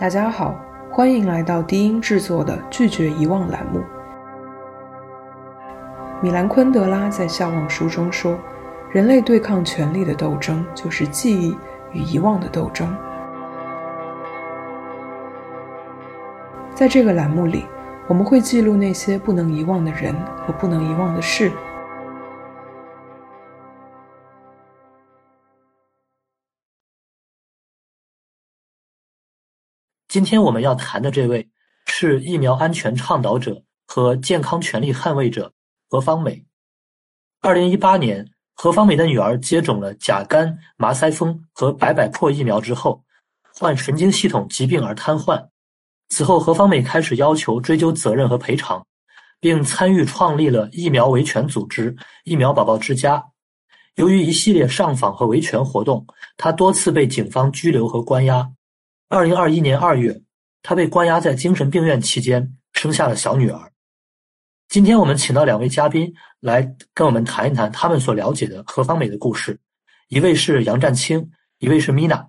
[0.00, 0.58] 大家好，
[0.90, 3.82] 欢迎来到低音制作的“拒绝遗忘”栏目。
[6.22, 8.38] 米兰昆德拉在《笑忘书》中说
[8.90, 11.54] ：“人类对抗权力的斗争，就是记忆
[11.92, 12.96] 与遗忘的斗争。”
[16.74, 17.66] 在这个栏目里，
[18.08, 20.14] 我们会记录那些不能遗忘的人
[20.46, 21.52] 和不能遗忘的事。
[30.10, 31.48] 今天我们要谈的这位
[31.86, 35.52] 是疫苗安全倡导者和健康权利捍卫者
[35.88, 36.44] 何方美。
[37.40, 43.04] 二零一八年，何方美的女儿接种了甲肝、麻腮风和百百破疫苗之后，
[43.54, 45.46] 患神经系统疾病而瘫痪。
[46.08, 48.84] 此后，何方美开始要求追究责任和赔偿，
[49.38, 53.24] 并参与创立了疫苗维权组织“疫苗宝宝之家”。
[53.94, 56.04] 由于一系列上访和维权活动，
[56.36, 58.50] 她多次被警方拘留和关押。
[59.10, 60.22] 二零二一年二月，
[60.62, 63.72] 他被关押在精神病院期间，生下了小女儿。
[64.68, 66.62] 今天我们请到两位嘉宾来
[66.94, 69.58] 跟我们谈一谈他们所了解的何方美的故事。
[70.10, 72.28] 一位是杨占清，一位是 Mina。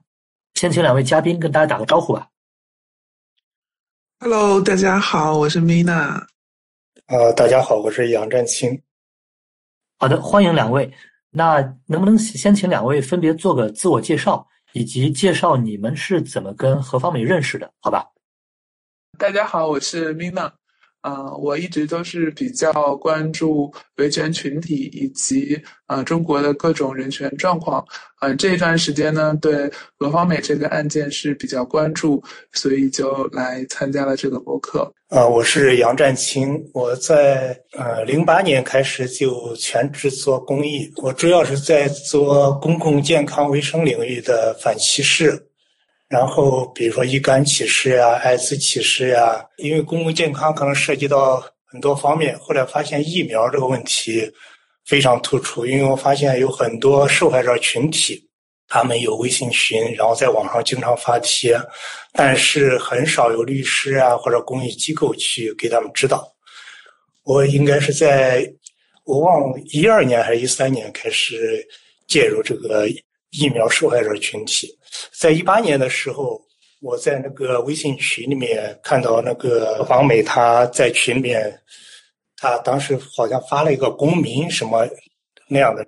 [0.55, 2.29] 先请两位嘉宾跟大家打个招呼吧。
[4.19, 6.25] Hello，大家好，我是 Mina。
[7.05, 8.81] 呃，大家好，我是杨占清。
[9.99, 10.91] 好的，欢迎两位。
[11.29, 14.47] 那能不能先请两位分别做个自我介绍？
[14.73, 18.07] 以及介绍你们是怎么跟何方美认识的，好吧？
[19.17, 20.51] 大家好，我是 Mina。
[21.01, 27.83] 啊，我一直都是比较关注维权群体以及啊中国的各种人权状况。
[28.17, 34.93] 啊，这一段时间呢，对何方美这个案件是比较关注，所以就来参加了这个博客。
[35.07, 45.47] 啊，我是杨占清，我在呃零八年开始就全职做公益，我主要是在做公共健康卫生领域的反歧视。
[46.11, 52.37] 然后，比如说乙肝歧视呀、艾滋歧视呀，因为公共健康可能涉及到很多方面。
[52.37, 54.29] 后来发现疫苗这个问题
[54.85, 58.21] 非常突出，因为我发现有很多受害者群体，
[58.67, 61.57] 他们有微信群，然后在网上经常发帖，
[62.11, 66.29] 但是很少有律师啊或者公益机构去给他们指导。
[67.23, 68.45] 我应该是在
[69.05, 71.65] 我忘一二年还是一三年开始
[72.05, 72.85] 介入这个。
[73.33, 74.67] 疫苗受害者群体，
[75.17, 76.41] 在一八年的时候，
[76.81, 81.61] 我在那个微信群里面看到那个王美，她在群里面，
[82.37, 84.87] 她当时好像发了一个公民什么
[85.47, 85.85] 那样的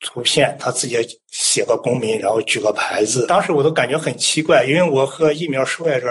[0.00, 0.96] 图片，她自己
[1.30, 3.26] 写个公民，然后举个牌子。
[3.26, 6.08] 当时我都感觉很奇怪，因为我和疫苗受害者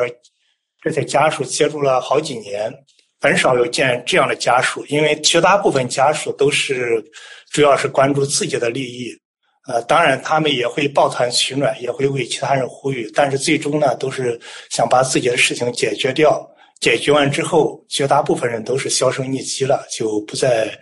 [0.82, 2.72] 这些家属接触了好几年，
[3.20, 7.04] 很少有见这样的家属，因为绝大部分家属都是
[7.52, 9.21] 主要是关注自己的利益。
[9.68, 14.40] 呃，当然，他们也会抱团取暖，也会为其他人呼吁，但是最终呢，都是
[14.72, 16.46] 想把自己的事情解决掉。
[16.80, 20.76] 解决完之后，绝大部分人都是销声匿迹了，就不再，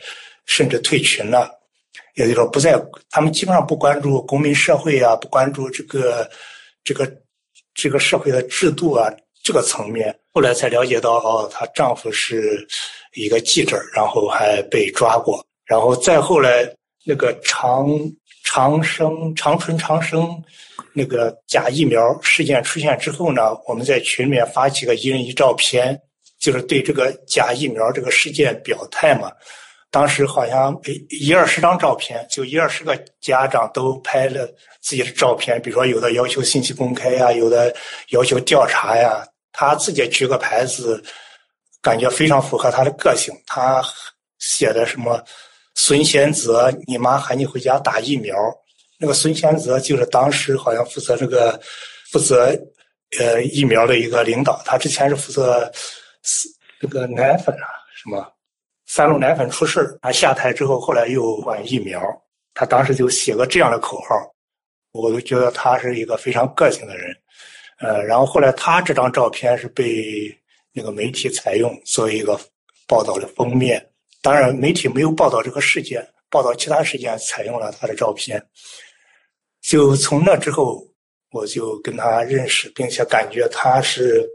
[0.46, 1.52] 甚至退群了。
[2.16, 6.30] 也就是说，不再，他们基本上不关注公民社会啊，不关注这个，
[6.86, 7.12] 这个，
[7.74, 9.12] 这个社会的制度啊，
[9.44, 10.18] 这个层面。
[10.32, 12.66] 后来才了解到，哦，她丈夫是
[13.14, 15.46] 一个记者，然后还被抓过。
[15.66, 16.66] 然后再后来，
[17.06, 17.90] 那个长。
[18.52, 20.44] 长生、长春、长生，
[20.92, 25.96] 那个假疫苗事件出现之后呢，我们在群里面发几个一人一照片，
[26.40, 29.32] 就是对这个假疫苗这个事件表态嘛。
[29.92, 30.76] 当时好像
[31.10, 34.48] 一二十张照片，就一二十个家长都拍了
[34.82, 37.72] 自己的照片，比如说有的要求信息公开呀，有的
[38.10, 39.24] 要求调查呀。
[39.52, 41.04] 他自己举个牌子，
[41.84, 43.32] 感觉非常符合他的个性。
[43.46, 43.80] 他
[44.40, 45.24] 写的什么？
[45.82, 48.36] 孙贤泽，你妈喊你回家打疫苗。
[48.98, 51.58] 那个孙贤泽就是当时好像负责这个
[52.12, 52.54] 负责
[53.18, 55.72] 呃疫苗的一个领导，他之前是负责
[56.82, 58.30] 这个奶粉啊什么
[58.88, 62.02] 三鹿奶粉出事儿他下台之后，后来又管疫苗。
[62.54, 64.16] 他当时就写个这样的口号，
[64.92, 67.16] 我就觉得他是一个非常个性的人。
[67.80, 70.30] 呃，然后后来他这张照片是被
[70.74, 72.38] 那个媒体采用作为一个
[72.86, 73.89] 报道的封面。
[74.22, 78.46] 当然，媒体没有报道这个事件，报道其他事件采用了他的照片。
[79.62, 80.86] 就从那之后，
[81.32, 84.28] 我就跟他认识，并且感觉他是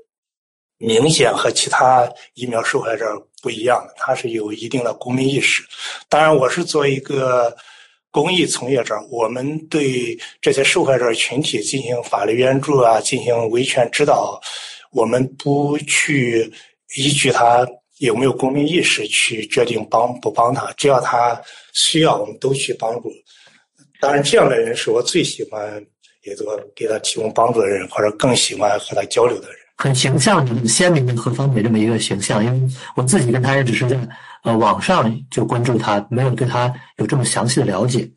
[0.79, 3.05] 明显和其他疫苗受害者
[3.43, 5.63] 不一样的，他是有一定的公民意识。
[6.09, 7.55] 当然，我是作为一个
[8.11, 14.41] 公益从业者，我们对这些受害者群体进行法律援助啊，进行维权指导，
[14.93, 16.51] 我们不去
[16.97, 17.67] 依据他。
[18.05, 20.71] 有没有公民意识去决定帮不帮他？
[20.77, 21.41] 只要他
[21.73, 23.11] 需要，我们都去帮助。
[24.01, 25.83] 当然，这样的人是我最喜欢，
[26.25, 29.57] 也多给他提供帮助的人，或者更喜欢和他交流的人。
[29.77, 32.45] 很形象、很鲜明的何方美这么一个形象。
[32.45, 33.99] 因为我自己跟他也只是在
[34.45, 38.09] 呃网上就关注他，没有对他有这么详细的了解。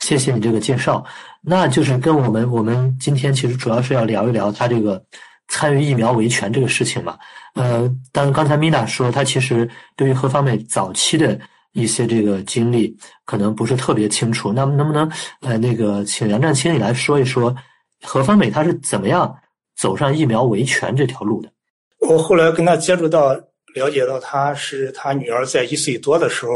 [0.00, 1.02] 谢谢你这个介绍。
[1.40, 5.02] 那就是跟我们我们今天其实主要是要聊一聊他这个
[5.48, 7.18] 参与疫苗维权这个事情嘛。
[7.54, 11.38] 呃，但刚才米娜说，他其实对于何方美早期的
[11.72, 14.52] 一些这个经历可能不是特别清楚。
[14.52, 15.10] 那么能不能
[15.40, 17.54] 呃那个请杨占清你来说一说
[18.02, 19.34] 何方美他是怎么样？
[19.78, 21.50] 走上疫苗维权这条路的，
[21.98, 23.34] 我后来跟他接触到，
[23.74, 26.52] 了解到他是他女儿在一岁多的时候，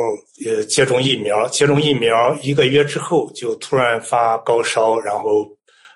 [0.46, 5.46] 呃，接种疫苗，接种疫苗一个月之后就突然发高烧，然后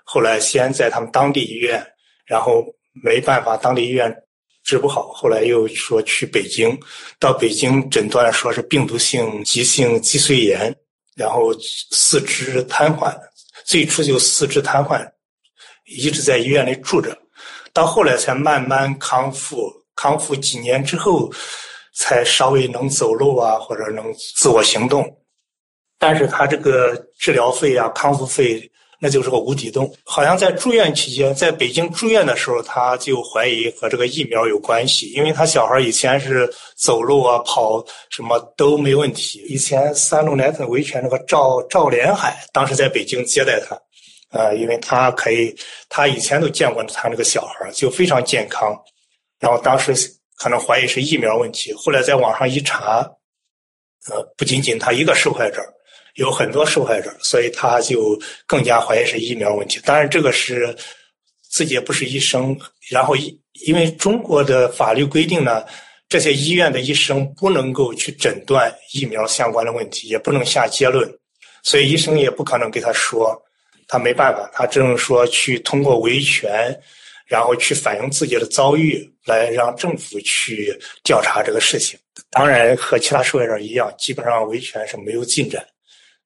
[0.05, 1.83] 后来先在他们当地医院，
[2.27, 2.63] 然后
[3.03, 4.15] 没办法，当地医院
[4.63, 6.79] 治不好，后来又说去北京，
[7.19, 10.75] 到北京诊断说是病毒性急性脊髓炎，
[11.17, 11.53] 然后
[11.91, 13.15] 四肢瘫痪，
[13.65, 15.07] 最初就四肢瘫痪。
[15.87, 17.15] 一直在医院里住着，
[17.73, 19.71] 到后来才慢慢康复。
[19.97, 21.33] 康复几年之后，
[21.95, 24.05] 才稍微能走路啊，或者能
[24.35, 25.05] 自我行动。
[25.99, 28.69] 但是他这个治疗费啊、康复费，
[29.05, 29.95] 那就是个无底洞。
[30.03, 39.45] 好像在住院期间，在北京住院的时候，他就怀疑和这个疫苗有关系，因为他小孩以前是走路啊、跑什么都没问题。
[39.47, 43.79] 以前三鹿奶粉维权那个赵赵连海，当时在北京接待他。
[44.31, 45.55] 呃，因为他可以，
[45.91, 48.75] 他以前都见过他那个小孩就非常健康，
[49.39, 49.93] 然后当时
[50.39, 53.07] 可能怀疑是疫苗问题，后来在网上一查，
[54.11, 55.63] 呃，不仅仅他一个受害者，
[56.15, 59.81] 有很多受害者，所以他就更加怀疑是疫苗问题。
[59.85, 60.75] 当然，这个是
[61.51, 62.57] 自己也不是医生，
[62.91, 65.65] 然后因因为中国的法律规定呢，
[66.09, 71.09] 这些医院的医生不能够去诊断疫苗相关的问题，也不能下结论，
[71.63, 73.41] 所以医生也不可能给他说。
[73.87, 76.75] 他没办法，他只能说去通过维权，
[77.27, 81.99] 然后去反映自己的遭遇，来让政府去调查这个事情。
[82.31, 85.63] 当然，和其他受害者一样，基本上维权是没有进展。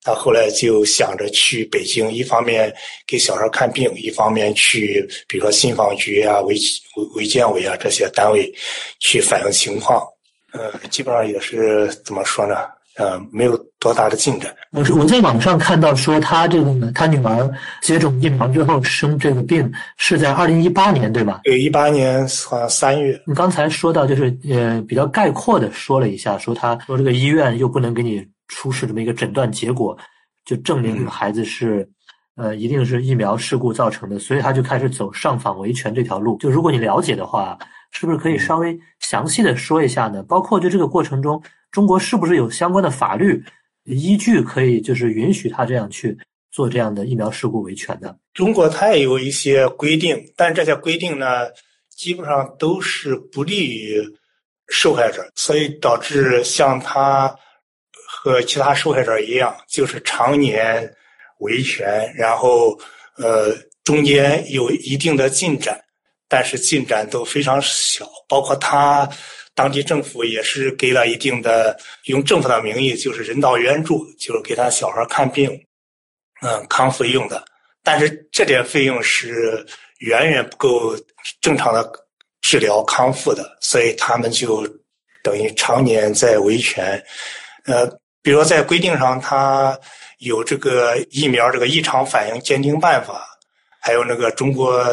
[0.03, 2.73] 他后来就想着去北京，一方面
[3.06, 6.55] 给小孩看病，一方面去，比如说信访局啊、卫
[6.97, 8.53] 卫卫健委啊这些单位
[9.00, 10.03] 去反映情况。
[10.53, 12.56] 呃，基本上也是怎么说呢？
[12.97, 14.53] 呃，没有多大的进展。
[14.73, 17.49] 我我在网上看到说，他这个他女儿
[17.81, 21.43] 接种疫苗之后生这个病是在二零一八年，对吧？
[21.44, 23.21] 对，一八年好像三月。
[23.25, 29.97] 你刚才说到就是呃比较概括的说了一下，说他说这个医院又不能给你出示这么一个诊断结果，
[30.45, 31.89] 就证明这个孩子是
[32.35, 36.37] 呃一定是疫苗事故造成的，所以他就开始走上访维权这条路。
[36.39, 37.59] 就如果你了解的话，
[37.93, 40.23] 是不是可以稍微详细的说一下呢？
[40.25, 41.43] 包括就这个过程中。
[41.71, 43.45] 中国是不是有相关的法律
[43.85, 46.17] 依据可以就是允许他这样去
[46.51, 48.19] 做这样的疫苗事故维权的？
[48.33, 51.27] 中国它也有一些规定，但这些规定呢，
[51.94, 54.03] 基本上都是不利于
[54.69, 57.37] 受害者，所以导致像他
[58.33, 60.93] 和其他受害者一样，就是常年
[61.39, 62.79] 维权，然后
[63.17, 65.81] 呃中间有一定的进展，
[66.29, 69.09] 但是进展都非常小，包括他。
[69.55, 75.51] 当地政府也是给了一定的，用政府的名义就是人道援助，就是给他小孩看病，
[76.43, 77.45] 嗯，康复用的。
[77.83, 79.67] 但是这点费用是
[79.99, 80.97] 远远不够
[81.41, 81.91] 正常的
[82.41, 84.65] 治疗康复的，所以他们就
[85.25, 87.05] 等于常年在维权。
[87.65, 87.85] 呃，
[88.22, 89.79] 比如说在规定上，它
[90.19, 93.27] 有这个疫苗这个异常反应鉴定办法，
[93.81, 94.84] 还有那个中国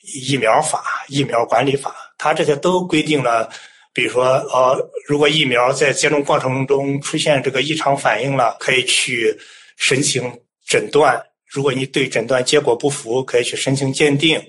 [0.00, 3.48] 疫苗法、疫苗管理法，它这些都规定了。
[3.92, 9.38] 比如说，呃，如果疫苗在接种过程中出现这个异常反应了，可以去
[9.76, 10.22] 申请
[10.66, 11.22] 诊断。
[11.46, 14.42] 如果你对诊断结果不服，可以去申请鉴定。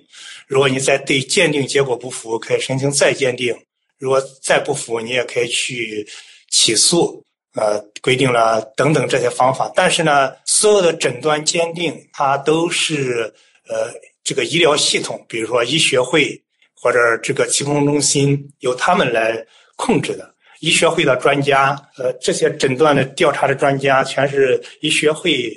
[0.48, 3.55] 如果你在对鉴定结果不服，可以申请再鉴定。
[4.00, 6.08] 如果再不服，你也可以去
[6.50, 7.24] 起诉。
[7.55, 9.71] 呃，规定了等等这些方法。
[9.75, 13.33] 但是呢，所有的诊断鉴定，它都是
[13.67, 13.91] 呃
[14.24, 16.41] 这个医疗系统，比如说医学会。
[16.77, 19.43] 或者这个疾控中心由他们来
[19.75, 25.51] 控制的，医学会的专家，呃，这些诊断的调查的专家全是医学会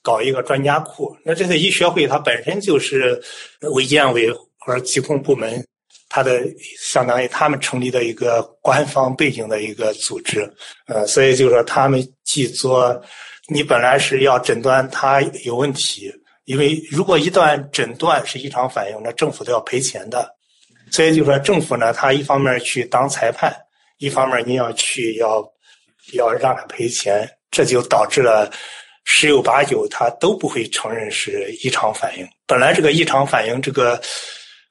[0.00, 1.14] 搞一个专家库。
[1.22, 3.20] 那这些医学会它本身就是
[3.74, 5.62] 卫健委或者疾控部门，
[6.10, 6.42] 它的
[6.76, 10.52] 相当于他们成立的一个官方背景的一个组织，
[10.88, 13.00] 呃，所以就是说他们既做，
[13.48, 16.12] 你本来是要诊断他有问题，
[16.46, 20.28] 因为如果一旦诊断是异常反应，那政府都要赔钱的。
[20.90, 23.54] 所以就是说政府呢，他一方面去当裁判，
[23.98, 25.40] 一方面你要去要
[26.14, 28.50] 要让他赔钱，这就导致了
[29.04, 32.26] 十有八九他都不会承认是异常反应。
[32.48, 34.00] 本来这个异常反应这个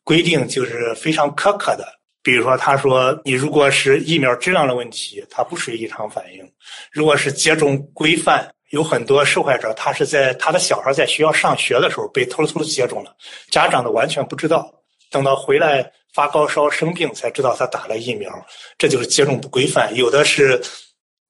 [0.09, 1.87] 规定就是非常苛刻的。
[2.23, 6.43] 比如说，他说你如果是疫苗质量的问题，它不属于异常反应；
[6.91, 13.15] 如果是接种规范，有很多受害者他是在他的小孩在学校上学的时候被偷偷接种了，
[13.51, 14.67] 家长的完全不知道，
[15.11, 18.31] 等到回来发高烧生病才知道他打了疫苗，
[18.79, 19.93] 这就是接种不规范。
[19.95, 20.59] 有的是，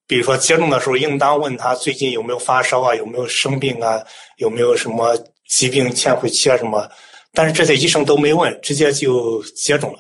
[0.08, 4.02] 比如说接种的时候应当问他最近有没有发烧啊，有没有生病啊，
[4.38, 5.16] 有没有什么
[5.48, 6.90] 疾病潜伏期啊什么，
[7.34, 10.00] 但是这些医生都没问，直接就接种了。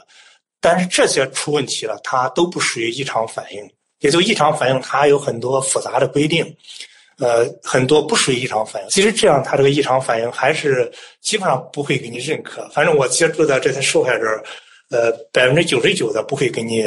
[0.61, 3.61] 但是这些出问题了，它都不属于异常反应。
[3.99, 6.45] 也就异常反应，它有很多复杂的规定，
[7.17, 8.89] 呃，很多不属于异常反应。
[8.89, 10.89] 其实这样，它这个异常反应还是
[11.21, 12.65] 基本上不会给你认可。
[12.69, 14.25] 反正我接触的这些受害者，
[14.89, 16.79] 呃，百分之九十九的不会给你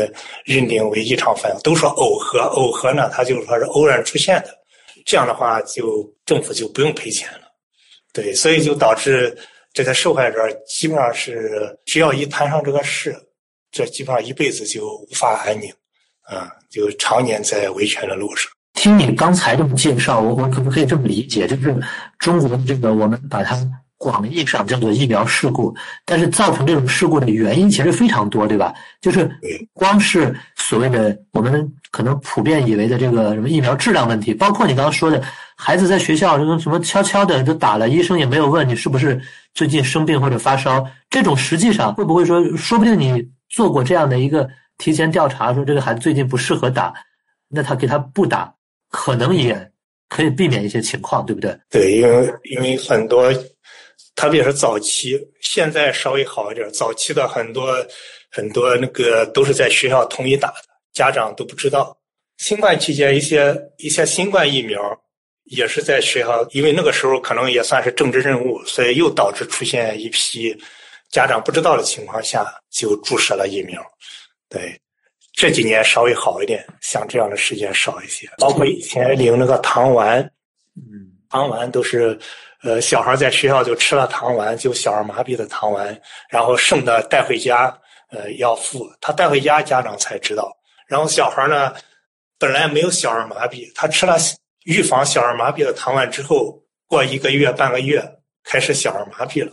[0.44, 2.40] 认定为异常反应，都说耦合。
[2.40, 4.48] 耦合呢，它就说是偶然出现的。
[5.04, 7.42] 这样的话，就政府就不用赔钱了。
[8.14, 9.36] 对，所以就导致
[9.72, 13.14] 这个受害者基本上是只要一摊上这个事。
[13.70, 15.72] 这基本上一辈子就无法安宁，
[16.24, 18.52] 啊，就常年在维权的路上。
[18.74, 21.46] 听你刚才这么介绍，我我可不可以这么理解？
[21.46, 21.74] 就是
[22.18, 23.56] 中国的这个，我们把它
[24.02, 25.72] 广义上叫做疫苗事故，
[26.04, 28.74] 但是造成这种事故的原因其实非常多，对吧？
[29.00, 29.30] 就是
[29.72, 35.22] 光是所谓的我们可能普遍以为的这个什么疫苗质量问题，包括你刚刚说的
[35.56, 39.20] 孩子在学校这个什么悄悄的都打了，医生也没有问你是不是
[39.54, 43.30] 最近生病或者发烧，这种实际上会不会说，说不定你。
[43.52, 46.90] 做过这样的一个提前调查，说这个孩子最近不适合打，
[47.50, 48.50] 那他给他不打，
[48.90, 49.70] 可能也
[50.08, 51.54] 可以避免一些情况，对不对？
[51.68, 53.30] 对，因为因为很多，
[54.14, 56.70] 特别是早期，现在稍微好一点。
[56.72, 57.74] 早期的很多
[58.30, 60.56] 很多那个都是在学校统一打的，
[60.92, 61.96] 家长都不知道。
[62.38, 64.80] 新冠期间，一些一些新冠疫苗
[65.44, 70.56] 也是在学校，因为那个时候可能也算是政治任务，所以又导致出现一批。
[71.10, 73.84] 家长不知道的情况下就注射了疫苗，
[74.48, 74.80] 对，
[75.34, 78.26] 这几年稍微好一点，像这样的事件少一些。
[78.38, 80.20] 包括以前领那个糖丸，
[80.74, 82.18] 嗯，糖丸都是，
[82.62, 86.00] 呃，小孩在学校就吃了糖丸，就小儿麻痹的糖丸，
[86.30, 87.76] 然后剩的带回家，
[88.10, 90.50] 呃，要付，他带回家家长才知道。
[90.86, 91.72] 然后小孩呢，
[92.38, 94.16] 本来没有小儿麻痹，他吃了
[94.64, 98.02] 预防小儿麻痹的糖丸之后，过一个月半个月
[98.44, 99.52] 开始小儿麻痹了。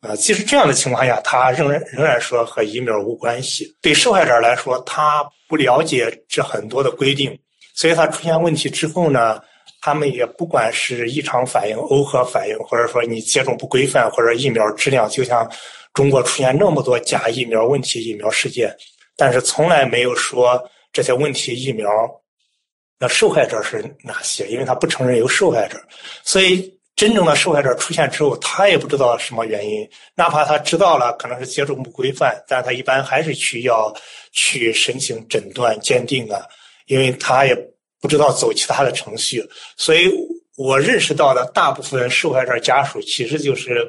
[0.00, 3.76] 啊，即使这样的情况下，他仍然仍然说和疫苗无关系。
[3.82, 7.38] 对受害者来说，他不了解这很多的规定，
[7.74, 9.38] 所以他出现问题之后呢，
[9.80, 15.50] 他们也不管是异常反应、耦合反应，或者说你接种不规范，或者疫苗质量，就像
[15.94, 18.74] 中国出现那么多假疫苗、问题疫苗事件，
[19.16, 21.90] 但是从来没有说这些问题疫苗，
[22.98, 24.46] 那受害者是哪些？
[24.48, 25.80] 因为他不承认有受害者，
[26.22, 26.76] 所以。
[26.96, 33.90] 真正的受害者出现之后，他也不知道什么原因，哪怕他知道了，可能是接种不规范，但他一般还是去要
[34.32, 36.42] 去申请诊断鉴定啊，
[36.88, 37.56] 因为他也
[38.00, 39.46] 不知道走其他的程序。
[39.76, 40.10] 所以
[40.56, 43.86] 我认识到的大部分受害者家属，其实就是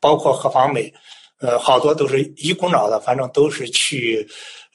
[0.00, 0.92] 包括何方美，
[1.40, 4.26] 呃，好多都是一股脑的，反正都是去，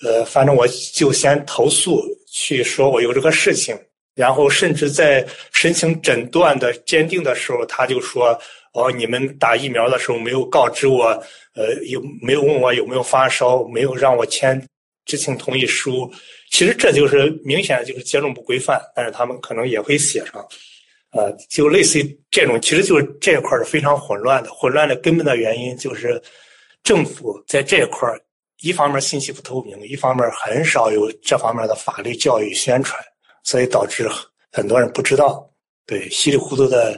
[0.01, 2.01] 呃，反正我就先投诉，
[2.31, 3.77] 去说我有这个事情。
[4.15, 8.39] 然后甚至在申请诊断的鉴定的时候，他就说
[8.73, 11.05] ：“哦，你们打疫苗的时候没有告知我，
[11.55, 14.63] 呃，有没有问我有没有发烧，没有让我签
[15.05, 16.13] 知情同意书。
[16.53, 20.47] 其实这就是明显就是接种不规范，但是他们可能也会写上，
[21.11, 24.51] 呃，就类似于这种，其实就是这一块是非常混乱的。
[24.53, 26.21] 混乱的根本的原因就是
[26.83, 28.07] 政府在这一块
[28.61, 33.03] 一方面信息不透明，一方面很少有这方面的法律教育宣传。”
[33.43, 34.07] 所以导致
[34.53, 35.45] 很多人不知道，
[35.85, 36.97] 对稀里糊涂的，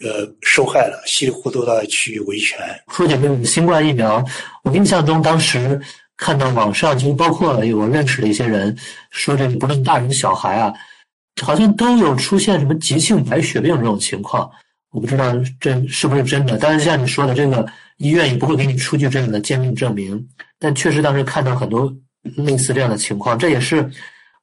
[0.00, 2.58] 呃，受害了，稀里糊涂的去维权。
[2.92, 4.22] 说起这个新冠疫苗，
[4.64, 5.80] 我印象中当时
[6.18, 8.76] 看到网上，其实包括我认识的一些人
[9.10, 10.74] 说，这个不论大人小孩啊，
[11.40, 14.50] 好像都有出现什么急性白血病这种情况。
[14.90, 20.28] 我不知道这是不是真的，但是像你说的，这个医院也不会给你出具这样的鉴定证明。
[20.58, 21.90] 但确实当时看到很多
[22.36, 23.90] 类似这样的情况，这也是。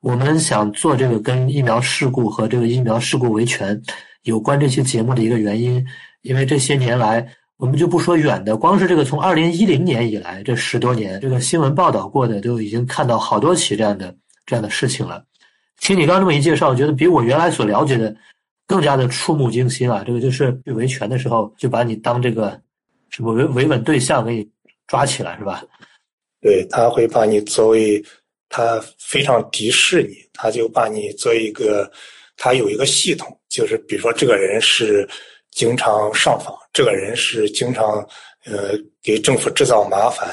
[0.01, 3.82] 我们想做这个跟疫苗事故和这个疫苗事故维权
[4.22, 5.84] 有关这期节目的一个原因，
[6.22, 7.27] 因为这些年来，
[7.58, 15.24] 我们就不说远的，光是这个从二零一零年以来这十多年，这个新闻报道过的都已经看到好多起这样的这样的事情了。
[15.80, 18.16] 听你刚这么一介绍，我觉得比我原来所了解的
[18.68, 20.04] 更加的触目惊心啊！
[20.06, 22.60] 这个就是去维权的时候就把你当这个
[23.10, 24.50] 什么维维稳对象给你
[24.88, 25.64] 抓起来是吧？
[26.42, 28.04] 对他会把你作为。
[28.48, 31.92] 他非常敌视你，他就把你作为一个，
[32.38, 35.06] 他有一个系统，就是比如说这个人是
[35.52, 38.05] 经常上访，这个人是经常
[38.44, 40.27] 呃给政府制造麻烦，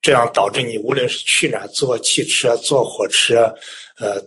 [0.00, 3.52] 这样导致你无论是去哪坐汽车、坐火车，
[3.98, 4.22] 呃，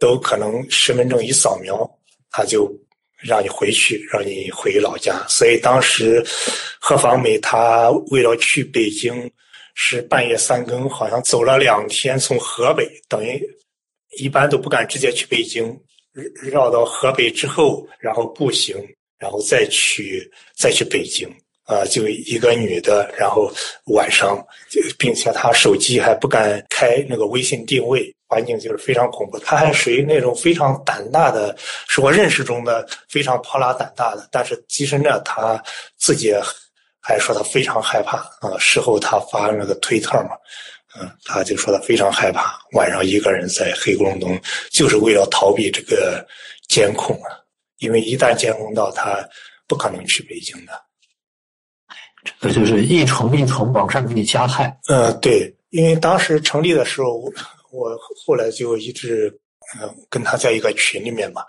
[0.00, 1.88] 都可能身份证一扫描，
[2.32, 2.68] 他就
[3.16, 5.24] 让你回去，让你回老家。
[5.28, 6.20] 所以当时
[6.80, 9.30] 何方美他为了去北京，
[9.74, 13.40] 是半夜三更，好像走了两天，从河北等于
[14.18, 15.80] 一般都不敢直接去北京。
[16.42, 18.76] 绕到河北之后，然后步行，
[19.24, 21.26] 然后再去再去北京
[21.64, 23.50] 啊，就一个女的，然后
[23.86, 24.36] 晚上，
[24.98, 29.38] 并且她手机还不敢开那个微信定位，环境就是非常恐怖。
[29.38, 31.56] 她还属于那种非常胆大的，
[31.88, 34.28] 是我认识中的非常泼辣胆大的。
[34.30, 35.58] 但是其实呢，她
[35.96, 36.34] 自己
[37.00, 38.52] 还说她非常害怕啊。
[38.60, 40.36] 事后她发那个推特嘛。
[41.00, 44.40] 嗯，他就说他非常害怕晚上一个人在黑咕隆咚，
[44.70, 46.24] 就是为了逃避这个
[46.68, 47.34] 监控啊。
[47.84, 49.22] 因为一旦监控到他，
[49.68, 50.72] 不可能去北京的。
[52.40, 54.76] 这就是一重一重往上给你加害。
[54.88, 57.30] 呃，对，因为当时成立的时候，
[57.70, 59.28] 我后来就一直
[59.78, 61.42] 嗯跟他在一个群里面嘛。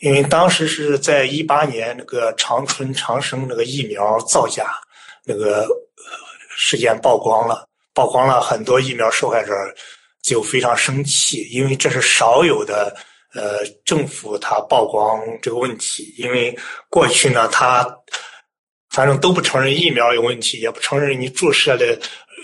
[0.00, 4.78] 因为当时是在一八年那个长春长生那个疫苗造假
[5.24, 5.66] 那个
[6.56, 7.66] 事件曝光了。
[7.94, 9.52] 曝光了很多疫苗受害者，
[10.22, 12.94] 就非常生气，因为这是少有的，
[13.38, 16.12] 呃，政府他曝光这个问题。
[16.18, 16.58] 因为
[16.90, 17.86] 过去呢，他
[18.90, 21.96] 反正都不承认疫苗有问题，也不承认你注射的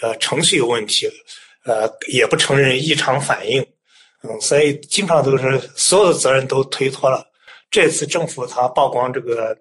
[0.03, 1.11] 呃程序有问题，
[1.65, 3.61] 呃，也不承认异常反应，
[4.23, 7.27] 嗯，所以经常都是所有的责任都推脱了。
[7.71, 9.57] 这次政府他曝光这个，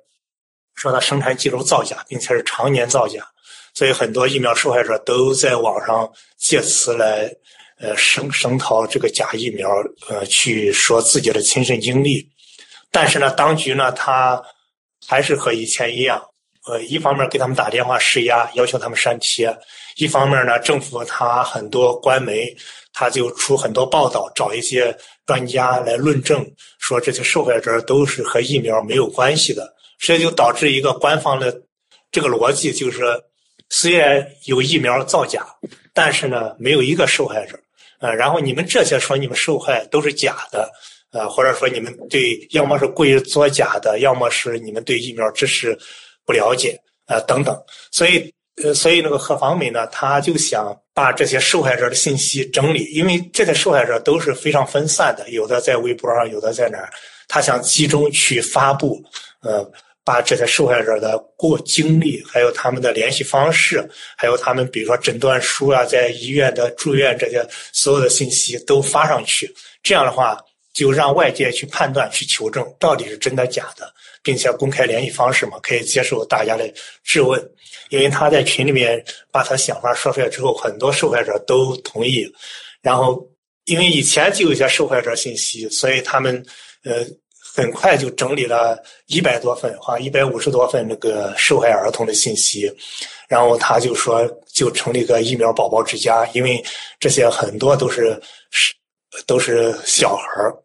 [0.76, 3.26] 说他生产记录造假，并且是常年造假。
[3.74, 7.28] 所以很多疫苗受害者都在网上借此来，
[7.80, 9.70] 呃，声声讨这个假疫苗，
[10.08, 12.30] 呃，去说自己的亲身经历。
[12.92, 14.42] 但是呢，当局呢，他
[15.08, 16.24] 还是和以前一样，
[16.68, 19.52] 呃，一方面给他们打电话施压，要求他们删帖；
[19.98, 22.56] 一方面呢，政府他很多官媒
[22.94, 24.96] 他就出很多报道，找一些
[25.26, 26.46] 专家来论证，
[26.80, 29.74] 说这些受害者都是和疫苗没有关系的。
[30.00, 31.62] 这就导致一个官方的
[32.12, 33.02] 这个逻辑就是。
[33.70, 35.44] 虽然有疫苗造假，
[35.96, 37.58] 但是呢，没有一个受害者。
[38.04, 40.70] 呃，然后你们这些说你们受害都是假的，
[41.14, 45.78] 呃，或者说你们对要么是故意作假的，要么是你们对疫苗知识
[46.26, 47.58] 不了解，呃，等等。
[47.94, 48.30] 所以，
[48.62, 56.92] 呃，所以那个何方美呢，他就想把这些受害者的信息整理，因为这些受害者都是非常分散的，有的在微博上，有的在哪儿，
[57.30, 59.02] 他想集中去发布，
[59.42, 59.72] 呃。
[60.06, 63.82] 把这些受害者的过经历，还有他们的联系方式，
[64.18, 69.50] 还有他们比如说诊断书啊，在医院的住院这些所有的信息都发上去。
[69.82, 70.38] 这样的话，
[70.74, 76.70] 就让外界去判断、去求证到底是真的假的，并且公开联系方式嘛，可以接受大家的
[77.04, 77.42] 质问。
[77.90, 82.30] 因为他在群里面把他想法说出来之后，很多受害者都同意。
[82.82, 83.26] 然后，
[83.66, 86.46] 因为以前就有一些受害者信息，所以他们
[86.84, 87.06] 呃。
[87.56, 92.72] 很快就整理了一百多份，哈一百五十多份那个受害儿童的信息，
[93.30, 96.64] 然后他就说就成立个疫苗宝宝之家，因为
[97.00, 98.74] 这些很多都是是
[99.28, 100.56] 都是小孩儿，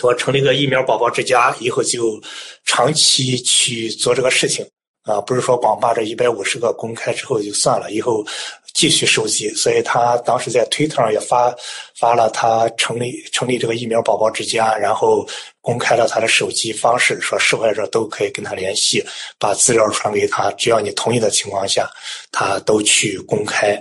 [0.00, 2.18] 说成立个疫苗宝宝之家以后就
[2.64, 4.66] 长期去做这个事情
[5.02, 8.24] 啊，不是说光把这一百五十个公开之后就算了，以后。
[8.74, 11.54] 继续收集，所以他当时在推特上也发
[11.96, 15.26] 发了他成立成立这个疫苗宝宝之家，然后
[15.60, 19.04] 公开了他的手机方式，说受害者都可以跟他联系，
[19.38, 21.90] 把资料传给他，只要你同意的情况下，
[22.30, 23.74] 他都去公开。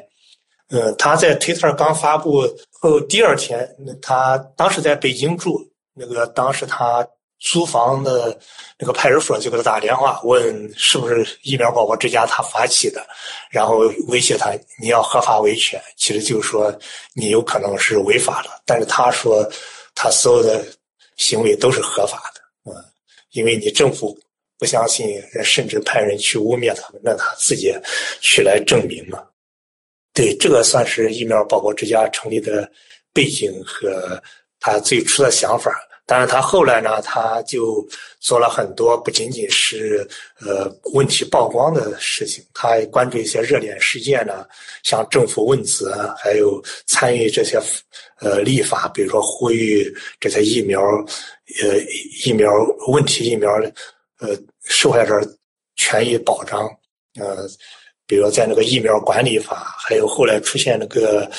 [0.69, 3.69] 嗯，他在推特刚发布后第二天，
[4.02, 5.60] 他当时在北京住，
[5.93, 7.08] 那个当时他。
[7.39, 8.38] 租房的
[8.80, 13.06] 那个派出所就给他打电话，问是不是疫苗宝宝之家他发起的，
[13.52, 16.73] 然后威胁他你要合法维权，其实就是说
[17.13, 18.50] 你有可能是违法的。
[18.65, 19.47] 但是他说
[19.93, 20.65] 他所有的
[21.15, 22.73] 行为都是合法的，嗯，
[23.32, 24.17] 因为你政府
[24.58, 27.71] 不相信，甚至派人去污蔑他们，让他自己
[28.19, 29.23] 去来证明嘛。
[30.12, 32.67] 对，这个算是疫苗宝宝之家成立的
[33.13, 34.19] 背景和
[34.60, 35.71] 他最初的想法。
[36.10, 37.86] 但是他后来呢，他就
[38.22, 40.08] 做了很多不仅仅是
[40.39, 44.46] 呃问题曝光的事情，他还关注一些热点事件呢，
[44.84, 47.60] 向政府问责，还有参与这些
[48.22, 50.82] 呃立法，比如说呼吁这些疫苗，
[51.62, 51.78] 呃
[52.26, 52.50] 疫苗
[52.88, 53.70] 问题疫苗的
[54.22, 54.30] 呃
[54.63, 55.20] 受害者
[55.76, 56.65] 权益保障，
[57.20, 57.46] 呃，
[58.08, 61.30] 比如在那个疫苗管理法，还有后来出现那个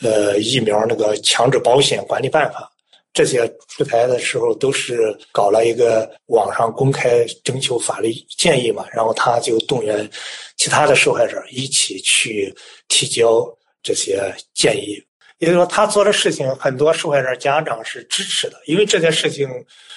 [0.00, 2.71] 呃疫苗那个强制保险管理办法。
[3.14, 10.08] 这些出台的时候都是搞了一个网上公开征求法律建议嘛，然后他就动员
[10.56, 12.54] 其他的受害者一起去
[12.88, 13.46] 提交
[13.82, 14.96] 这些建议。
[15.38, 19.46] 也就是说，他做的事情，很多受害者家长是支持的，因为这件事情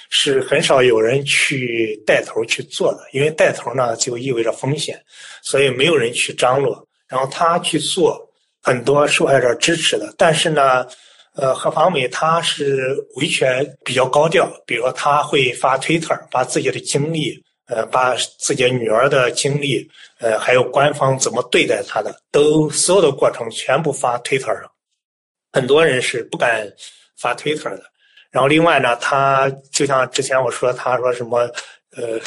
[0.10, 5.02] 是很少有人去带头去做的，因为带头呢就意味着风险，
[5.42, 6.86] 所以没有人去张罗。
[7.08, 8.20] 然后他去做，
[8.62, 10.86] 很多受害者支持的，但是呢。
[11.38, 19.86] 呃，何方美他是维权比较高调，比如说他会发推特，把自己的经历，呃，把自己女儿的经历，
[20.20, 24.64] 呃，还有官方怎么对待他的，都所有的过程全部发推特上。
[25.52, 26.66] 很多人是不敢
[27.18, 27.84] 发推特的。
[28.32, 31.40] 然后另外呢，他就像之前我说，他说什么，
[31.98, 32.18] 呃，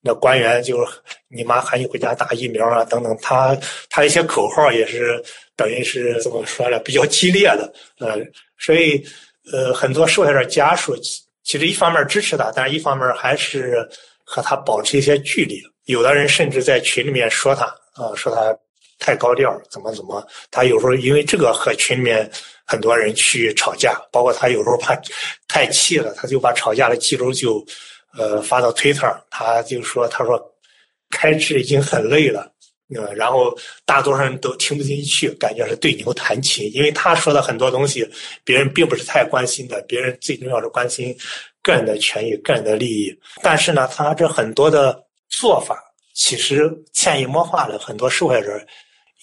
[0.00, 0.84] 那官员就
[1.28, 3.56] 你妈喊你回家打疫苗啊等等，他
[3.88, 5.22] 他一些口号也是
[5.54, 8.18] 等于是怎么说呢，比较激烈的，呃。
[8.58, 9.04] 所以，
[9.52, 10.96] 呃，很多受害者家属
[11.44, 13.88] 其实一方面支持他，但是一方面还是
[14.24, 15.60] 和他保持一些距离。
[15.84, 18.52] 有的人甚至在群里面说他，啊，说他
[18.98, 20.26] 太高调，怎么怎么。
[20.50, 22.28] 他有时候因为这个和群里面
[22.66, 25.00] 很多人去吵架，包括他有时候怕
[25.46, 27.64] 太气了，他就把吵架的记录就，
[28.18, 29.24] 呃，发到推特上。
[29.30, 30.40] 他就说，他说，
[31.10, 32.50] 开智已经很累了。
[32.94, 33.52] 呃，然后
[33.84, 38.08] 大多数人都听不进去，感觉是对牛弹琴，因为他说的很多东西，
[38.44, 41.12] 别人并不是太关心的，别人最重要是关心
[41.62, 43.12] 个人的权益、个人的利益。
[43.42, 45.76] 但是呢，他这很多的做法，
[46.14, 48.52] 其实潜移默化的，很多受害者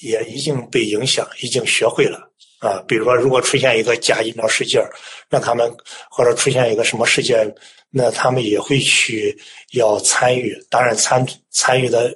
[0.02, 2.20] 也已经被影响，已经学会了
[2.60, 2.84] 啊。
[2.86, 4.86] 比如说，如果出现一个假疫苗事件，
[5.30, 5.74] 让他们
[6.10, 7.50] 或者出现一个什么事件，
[7.90, 9.40] 那他们也会去
[9.72, 12.14] 要参与，当然参参与的。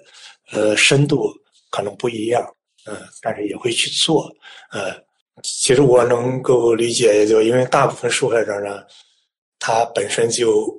[0.52, 1.34] 呃，深度
[1.70, 2.42] 可能不一样，
[2.86, 4.32] 嗯，但是也会去做，
[4.72, 4.96] 呃，
[5.44, 8.82] 其实我能够理解，也就因为大部分受害者呢，
[9.60, 10.74] 他本身就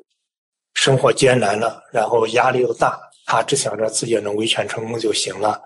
[0.75, 5.61] 生活艰难了，然后压力又大，他只想着自己能维权成功就行了，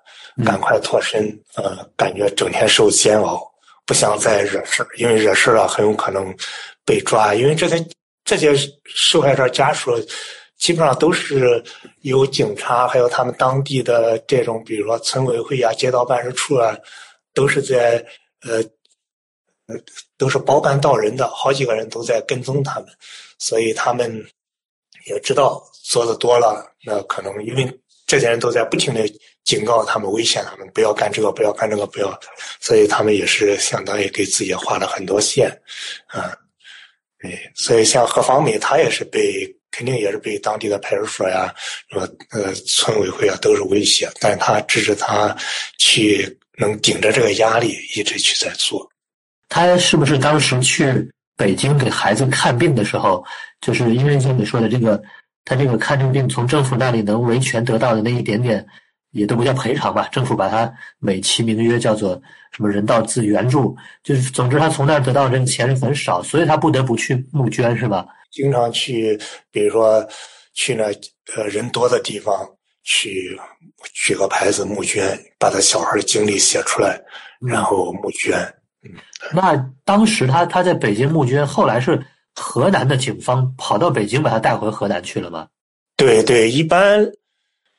[0.44, 3.40] 赶快脱身，呃，感觉整天受煎熬，
[3.86, 6.34] 不想再惹事因为惹事了很有可能
[6.84, 7.86] 被抓，因为这些
[8.24, 8.52] 这些
[8.84, 9.92] 受害者家属。
[10.62, 11.60] 基本上都是
[12.02, 16.72] 由警察，还有他们当地的这种，比如说村委会啊、街道办事处啊，
[17.34, 17.96] 都是在
[18.42, 18.62] 呃
[19.66, 19.74] 呃，
[20.16, 22.88] 都是包办到人的，好几个人都在跟踪他们，
[23.40, 24.24] 所以他们
[25.08, 29.02] 也知道做的多了，那可能因为这些人都在不停的
[29.42, 32.16] 警告他们、危险他们，不要干这个，不要干这个，不要，
[32.60, 35.50] 所以他们也是相当于给自己画了很多线，
[36.06, 36.32] 啊，
[37.18, 39.52] 对，所以像何方美，他也是被。
[39.72, 41.52] 肯定也是被当地的派出所呀，
[41.90, 45.34] 什么呃村委会啊都是威胁，但是他支持他
[45.78, 48.88] 去能顶着这个压力一直去在做。
[49.48, 53.24] 他是不是当时去北京给孩子看病的时候，
[53.60, 55.02] 就是因为像你说的这个，
[55.44, 58.64] 他这个看这个病从政府那里能维权得到的那一点点，
[59.10, 60.08] 也都不叫赔偿吧？
[60.12, 68.06] 政府把他美其名曰叫做什么人道资援助，就是总之他从那儿得到这个钱是很少，所以他不得不去募捐，是吧？
[68.32, 69.16] 经常去，
[69.52, 70.04] 比如说
[70.54, 70.86] 去那
[71.36, 72.44] 呃人多的地方
[72.82, 73.38] 去
[73.94, 77.00] 举个牌子募捐，把他小孩的经历写出来，
[77.46, 78.36] 然后募捐。
[78.82, 78.90] 嗯，
[79.32, 85.46] 那当时他他在北京募捐，后来是河南的警方跑到北京把他带回河南去了吗？
[85.96, 87.06] 对对，一般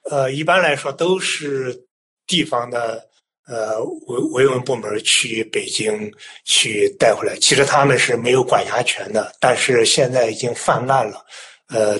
[0.09, 1.87] 呃一般来说都是
[2.27, 3.09] 地方的。
[3.45, 3.77] 呃，
[4.07, 6.09] 维维稳部门去北京
[6.45, 11.25] 去带回来，其实他们是没有管辖权的，但是现在已经泛滥了。
[11.67, 11.99] 呃，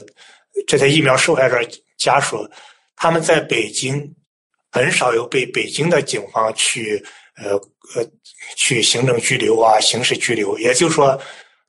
[0.65, 1.57] 这些疫苗受害者
[1.97, 2.49] 家属，
[2.95, 4.15] 他们在北京
[4.71, 7.03] 很少有被北京的警方去
[7.35, 7.55] 呃
[7.93, 8.09] 呃
[8.55, 11.21] 去行政拘留啊、刑事拘留，也就是说，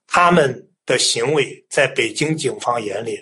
[0.06, 3.18] 他们的行为在北京警方眼里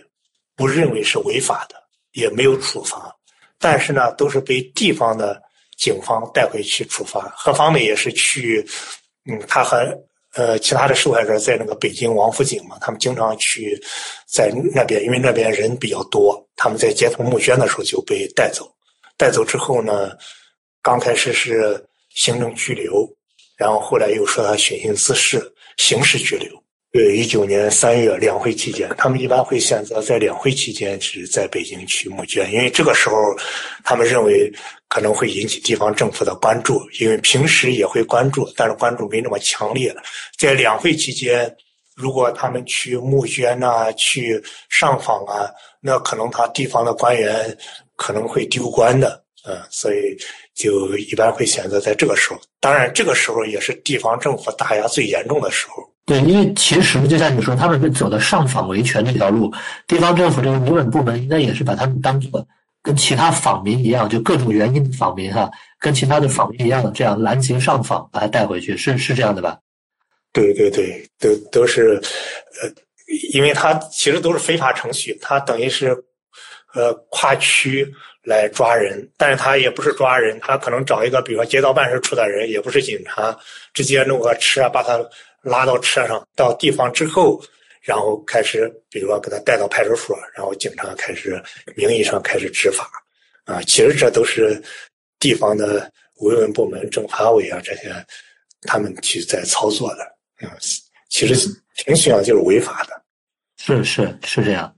[0.55, 1.77] 不认为是违法的，
[2.13, 3.11] 也没有处罚，
[3.59, 5.41] 但是呢，都是被地方的。
[5.77, 8.65] 警方带回去处罚，何方美也是去，
[9.27, 9.79] 嗯，他和
[10.35, 13.81] 呃其他的受害者在那个北京王府井嘛，他们经常去
[14.27, 18.71] 在那边，因为那边人比较多，他们在街头募捐的时候就被带走，
[19.17, 20.13] 带走之后呢，
[20.83, 23.09] 刚开始是行政拘留，
[23.57, 26.62] 然后后来又说他寻衅滋事，刑事拘留。
[26.93, 33.17] 对，一九年三月两会期间，他们一般会选择在两会期间是在北京去募捐，因为这个时候
[33.83, 34.53] 他们认为
[34.89, 39.95] 可能会引起地方政府的关注，因为平时也会关注，但是关注没那么强烈。
[40.37, 41.51] 在两会期间，
[41.97, 45.49] 如果他们去募捐呐，去上访啊，
[45.81, 47.57] 那可能他地方的官员
[47.97, 50.15] 可能会丢官的，嗯，所以
[50.55, 52.41] 就一般会选择在这个时候。
[52.61, 55.83] 当然，这个时候也是地方政府打压最严重的时候。
[56.05, 59.53] 对，因为其实就像你说，他们是走的上访维权这条路，
[59.87, 62.45] 地方政府这个民稳部门应该也是把他们当做
[62.83, 69.57] 跟其他访民一样，就各种原因的访民哈，跟其他的访民一样，这样拦截上访，把他带回去，是是这样的吧？
[70.33, 72.01] 对对对，都都是，
[72.61, 72.69] 呃，
[73.33, 75.91] 因为他其实都是非法程序，他等于是，
[76.75, 77.87] 呃，跨区
[78.25, 83.37] 来抓人，但是他也不是抓人，他可能找一个，比如说街道办事处的人，也不是警察，
[83.73, 84.99] 直接弄个车把他
[85.43, 87.43] 拉到车上，到地方之后，
[87.81, 91.43] 然后开始，比如说给他带到派出所，然后警察开始
[91.77, 92.89] 名义上开始执法，
[93.45, 94.63] 啊，其实这都是
[95.19, 97.93] 地方的维稳部门、政法委啊这些，
[98.63, 100.07] 他们去在操作的。
[100.41, 100.51] 嗯，
[101.09, 103.03] 其实挺需要就是违法的，
[103.59, 104.75] 是是是这样。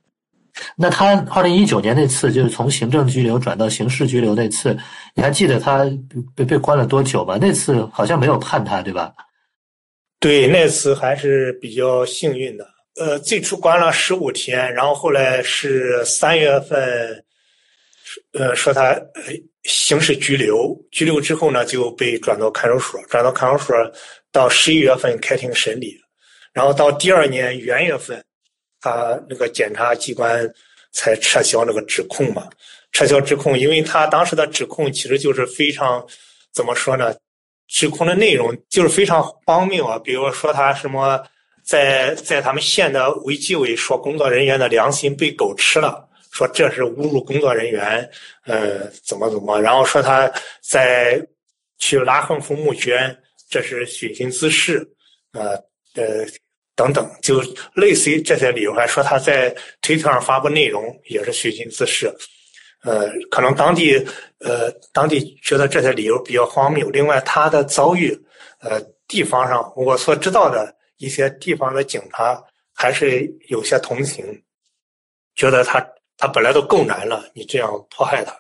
[0.77, 4.79] 那他二零一九年那次就是从行政拘留转到刑事拘留那次，
[5.15, 5.85] 你还记得他
[6.35, 7.37] 被被关了多久吗？
[7.41, 9.13] 那次好像没有判他，对吧？
[10.25, 12.67] 对，那次还是比较幸运的。
[12.97, 17.23] 呃，最初关了十五天，然后后来是三月份，
[18.33, 18.99] 呃，说他
[19.65, 23.77] 刑事拘留，拘留之后呢就被转到看守所，转到看守所。
[24.33, 25.95] 到十一月份开庭审理，
[26.55, 28.25] 然后到第二年元月份，
[28.81, 30.51] 他那个检察机关
[30.91, 32.49] 才撤销那个指控嘛。
[32.93, 36.03] 撤销指控，因为他当时的指控其实就是非常
[36.51, 37.15] 怎么说呢？
[37.75, 41.21] 指控的内容就是非常荒谬啊，比如说他什么
[41.65, 48.09] 在在他们县的卫计委说工作人员的良心被狗吃了，说这是侮辱工作人员，
[48.47, 50.31] 呃，怎么怎么，然后说他
[50.63, 51.21] 在
[51.79, 53.19] 去拉横幅募捐。
[53.51, 54.85] 这是寻衅滋事，
[55.33, 55.51] 呃
[55.95, 56.25] 呃
[56.75, 57.41] 等等，就
[57.75, 62.13] 类似于这些理由，还说他在推特上发布内容也是寻衅滋事，
[62.85, 63.97] 呃，可能当地
[64.39, 66.91] 呃当地觉得这些理由比较荒谬。
[66.91, 68.17] 另外，他的遭遇，
[68.61, 72.41] 呃，地方上我所知道的一些地方的警察
[72.75, 74.25] 还是有些同情，
[75.35, 75.85] 觉得他
[76.19, 78.33] 他本来都够难了，你这样迫害他。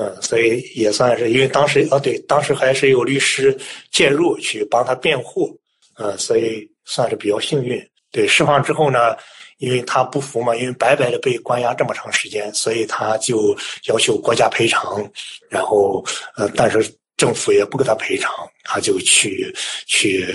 [0.00, 3.56] 嗯，所以也算是，因为当时哦，对，当时还是有律师
[3.90, 5.58] 介入去帮他辩护，
[5.96, 7.84] 嗯，所以算是比较幸运。
[8.12, 9.16] 对，释放之后呢，
[9.58, 15.08] 因为他不服嘛，因为白白的被关押这么长时间，所以他就要求国家赔偿，
[15.48, 16.04] 然后
[16.36, 18.32] 呃，但是政府也不给他赔偿，
[18.64, 19.54] 他就去
[19.86, 20.26] 去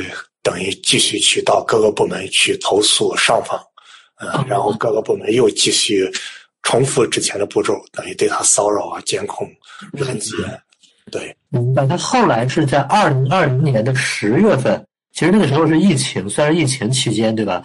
[0.42, 3.60] 等于继续去到各个部门去投诉上访，
[4.22, 6.12] 嗯，然后各个部门又继续。
[6.66, 9.46] 重复之前的步骤，等于对他骚扰啊、监控、
[9.92, 10.32] 拦截，
[11.12, 11.36] 对。
[11.50, 11.86] 明白。
[11.86, 14.82] 他后来是在二零二零年的十月份，
[15.12, 17.62] 其实那个时候是疫情，虽然疫情期间，对吧？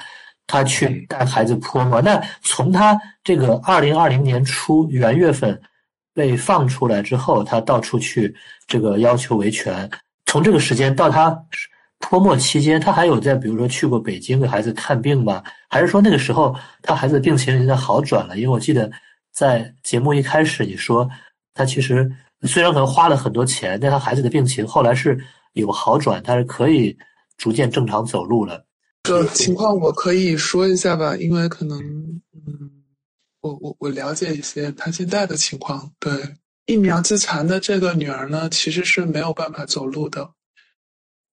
[0.49, 2.03] 他去带孩子泼墨。
[2.03, 5.61] 那从他这个二零二零年初元月份
[6.13, 8.35] 被放出来之后，他到处去
[8.67, 9.89] 这个要求维权。
[10.27, 11.41] 从这个时间到他
[12.01, 15.43] 泼墨期间，他还有在比如说去过北京给孩子看病吗？
[15.69, 18.37] 还是说那个时候他孩子的病情已经在好转了？
[18.37, 18.91] 因为我记得
[19.33, 21.09] 在节目一开始你说
[21.55, 22.11] 他其实
[22.43, 25.19] 虽然可能花了很多钱，但他孩子的病情后来是
[25.53, 26.97] 有好转，他是可以
[27.37, 28.65] 逐渐正常走路了。
[29.03, 31.79] 这情况我可以说一下吧，因为可能
[32.33, 32.71] 嗯，
[33.41, 35.91] 我我我了解一些他现在的情况。
[35.99, 36.13] 对，
[36.67, 40.31] 疫苗自残的这个女儿呢，其实是没有办法走路的。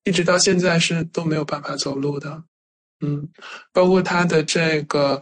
[0.04, 2.40] 一直到现在是都没有办法走路的，
[3.00, 3.28] 嗯，
[3.72, 5.20] 包括她的这个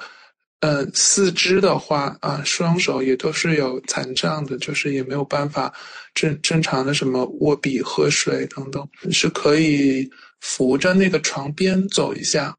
[0.60, 5.72] 呃四肢的话啊，双手也都是有残障的，就是也没有办法
[6.12, 10.06] 正正常的什么握笔、喝水等等，是可以
[10.44, 12.54] 扶着那个床边走一下，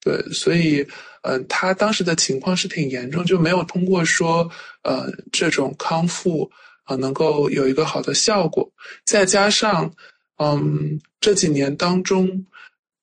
[0.00, 0.86] 对，所以
[1.22, 4.48] 嗯，他当时的情况是挺严重，就没有通过说
[4.84, 6.48] 呃这种康复
[6.84, 8.72] 啊能够有一个好的效果，
[9.04, 9.92] 再加上。
[10.38, 12.28] 嗯，这几年当中，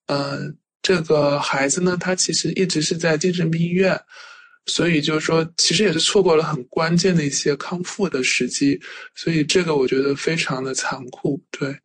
[0.06, 0.38] 呃，
[0.80, 4.00] 这个孩子呢，他其实一直是在精神病医院，
[4.66, 8.80] 所以就是说，其实也是错过了很关键的一些康复的时机，
[9.16, 11.42] 所以这个我觉得非常的残酷。
[11.50, 11.76] 对，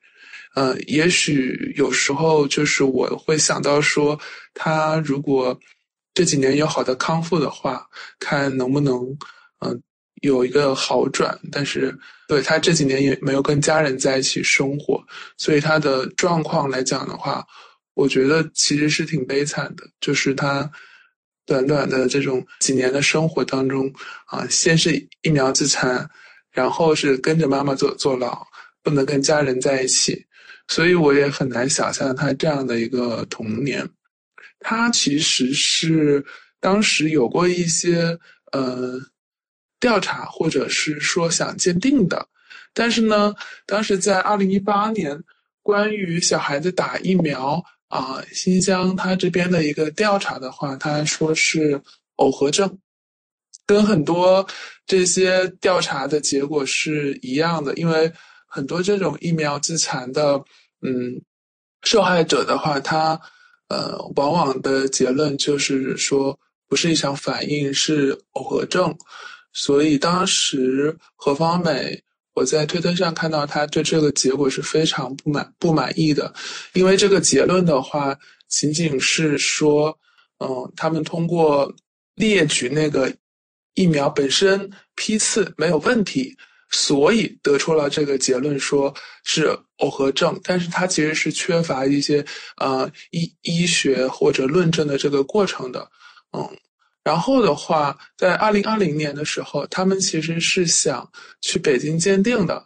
[0.56, 4.20] 呃，也许有时候就是我会想到说，
[4.54, 5.60] 他如果
[6.14, 7.88] 这几年有好的康复的话，
[8.20, 9.18] 看能不能，
[9.60, 9.82] 嗯。
[10.22, 15.02] 有一个好转，但是对他这几年也没有跟家人在一起生活，
[15.38, 17.42] 所以他的状况来讲的话，
[17.94, 19.90] 我觉得其实是挺悲惨的。
[20.02, 20.70] 就是他
[21.46, 23.90] 短短的这种几年的生活当中，
[24.26, 26.06] 啊，先是疫苗自残，
[26.52, 28.46] 然后是跟着妈妈坐坐牢，
[28.84, 30.26] 不能跟家人在一起，
[30.70, 33.86] 所以我也很难想象他这样的一个童年。
[34.62, 36.24] 他其实是
[36.62, 38.18] 当时有过一些
[38.54, 38.98] 呃。
[39.82, 42.28] 调查或者是说想鉴定的，
[42.74, 43.34] 但是呢，
[43.66, 45.18] 当时在二零一八年，
[45.62, 51.82] 关于小孩子打疫苗啊，新疆他这边的一个调查的话，他说是
[52.18, 52.78] 耦合症，
[53.66, 54.46] 跟很多
[54.86, 58.12] 这些调查的结果是一样的，因为
[58.50, 60.44] 很多这种疫苗自残的，
[60.82, 61.22] 嗯，
[61.84, 63.20] 受害者的话，他
[63.70, 68.98] 呃，往往的结论就是说不是一场反应，是耦合症，
[69.54, 72.04] 所以当时何方美。
[72.36, 76.34] 我在推特上看到他对这个结果是非常不满不满意的，
[76.72, 79.98] 因为这个结论的话，仅仅是说，
[80.38, 81.70] 嗯，他们通过
[82.16, 83.14] 列举那个
[83.74, 86.34] 疫苗本身批次没有问题，
[86.72, 92.24] 所以得出了这个结论，说是耦合症，但是它其实是缺乏一些
[92.58, 95.90] 呃医医学或者论证的这个过程的，
[96.38, 96.50] 嗯。
[97.02, 101.10] 然后的话，在二零二零年的时候，他们其实是想
[101.42, 102.64] 去北京鉴定的，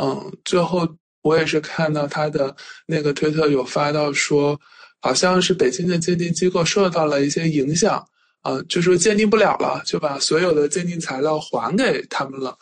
[0.00, 0.88] 嗯，最后
[1.22, 4.58] 我也是看到他的那个推特有发到说，
[5.00, 8.04] 好像是北京的鉴定机构受到了一些影响，
[8.40, 12.58] 啊，就说鉴定不了了，就把所有的鉴定材料还给他们了。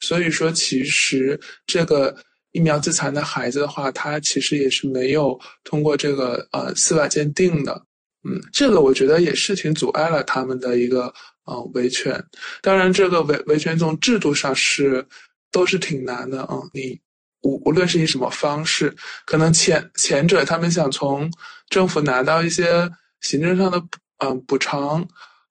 [0.00, 2.14] 所以说，其实这个
[2.52, 7.82] 疫苗自残的孩子的话，他其实也是没有通过这个呃司法鉴定的。
[8.28, 11.12] 嗯，这个我觉得也是挺阻碍了他们的一个
[11.44, 12.22] 呃维权。
[12.60, 15.06] 当然，这个维维权从制度上是
[15.52, 16.58] 都是挺难的啊。
[16.72, 16.98] 你
[17.42, 21.30] 无无论是以什么方式，可能前前者他们想从
[21.68, 23.80] 政府拿到一些行政上的
[24.18, 25.06] 嗯补偿，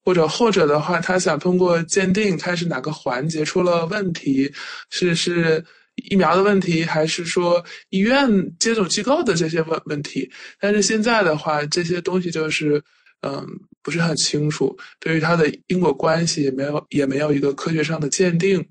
[0.05, 4.53] 或者后者的话，他想通过鉴定看是哪个环节出了问题，
[4.89, 5.65] 是是。
[6.09, 10.29] 疫苗的问题，还是说医院接种机构的这些问问题？
[10.59, 12.83] 但是现在的话，这些东西就是，
[13.21, 13.47] 嗯，
[13.81, 18.61] 不是很清楚，对于它的因果关系也没有，也没有一个科学上的鉴定，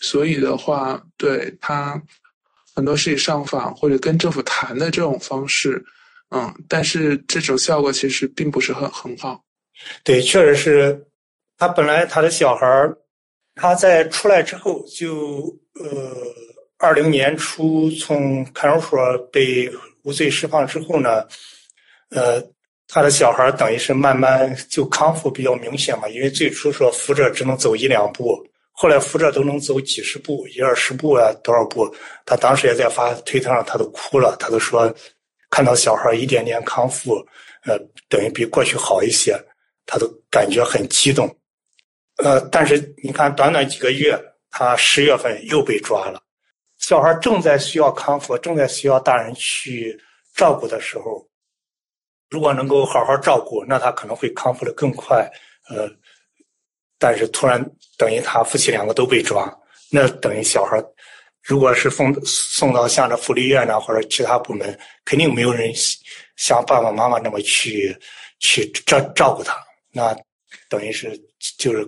[0.00, 1.98] 所以的话，对它
[2.74, 5.82] 很多是以上访或者跟政府谈的这种方式，
[6.28, 9.42] 嗯，但是这种效果其实并不是很很好。
[10.04, 11.06] 对，确实是，
[11.58, 12.66] 他本来他的小孩，
[13.54, 16.16] 他在出来之后就呃。
[16.78, 19.66] 二零年初从看守所被
[20.02, 21.26] 无罪释放之后呢，
[22.10, 22.38] 呃，
[22.86, 31.90] 他的小孩等于是慢慢就康复比较明显嘛，因为最初说扶着只能走一两步，后来扶着都能走几十步，一二十步啊，多少步？
[32.26, 34.94] 他当时也在发推特上，他都哭了，他都说
[35.48, 37.14] 看到小孩一点点康复，
[37.64, 37.78] 呃，
[38.10, 39.34] 等于比过去好一些，
[39.86, 41.26] 他都感觉很激动。
[42.16, 44.18] 呃，但是你看，短短几个月，
[44.50, 46.20] 他十月份又被抓了。
[46.78, 49.98] 小孩正在需要康复，正在需要大人去
[50.34, 51.26] 照顾的时候，
[52.28, 55.30] 如果能够好好照顾，那他可能会康复的更快。
[55.68, 55.88] 呃，
[56.98, 57.64] 但是突然
[57.96, 59.50] 等于他夫妻两个都被抓，
[59.90, 60.82] 那等于小孩
[61.42, 65.72] 如果是送送到像这福利院呢，或者其他部门，肯定没有人
[66.36, 67.96] 像爸爸妈妈那么去
[68.38, 69.65] 去照照顾他。
[69.96, 70.14] 那
[70.68, 71.18] 等于是
[71.58, 71.82] 就是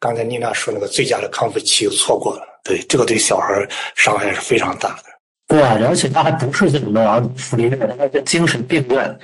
[0.00, 2.42] 刚才妮娜说那个最佳的康复期又错过了。
[2.64, 3.46] 对，这个对小孩
[3.94, 5.04] 伤害是非常大的。
[5.46, 9.18] 对，而且他还不是这种的儿童福利院，他是精神病院。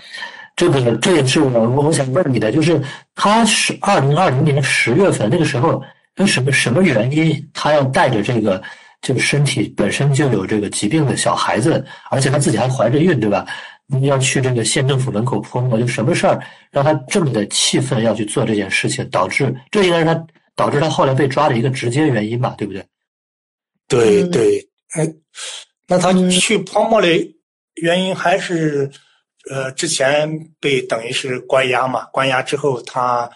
[0.57, 2.81] 这个这也是我我想问你的，就是
[3.17, 5.83] 他是二零二零年十月份那个时候，
[6.15, 8.63] 那什么什么原因，他要带着这个
[9.03, 13.45] 就身体本身就有这个疾病的小孩子，而且他自己还怀着孕，对吧？
[14.03, 22.85] 要去这个县政府门口泼墨，就什么事儿让他这么的气愤，要去做这件事情，导致这应该是他导致他后来被抓的一个直接原因吧，对不对？
[23.87, 25.07] 对对，哎，
[25.87, 27.09] 那他去泼墨的
[27.75, 28.91] 原因还是，
[29.51, 33.31] 呃，之前被等于是关押嘛，关押之后他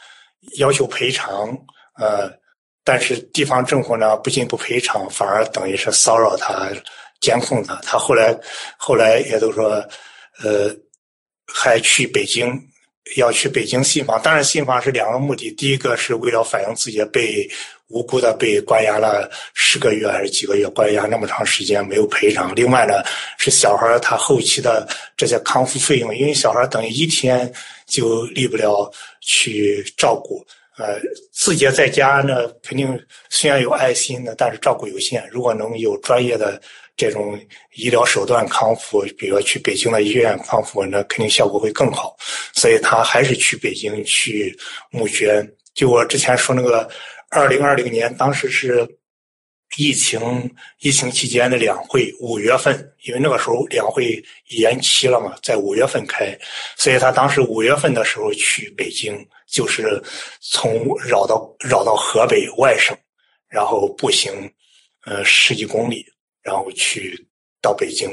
[0.59, 1.51] 要求赔偿，
[1.99, 2.33] 呃，
[2.83, 6.71] 但是地方政府呢不仅不赔偿，反而等于是骚扰他、
[7.21, 7.79] 监控他。
[7.83, 8.35] 他后来
[8.79, 9.85] 后来也都说，
[10.43, 10.75] 呃，
[11.47, 12.59] 还去北京，
[13.17, 14.21] 要去北京信访。
[14.23, 17.49] 当然，信访是两个目的，第一个是为了反映自己被。
[17.91, 22.55] 无辜的被关押了十个月还是几个月，关押那么长时间没有赔偿。
[22.55, 23.03] 另外呢，
[23.39, 27.51] 是小孩他后期的这些康复费用，因为小孩等于一天
[27.87, 30.47] 就立不了去照顾。
[30.77, 31.01] 呃，
[31.33, 33.01] 自己在家呢，肯定
[33.31, 35.27] 虽然有爱心的，但是照顾有限。
[35.33, 36.61] 如果能有专业的
[36.99, 37.41] 这种
[37.77, 42.15] 医疗手段康复，比如去北京的医院康复，那肯定效果会更好。
[42.53, 44.55] 所以他还是去北京去
[44.91, 45.51] 募捐。
[45.73, 46.87] 就我之前说那个。
[47.31, 48.89] 二零二零年，当时是
[49.77, 52.75] 疫情疫情期间的两会，五月份，
[53.05, 56.35] 因为那个时候两会延期了嘛，在五月份开，
[56.75, 59.15] 所以他当时五月份的时候去北京，
[59.47, 60.03] 就是
[60.41, 62.97] 从绕到绕到河北外省，
[63.47, 64.33] 然后步行
[65.05, 66.03] 呃十几公里，
[66.49, 67.15] 然后去
[67.61, 68.09] 到北京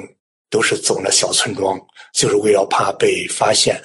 [0.50, 1.80] 都是走那小村庄，
[2.14, 3.82] 就是为了怕被发现。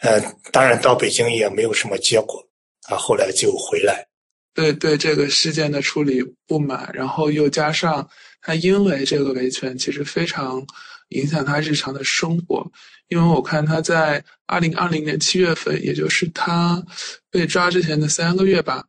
[0.00, 0.18] 呃，
[0.50, 2.42] 当然到北京也没有什么结果，
[2.88, 4.06] 啊，后来就回来。
[4.54, 8.08] 对对，这个事件的处理不满，然后又加上
[8.40, 10.64] 他因为这个维权，其实非常
[11.10, 12.66] 影响他日常的生活。
[13.08, 16.82] 因为我看他在二零二零年七月份，也就是他
[17.30, 18.84] 被抓之前的三个月吧，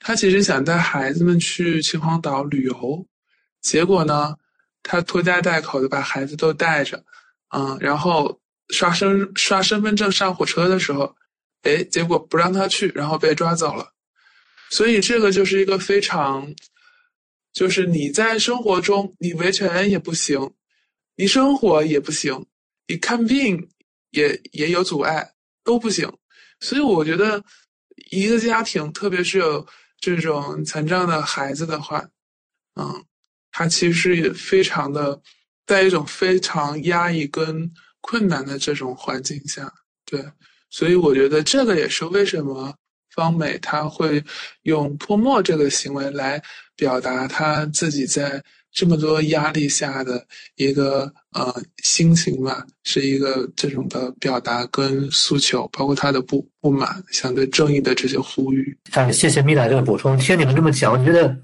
[0.00, 3.06] 他其实想带孩子们去秦皇岛旅游，
[3.62, 4.34] 结果呢，
[4.88, 7.04] 他拖家带口的把孩子都带着，
[7.48, 11.16] 嗯，然后刷身刷身份证上火车的时候，
[11.62, 13.92] 哎，结果不让他去，然后被抓走了。
[14.70, 16.54] 所以这个就是一个非常，
[17.52, 20.52] 就是你在生活中你维权也不行，
[21.16, 22.46] 你生活也不行，
[22.86, 23.68] 你看病
[24.10, 25.32] 也也有阻碍，
[25.64, 26.08] 都不行。
[26.60, 27.42] 所以我觉得
[28.12, 29.66] 一个家庭，特别是有
[29.98, 32.08] 这种残障的孩子的话，
[32.80, 33.04] 嗯，
[33.56, 35.18] 他其实也非常的
[35.66, 39.72] 在一种非常压抑跟困难的这种环境下，
[40.04, 40.22] 对。
[40.68, 42.74] 所以我觉得这个也是为什么。
[43.14, 44.22] 方美他会
[44.64, 46.42] 用泼墨这个行为来
[46.76, 50.22] 表达他自己在这么多压力下的
[50.56, 58.76] 一个呃心情吧，是一个这种的表达跟诉求，包括他的不不满，想对正义的这些呼吁。
[58.90, 60.14] 哎，谢谢米奶这个补充。
[60.18, 61.34] 听你们这么讲，我觉得，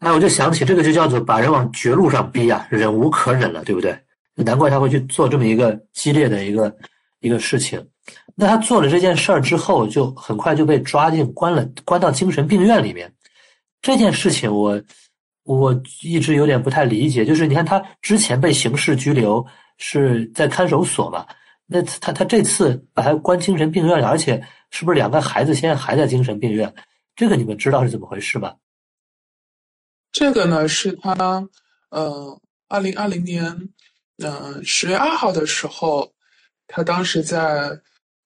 [0.00, 3.96] 哎，我就想起这个就叫做把人往绝路上逼啊，忍无可忍了，对不对？
[4.34, 6.74] 难怪他会去做这么一个激烈的一个
[7.20, 7.86] 一个事情。
[8.34, 13.12] 那他做了这件事儿之后，就很快就被抓进关了，关到精神病院里面。
[13.82, 14.80] 这件事情我
[15.44, 19.44] 我一直有点不太理解，就是你看他之前被刑事拘留
[19.76, 21.26] 是在看守所嘛，
[21.66, 26.72] 那他他这次把他关精神病院了，而且是不是两个孩子现在还在精神病院？
[27.14, 28.54] 这个你们知道是怎么回事吗？
[30.12, 31.48] 这个呢是他
[31.90, 33.70] 呃，二零二零年
[34.18, 36.12] 嗯十月二号的时候，
[36.66, 37.80] 他当时在。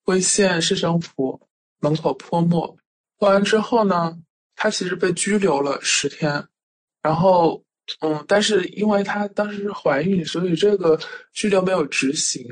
[0.06, 1.48] 辉县市政府
[1.80, 2.76] 门口泼墨，
[3.16, 4.14] 泼完之后呢，
[4.54, 6.46] 他其实被拘留了十天，
[7.00, 7.64] 然后，
[8.00, 11.00] 嗯，但是因为他当时是怀孕，所以这个
[11.32, 12.44] 拘留没有执行，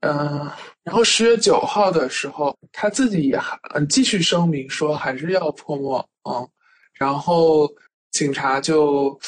[0.00, 0.50] 嗯，
[0.82, 6.48] 然后十月九号的时候，他自己也还嗯继续声明说还是要泼墨，嗯，
[6.94, 7.70] 然后
[8.14, 9.18] 警察就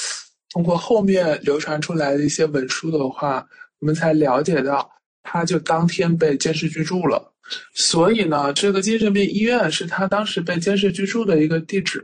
[0.51, 3.47] 通过后面流传出来的一些文书的话，
[3.80, 4.91] 我们才了解到。
[5.28, 7.34] 他就当天被监视居住了，
[7.74, 12.01] 所以呢，这个精神病医院是他当时被监视居住的一个地址。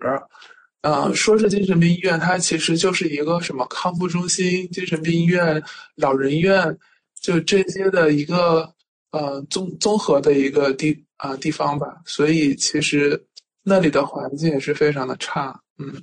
[0.80, 5.62] 呃，说是精神病医院，它其实就是一个什么康复中心、精神病医院、
[5.95, 6.76] 老人院，
[7.20, 8.68] 就这些的一个
[9.12, 11.87] 呃综综合的一个地啊地方吧。
[12.05, 13.24] 所以其实
[13.62, 15.57] 那里的环境也是非常的差。
[15.78, 15.95] 嗯，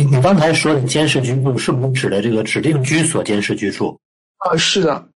[0.00, 3.98] 你你刚才说的监视居住是不是指的这个指定居所监视居住？
[4.38, 5.08] 啊，是的。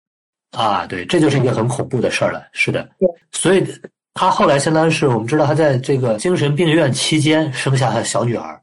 [0.52, 2.46] 啊，对，这就是一个很恐怖的事儿了。
[2.52, 2.88] 是的，
[3.32, 3.66] 所以
[4.14, 8.62] 他后来相当于是我们知道他在这个精神病院期间生下了小女儿。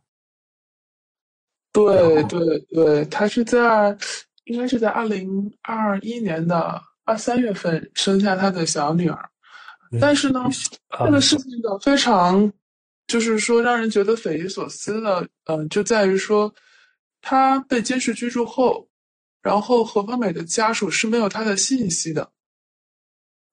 [1.73, 3.97] 对对对，他是在
[4.45, 9.29] 应该是在二零二一年的二三月份生下他的小女儿，
[10.01, 10.45] 但是呢，
[10.99, 12.53] 这个事情呢非常
[13.11, 16.55] 就是说让人觉得匪夷所思的，嗯，就在于说
[17.21, 18.87] 他被监视居住后。
[19.43, 22.31] 然后何方美的家属是没有他的信息的，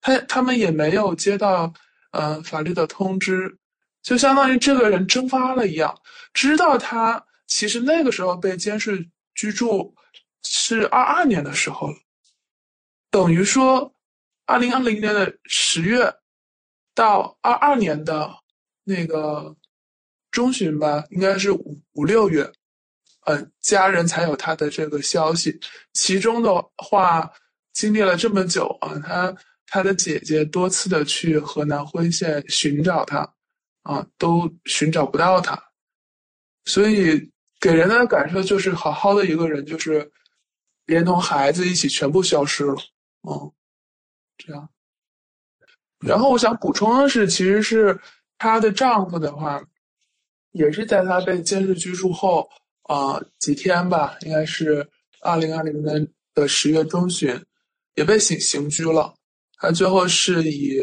[0.02, 1.74] 他他们也没有接到
[2.12, 3.58] 呃法律的通知，
[4.04, 5.98] 就相当于这个人蒸发了一样。
[6.34, 9.96] 知道他其实那个时候被监视居住
[10.44, 11.96] 是二二年的时候了，
[13.10, 13.96] 等于说
[14.46, 16.14] 二零二零年的十月
[16.94, 18.30] 到二二年的
[18.88, 19.54] 那个
[20.32, 22.50] 中旬吧，应该是五五六月。
[23.26, 25.60] 嗯，家人才有他的这个消息。
[25.92, 27.30] 其中的话，
[27.74, 29.36] 经历了这么久啊，他
[29.66, 33.30] 他的姐姐多次的去河南辉县寻找他，
[33.84, 35.62] 啊，都寻找不到他，
[36.64, 37.30] 所以
[37.60, 40.10] 给人的感受就是好好的一个人，就是
[40.86, 42.76] 连同孩子一起全部消失了。
[43.30, 43.52] 嗯，
[44.38, 44.70] 这样。
[46.00, 48.00] 然后我想补充的是，其实是
[48.38, 49.62] 她的丈夫的话，
[50.52, 52.50] 也是在她被监视居住后。
[52.90, 57.38] 啊，几天吧，应该是二零二零年的十月中旬，
[57.96, 59.14] 也被刑刑拘了。
[59.58, 60.80] 他最后是以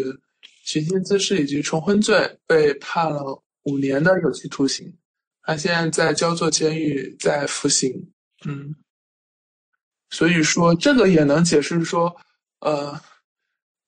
[0.64, 4.94] 寻衅滋事以及重婚罪被判了五年的有期徒刑。
[5.40, 7.90] 他现在在焦作监狱在服刑。
[8.44, 8.76] 嗯，
[10.10, 12.14] 所以说这个也能解释说，
[12.60, 13.00] 呃，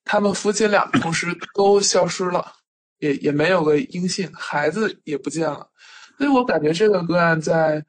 [0.04, 2.50] 他们夫妻俩同时都消失了，
[2.99, 5.68] 也也没有个音信，孩子也不见了。
[6.18, 7.84] 所以我感觉这个个案在，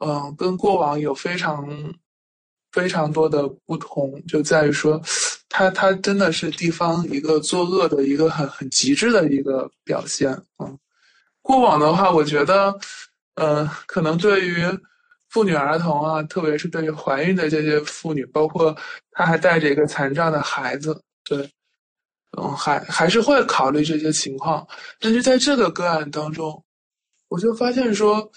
[0.00, 1.68] 嗯，跟过往有非常
[2.70, 5.00] 非常多的不同，就在于说，
[5.48, 10.72] 他他真的是地方一个作恶的一个很很极致的一个表现啊。
[11.42, 12.78] 过往的话，我觉得，
[13.34, 14.62] 呃，可能对于
[15.30, 18.76] 妇女儿童啊，特别是对于怀孕的这些妇女，包括
[19.12, 21.50] 她还带着一个残障的孩子，对，
[22.36, 24.66] 嗯，还还是会考虑这些情况。
[25.00, 26.62] 但是在这个个案当中，
[27.28, 28.30] 我就发现说，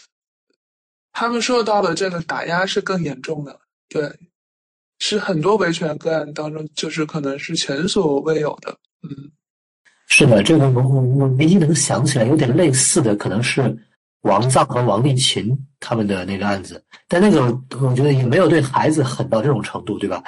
[1.12, 3.60] 他们受到的这个打压是更严重的。
[3.90, 4.10] 对，
[5.00, 8.78] 是很多维权个案当中，就是可能是前所未有的。
[9.04, 9.32] 嗯，
[10.08, 13.78] 是的，这个我我我唯一能想起来有点类似的，可能是
[14.22, 17.42] 王藏和王立琴他们的那个案子，但那个
[17.82, 20.24] 我觉得也没有对孩子狠到这种程度，对吧？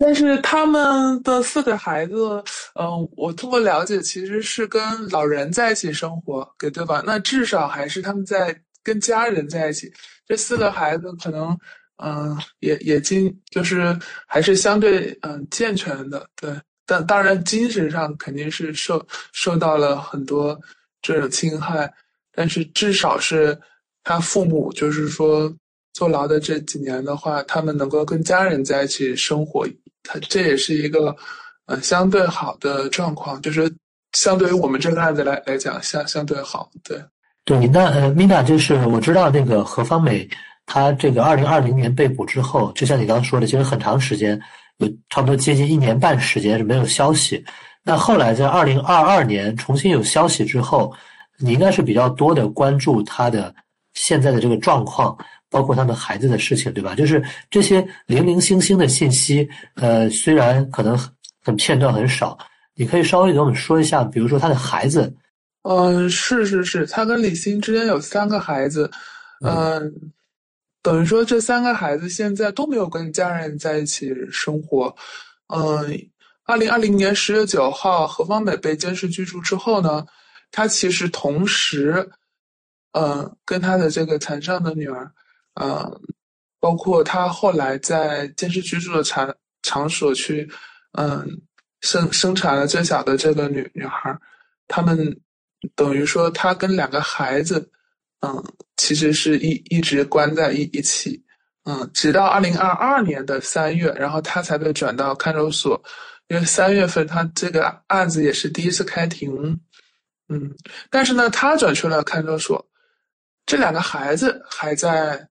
[0.00, 2.42] 但是他们的四个孩子，
[2.74, 7.02] 嗯，我通过了解，其实是跟老人在一起生活，对对吧？
[7.06, 9.92] 那至少还是他们在跟家人在一起。
[10.26, 11.56] 这四个孩子可能。
[12.02, 13.94] 嗯，也也经就是
[14.26, 16.50] 还是相对嗯健全的，对，
[16.86, 20.58] 但当然精神上肯定是受受到了很多
[21.02, 21.92] 这种侵害，
[22.32, 23.54] 但是至少是
[24.02, 25.54] 他父母就是说
[25.92, 29.66] 坐牢的这几年的话，他们能够跟家人在一起生活，
[30.12, 31.14] 他这也是一个
[31.66, 33.72] 嗯相对好的状况，就是
[34.12, 37.00] 相对于我们这个案子来来讲相相对好，对
[37.44, 40.28] 对，那呃，Mina 就是我知道那个何方美。
[40.66, 44.40] 他这个二零二零年被捕之后，就像你刚刚说的，其实很长时间，
[44.76, 47.44] 有差不多接近一年半时间是没有消息。
[47.82, 50.94] 那后来在二零二二年重新有消息之后，
[51.38, 53.52] 你应该是比较多的关注他的
[53.94, 55.18] 现在的这个状况，
[55.50, 56.94] 包括他们孩子的事情，对吧？
[56.94, 60.96] 就是这些零零星星的信息，呃，虽然可能
[61.44, 62.38] 很片段很少，
[62.74, 65.12] 你可以稍微给我们说一下，比如说他的孩子。
[65.62, 68.90] 嗯，是是是，他跟李欣之间有三个孩子，
[69.44, 69.92] 嗯。
[70.82, 74.86] 等于说，这三个孩子现在都没有跟家人在一起生活。
[75.48, 75.84] 嗯，
[76.46, 80.06] 二零二零年十月九号，何方美被监视居住之后呢，
[80.50, 82.08] 他其实同时，
[82.92, 85.12] 嗯，跟他的这个残障的女儿，
[85.54, 86.00] 嗯，
[86.58, 90.48] 包括他后来在监视居住的场场所去，
[90.92, 91.26] 嗯，
[91.80, 94.16] 生生产了最小的这个女女孩，
[94.68, 95.20] 他们
[95.74, 97.70] 等于说，他跟两个孩子。
[98.22, 98.44] 嗯，
[98.76, 101.24] 其实是一一直关在一一起，
[101.64, 105.82] 嗯，直到二零二二年的三月，然后他才被转到看守所，
[106.28, 109.58] 因为三月份他这个案子也是第一次开庭，
[110.28, 110.54] 嗯，
[110.90, 112.62] 但是呢，他转去了看守所，
[113.46, 115.26] 这两个孩子还在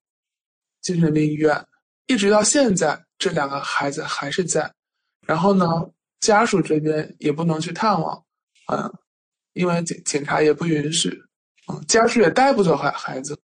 [0.90, 1.64] 精神病医院，
[2.08, 4.68] 一直到现在，这两个孩子还是在，
[5.28, 5.66] 然后呢，
[6.20, 8.20] 家属这边也不能去探望，
[8.72, 8.92] 嗯，
[9.54, 11.10] 因为警警察也不允许。
[11.68, 13.38] 嗯家属也带不走孩孩子，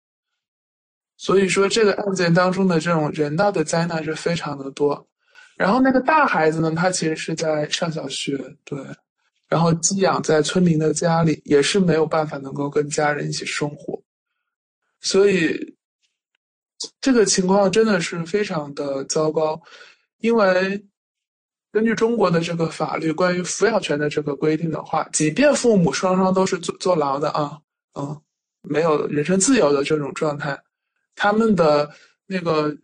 [1.17, 5.07] 所以说这个案件当中的这种人道的灾难是非常的多。
[5.55, 8.83] 然后那个大孩子呢，他其实是在上小学，对，
[9.47, 14.01] 然后寄养在村民的家里，也是没有办法能够跟家人一起生活，
[15.01, 15.74] 所以
[17.01, 19.61] 这个情况真的是非常的糟糕。
[20.17, 20.85] 因为
[21.71, 27.59] 根据中国的这个法律关于抚养权的这个规定的话，即便父母双双都是坐坐牢的啊。
[27.93, 28.21] 嗯，
[28.61, 30.57] 没有人身自由的这种状态，
[31.15, 31.89] 他们的
[32.25, 32.75] 那个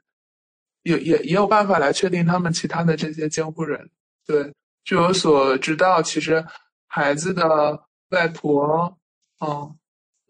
[0.83, 3.89] 也也也有办法来确定他们其他的这些监护人。
[4.25, 6.45] 对，据我所知道，其实
[6.87, 7.77] 孩子的
[8.09, 8.97] 外婆，
[9.39, 9.75] 嗯，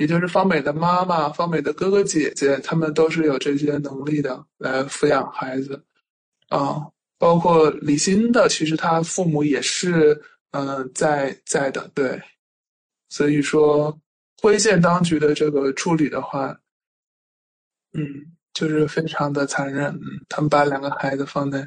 [0.02, 5.82] 也就是方美的妈妈、方美的哥哥姐姐，他们都是有这些能力的来抚养孩子。
[6.50, 6.82] 啊，
[7.18, 10.20] 包括李欣的，其实他父母也是
[10.52, 11.90] 嗯在在的。
[11.94, 12.20] 对，
[13.10, 13.98] 所以说。
[14.44, 16.48] 辉县当局的这个处理的话，
[17.94, 18.04] 嗯，
[18.56, 19.96] 就是非常的残忍。
[20.28, 21.60] 他们把两个孩子放在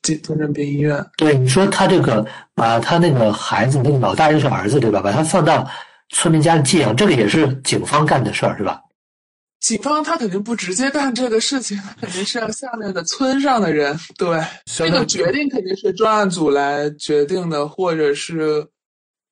[0.00, 1.04] 精精神病医院。
[1.18, 5.02] 对，你说他这个把他那个孩子，那个老大就是儿子，对吧？
[5.02, 5.70] 把他放到
[6.14, 8.80] 村民家里寄养，这个也是警方干的事儿，是吧？
[9.60, 13.94] 警方他肯定不直接干这个事情，肯定是要下面的村上的人。
[14.16, 18.66] 对，这个决定肯定是专案组来决定的，或者是。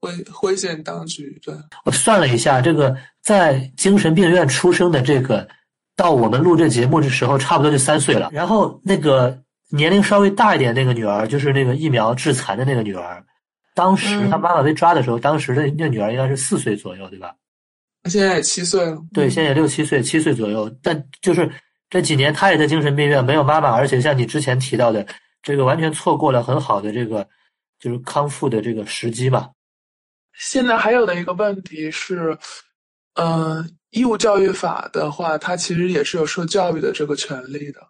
[0.05, 1.55] 辉辉县当局对，
[1.85, 5.47] 我算了一下，这个在精神病院出生的这个，
[5.95, 8.29] 到我们录这节目的时候，差不多就三岁了。
[8.33, 9.39] 然后那个
[9.71, 13.25] 年龄稍微大一点那个女儿，就是那个疫苗致残的那个女儿，
[13.75, 17.35] 当时他妈妈被抓的时候，当时的那女儿应该是四岁左右，对吧？
[18.05, 18.99] 现在也七岁了。
[19.13, 20.69] 对，现在也六七岁，七岁左右。
[20.83, 21.51] 但就是
[21.89, 25.07] 这几年，他也在精神病院，没有妈妈，而且像你之前提到的，
[25.43, 27.27] 这个完全错过了很好的这个
[27.79, 29.51] 就是康复的这个时机嘛。
[30.35, 32.37] 现在还有的一个问题是，
[33.15, 37.81] 嗯，义务教育法的话，它其实也是有受教育的这个权利的。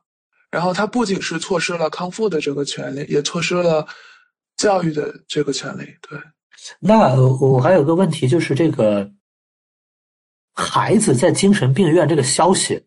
[0.51, 3.87] 然后他不仅是错失了康复的这个权利，也错失了
[4.57, 5.85] 教育的这个权利。
[6.09, 6.19] 对，
[6.81, 9.11] 那我还有个问题，就是这个
[10.55, 12.87] 孩子在精神病院这个消息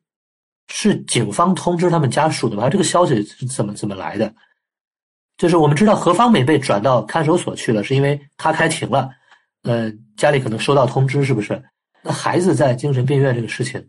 [0.68, 2.70] 是警方通知他们家属的吗？
[2.70, 4.34] 这个消息是怎么怎么来的？
[5.38, 9.10] 就是我们知道何方美被转到看守所去了，是因为他开庭了，
[9.64, 11.62] 呃，家里可能收到通知，是不是？
[12.02, 13.86] 那孩子在精神病院这个事情，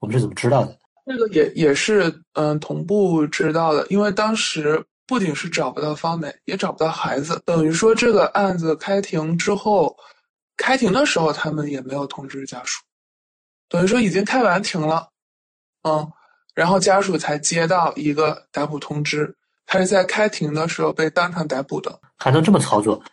[0.00, 0.78] 我们是怎么知道的？
[1.06, 9.94] 这个也也是嗯同步知道的，因为当时不仅是找不到方美，也找不到孩子，等于说这个案子开庭之后，
[10.56, 12.82] 开庭的时候他们也没有通知家属，
[13.68, 15.06] 等于说已经开完庭了，
[15.82, 16.10] 嗯，
[16.54, 19.36] 然后家属才接到一个逮捕通知，
[19.66, 23.04] 他是在开庭的时候被当场逮捕的，还能这么操作？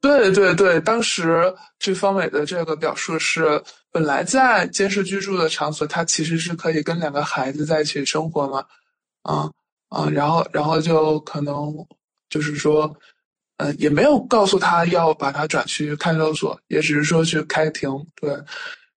[0.00, 3.62] 对对对，当时据方伟的这个表述是，
[3.92, 8.64] 本来在监视居住的场所，他其实是可以跟两个孩子在一起生活嘛，
[9.20, 9.50] 啊
[9.90, 11.72] 啊，然后然后就可能
[12.30, 12.90] 就是说，
[13.58, 18.34] 嗯，也没有告诉他要把他转去看守所，也只是说去开庭，对，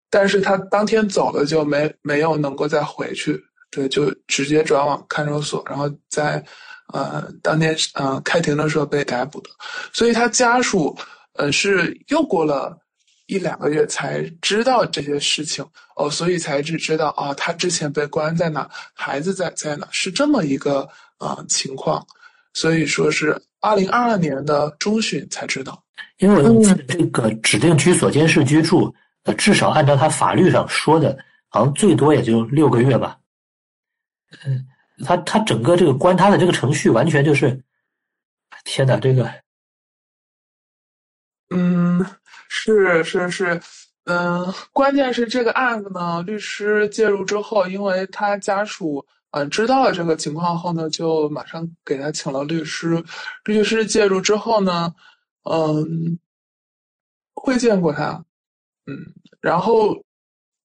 [0.10, 3.38] 但是他当天走了就没没有能够再回去，
[3.70, 6.44] 对，就直接转往看守所，然后在。
[6.94, 9.50] 呃，当天呃开庭的时候被逮捕的，
[9.94, 10.96] 所以他家属
[11.36, 12.78] 呃是又过了
[13.34, 15.66] 一两个月才知道这些事情
[15.96, 22.06] 哦，所以才只知道啊，他之前被关在哪，孩子在在哪，是这么一个啊情况，
[22.54, 25.84] 所以说是二零二二年的中旬才知道。
[26.18, 31.18] 因为我这个指定居所监视居住，呃，至少按照他法律上说的，
[31.50, 33.18] 好像最多也就六个月吧。
[34.46, 34.68] 嗯。
[35.04, 37.60] 他他整个这个关他的这个程序完全就是，
[38.64, 39.28] 天哪，这个，
[41.50, 42.06] 嗯，
[42.56, 43.60] 是是是，
[44.06, 53.04] 嗯，关键是这个案子呢，律师介入之后，因为他家属嗯知道了这个情况后呢，就马上给他请了律师，
[53.46, 54.94] 律师介入之后呢，
[55.50, 56.20] 嗯，
[57.34, 58.24] 会见过他，
[58.86, 58.96] 嗯，
[59.42, 60.04] 然后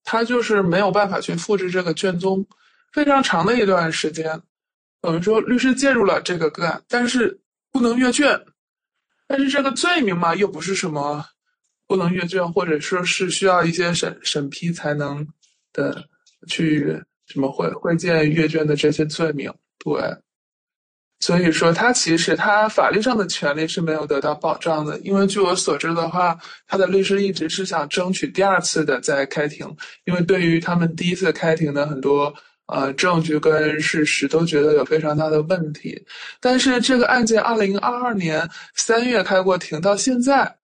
[0.05, 2.47] 他就是没有办法去复制这个卷宗。
[2.93, 4.43] 非常长的一段时间，
[5.01, 7.41] 等于说律师介入了这个个案，但是
[7.73, 8.45] 不能阅卷，
[9.27, 11.25] 但是这个罪名嘛，又不是什么
[11.89, 15.27] 不能阅卷，或者说是需要一些审审批才能
[15.73, 16.05] 的
[16.47, 20.01] 去什么会会见阅卷的这些罪名，对，
[21.19, 29.67] 所以说他其实他法律上的权利是没有得到保障的，因为据我所知的话，他的律师一直是想争取第二次的再开庭，
[30.05, 32.33] 因为对于他们第一次开庭的很多。
[32.71, 35.99] 呃，证据跟事实都觉得有非常大的问题，
[36.39, 40.55] 但是这个案件二零二二年三月开过庭，到现在，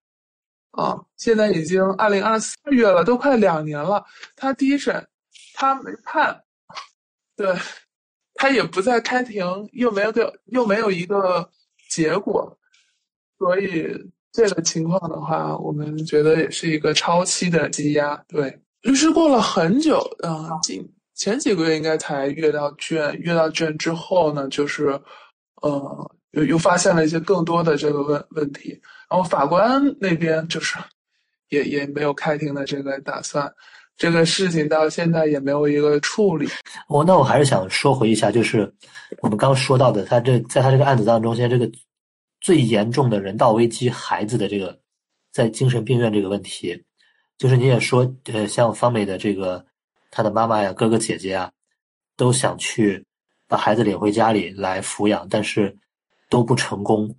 [0.75, 4.03] 啊，现在已经二零二四月了，都快两年了。
[4.35, 5.05] 他第一审
[5.53, 6.43] 他没判，
[7.35, 7.55] 对，
[8.35, 11.49] 他也不再开庭，又没有个又没有一个
[11.89, 12.57] 结果，
[13.37, 13.87] 所以
[14.31, 18.15] 这个情况的话，我们觉得也是一个超期的积压。
[18.27, 20.85] 对，律师过了很久，啊，近。
[21.15, 24.99] 前几个月应该才阅到卷，阅到卷之后呢，就是，
[25.61, 28.79] 呃，又又发现了一些更多的这个问问题，
[29.09, 30.77] 然后法官那边就是，
[31.49, 33.51] 也也没有开庭的这个打算，
[33.97, 36.47] 这个事情到现在也没有一个处理。
[36.87, 38.71] 我那我还是想说回一下，就是
[39.21, 41.71] 我们刚说到的，他这在他这个案子当中，现在这个
[42.39, 44.79] 最严重的人道危机，孩子的这个
[45.31, 46.83] 在精神病院这个问题，
[47.37, 49.65] 就是你也说，呃，像方美的这个。
[50.11, 51.51] 他的妈妈呀、哥哥姐姐啊，
[52.15, 53.03] 都想去
[53.49, 55.75] 把孩子领回家里来抚养，但是
[56.29, 57.13] 都不成功。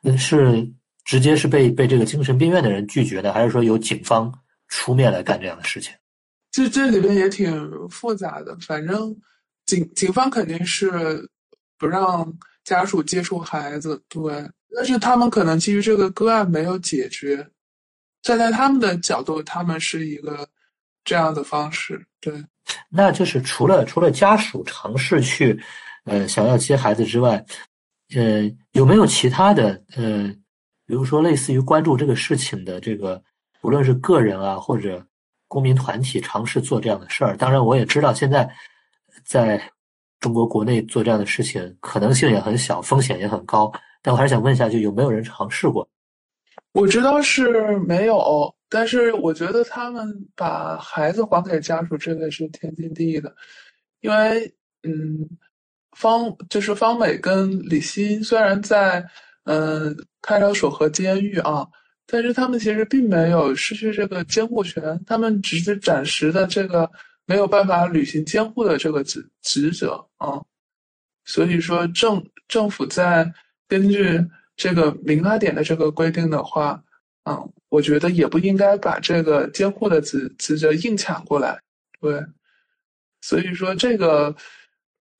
[0.00, 0.68] 那是
[1.04, 4.32] 直接是被被这个精神病院的人拒绝的，还是说由警方
[4.68, 5.92] 出面来干这样的事情？
[6.50, 8.56] 这这里边也挺复杂的。
[8.60, 9.16] 反正
[9.66, 11.28] 警警方肯定是
[11.78, 12.32] 不让
[12.64, 14.48] 家属接触孩子，对。
[14.74, 17.48] 但是他们可能基于这个个案没有解决，
[18.22, 20.48] 站在他们的角度，他们是一个。
[21.08, 22.34] 这样的方式，对，
[22.88, 25.56] 那就是除了除了家属尝试去，
[26.02, 27.46] 呃，想要接孩子之外，
[28.14, 30.28] 呃，有没有其他的，呃，
[30.86, 33.22] 比如说类似于关注这个事情的这个，
[33.62, 35.04] 无论是个人啊或者
[35.48, 37.36] 公民团体尝试做这样的事儿？
[37.36, 38.48] 当然，我也知道现在
[39.24, 39.60] 在
[40.20, 43.72] 中国国内做这样的事情可能性也很小，风险也很高。
[44.02, 45.88] 但我还是想问一下，就有没有人尝试过？
[46.72, 48.54] 我知道是没有。
[48.68, 50.04] 但是我觉得他们
[50.34, 53.32] 把孩子还给家属，这个是天经地义的，
[54.00, 54.52] 因为
[54.82, 55.28] 嗯，
[55.96, 59.02] 方就是方美跟李欣虽然在
[59.44, 61.66] 嗯看守所和监狱啊，
[62.06, 66.90] 但是他们其实并没有失去这个监护权，他们只是暂时的这个
[67.24, 70.40] 没有办法履行监护的这个职职责啊，
[71.24, 73.32] 所以说政政府在
[73.66, 74.22] 根据
[74.56, 76.82] 这个民法典的这个规定的话，
[77.24, 81.58] 嗯，我觉得也不应该把这个监护的职职责硬抢过来，
[82.00, 82.22] 对。
[83.22, 84.34] 所以说这个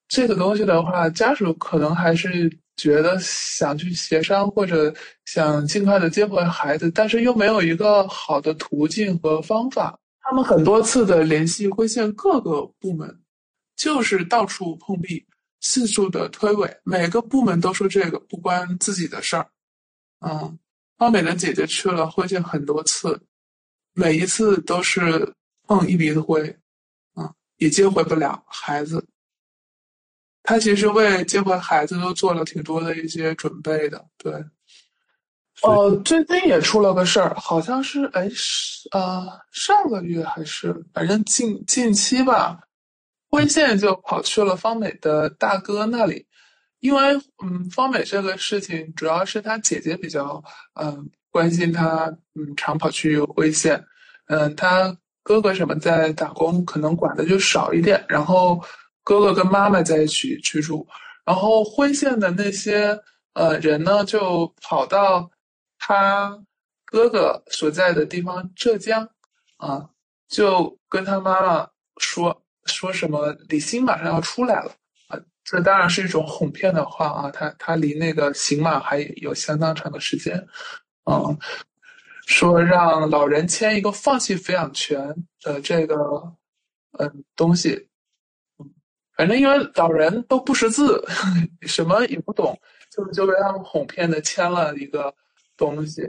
[0.08, 4.94] 这个东西的话，家属可能还是觉得想去协商或者
[5.24, 9.98] 想尽快的接回孩子，但是又没有一个好的途径和方法。
[10.20, 13.20] 他们很多次的联系会线各个部门，
[13.76, 15.24] 就是到处碰壁，
[15.60, 19.48] 四处的推诿，每个部门都说这个不关自己的事儿。
[20.20, 20.58] 嗯，
[20.98, 23.20] 方美的姐姐去了会线很多次，
[23.92, 25.32] 每一次都是
[25.66, 26.56] 碰一鼻子灰。
[27.58, 29.02] 也接回不了孩子，
[30.46, 34.32] 他其实为接回孩子都做了挺多的一些准备的，对。
[35.62, 38.30] 哦，最近也出了个事儿，好像是哎，
[38.92, 42.60] 呃，上个月还是反正近近期吧，
[43.28, 46.24] 辉县就跑去了方美的大哥那里，
[46.80, 50.42] 因为嗯，方美这个事情主要是他姐姐比较
[50.80, 53.84] 嗯关心他，嗯，常跑去辉县，
[54.28, 54.96] 嗯，他。
[55.28, 58.04] 哥哥什么在打工，可能管的就少一点。
[58.08, 58.62] 然后
[59.06, 60.84] 哥哥跟妈妈在一起居住，
[61.24, 63.00] 然后辉县的那些
[63.34, 65.30] 呃人呢，就跑到
[65.78, 66.36] 他
[66.84, 69.08] 哥哥所在的地方浙江，
[69.58, 69.88] 啊，
[70.26, 74.72] 就跟他妈妈说说什么李欣马上要出来了
[75.06, 80.36] 啊，这当然是一种哄骗的话啊，他他离那个刑满还有相当长的时间，
[81.04, 81.38] 嗯。
[82.28, 85.94] 说让老人签一个放弃抚养权的这个
[86.98, 87.88] 嗯东西，
[89.16, 91.02] 反正因为老人都不识字，
[91.66, 92.58] 什么也不懂，
[92.90, 95.12] 就就被他们哄骗的签了一个
[95.56, 96.02] 东西，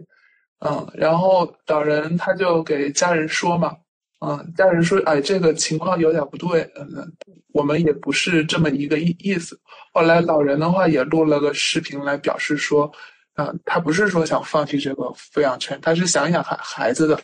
[0.60, 3.76] 嗯，然后老人他就给家人说嘛，
[4.20, 7.12] 嗯，家人说哎这个情况有点不对，嗯，
[7.54, 9.60] 我们也不是这么一个意意思。
[9.94, 12.92] 后来老人的话也录了个视频来表示说。
[13.40, 17.22] 嗯，他不是说想放弃这个抚养权，他是想养孩孩子的，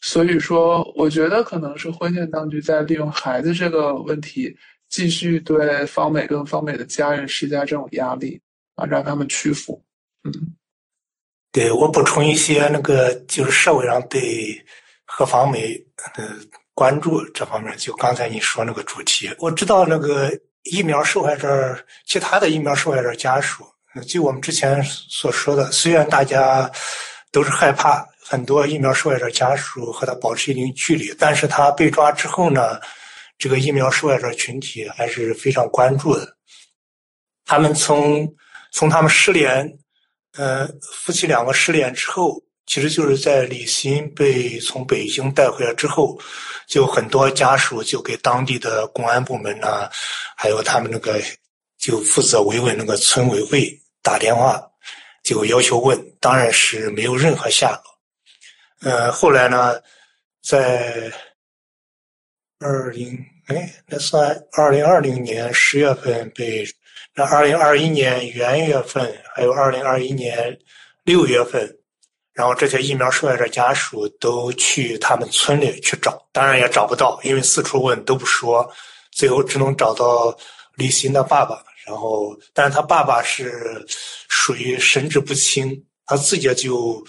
[0.00, 4.56] 所以说，我觉得可能是婚恋当局在利用孩子这个问题，
[4.88, 8.40] 继续对方美跟方美的家人施加这种压力
[8.74, 9.82] 啊，让他们屈服。
[10.24, 10.32] 嗯，
[11.52, 14.64] 对我补充一些那个，就是社会上对
[15.04, 15.74] 何方美
[16.14, 16.36] 的
[16.74, 20.30] 关注这方面，就刚才你说那个主题，我知道那个
[20.64, 23.64] 疫苗受害者，其他的疫苗受害者家属。
[24.06, 26.70] 就我们之前所说的，虽然大家
[27.32, 32.78] 都是害怕，很多疫苗受害者家属和他保持一定距离，但是他被抓之后呢，
[33.38, 36.36] 这个疫苗受害者群体还是非常关注的。
[37.44, 38.34] 他们从
[38.72, 39.78] 从他们失联，
[40.36, 46.18] 呃，夫妻两个失联之后，其实就是在李欣被从北京带回来之后，
[46.66, 49.88] 就很多家属就给当地的公安部门呢，
[50.36, 51.20] 还有他们那个
[51.78, 53.80] 就负责维稳那个村委会。
[54.02, 54.62] 打电话
[55.24, 58.88] 就要求问，当然是没有任何下落。
[58.88, 59.80] 呃，后来呢，
[60.44, 61.12] 在
[62.58, 66.64] 二零哎，那算二零二零年十月份被，
[67.14, 70.58] 那二零二一年元月份，还有二零二一年
[71.04, 71.78] 六月份，
[72.32, 78.68] 然后这些疫苗受害者家属都去他们村里去找，当然也找不到，因为四处问都不说，
[79.12, 80.36] 最后只能找到
[80.76, 81.62] 李欣的爸爸。
[81.86, 83.86] 然后，但是他爸爸是
[84.28, 87.06] 属于神志不清，他自己就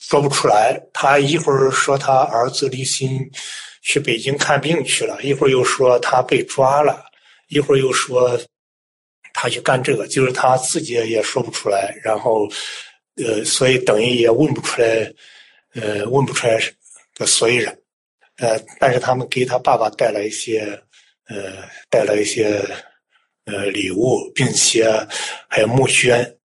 [0.00, 0.76] 说不出来。
[0.92, 3.30] 他一会儿说他儿子李鑫
[3.86, 7.04] 去北京看病去了，一会儿又说他被抓了，
[7.46, 8.36] 一会儿又说
[9.32, 11.94] 他去干这个，就是他自己也说不出来。
[12.02, 12.48] 然后，
[13.24, 15.12] 呃，所以等于也问不出来，
[15.74, 16.58] 呃，问不出来
[17.14, 17.72] 的所以然。
[18.38, 20.82] 呃，但是他们给他爸爸带了一些，
[21.28, 22.60] 呃，带了一些。
[23.48, 24.90] 呃，礼物，并且
[25.46, 26.35] 还有募捐，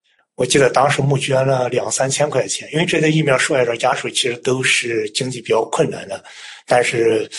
[0.42, 6.24] 我记得当时募捐了两三千块钱，因为这些疫苗受害者家属其实都是经济比较困难的，
[6.66, 7.30] 但是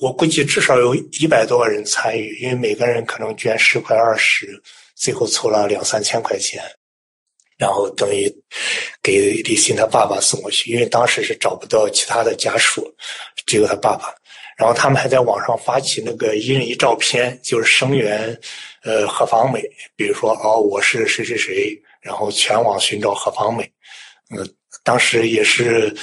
[0.00, 4.62] 我估计至少有一百多个人参与，因为每个人可能捐十块二十，
[4.94, 6.62] 最后凑了两三千块钱，
[7.58, 8.32] 然后等于
[9.02, 12.88] 给李欣他爸爸送过去，因为当时是找不到其他的家属，
[13.46, 14.14] 只有他爸爸。
[14.56, 18.38] 然后他们还在网上发起那个一人一照片，就是声援，
[18.84, 19.60] 呃，何方美。
[19.96, 23.70] 比如说，哦，我是谁谁谁，然后全网寻找何方美。
[24.30, 24.36] 嗯，
[24.82, 25.94] 当时也是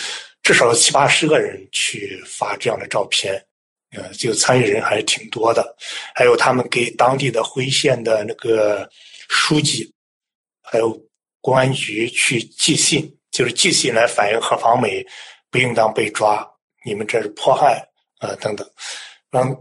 [0.43, 3.33] 至少七八十个人去发这样的照片，
[3.97, 5.75] 呃，就参与人还是挺多的。
[6.13, 8.87] 还有他们给当地的辉县的那个
[9.29, 9.91] 书记，
[10.61, 10.95] 还有
[11.41, 15.03] 公安局去寄信，就是寄信来反映何方美
[15.49, 16.47] 不应当被抓，
[16.85, 17.83] 你们这是迫害。
[18.19, 18.65] 啊，等等，
[19.29, 19.53] 让，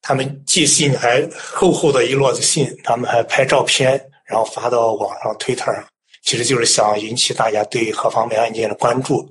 [0.00, 5.84] 他们寄信还厚厚的一摞子信，他们还拍照片，然后发到网上推特上，
[6.22, 9.28] 其实就是想引起大家对何方梅案件的关注。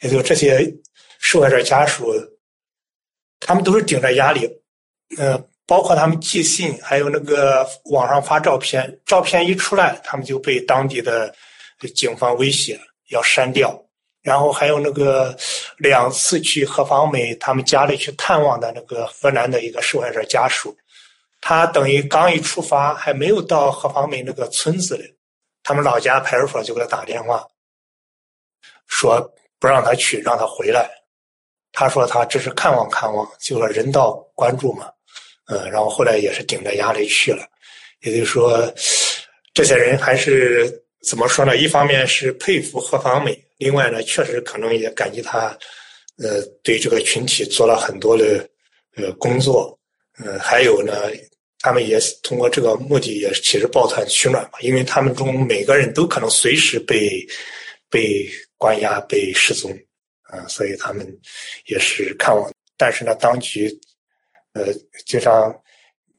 [0.00, 0.74] 也就这些
[1.18, 2.10] 受害者家属，
[3.38, 4.50] 他们都是顶着压力，
[5.18, 11.34] 呃，包括他们寄信，还有那个网上发照片，照片一出来，他们就被当地的
[11.94, 12.80] 警方威胁
[13.10, 13.78] 要删掉。
[14.22, 15.36] 然后还有那个
[15.78, 20.76] 两次去何方美他们家里去探望的那个河南的一个受害者家属，
[21.40, 25.16] 他等于刚一出发，还没有到何方美那个村子里，
[25.62, 27.46] 他们老家派出所就给他打电话，
[28.86, 29.20] 说
[29.58, 30.90] 不让他去，让他回来。
[31.72, 34.90] 他说他只是看望看望，就说人道关注嘛，
[35.46, 37.46] 嗯，然后后来也是顶着压力去了。
[38.00, 38.72] 也就是说，
[39.54, 40.70] 这些人还是
[41.08, 41.56] 怎么说呢？
[41.56, 43.38] 一方面是佩服何方美。
[43.58, 45.56] 另外呢，确实可能也感激他，
[46.18, 48.48] 呃，对这个群体做了很多的
[48.96, 49.78] 呃工作，
[50.24, 50.92] 嗯，还有呢，
[51.58, 57.26] 他们也通过这个目的也其实抱团取暖嘛，因为他们中每个人都可能随时被
[57.88, 59.70] 被关押、被失踪，
[60.22, 61.06] 啊，所以他们
[61.66, 62.50] 也是看望。
[62.76, 63.70] 但是呢，当局，
[64.54, 64.72] 呃，
[65.06, 65.54] 就像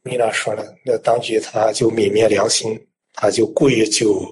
[0.03, 2.79] 米娜说了，那当局他就泯灭良心，
[3.13, 4.23] 他就故意就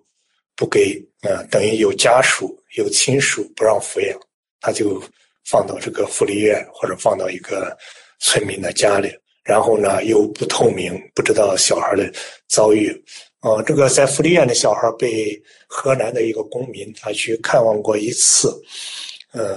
[0.56, 2.56] 不给，呃，等于有家属。
[2.78, 4.16] 有亲属不让抚养，
[4.62, 5.04] 他就
[5.44, 7.76] 放到这个福利院或者放到一个
[8.20, 9.12] 村民的家里，
[9.50, 12.14] 然后呢又不透明，不知道小孩的
[12.48, 12.88] 遭遇。
[13.42, 18.50] 呃，这个在福利院的小孩被河南的一个公民他去看望过一次，
[19.34, 19.56] 呃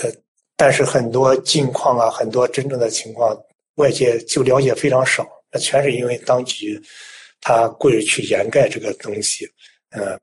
[0.00, 0.10] 呃，
[0.56, 3.36] 但是很多近况啊，很多真正的情况，
[3.74, 5.26] 外界就了解非常少。
[5.52, 6.80] 那全是因为当局
[7.40, 9.46] 他故意去掩盖这个东西，
[9.90, 10.18] 呃，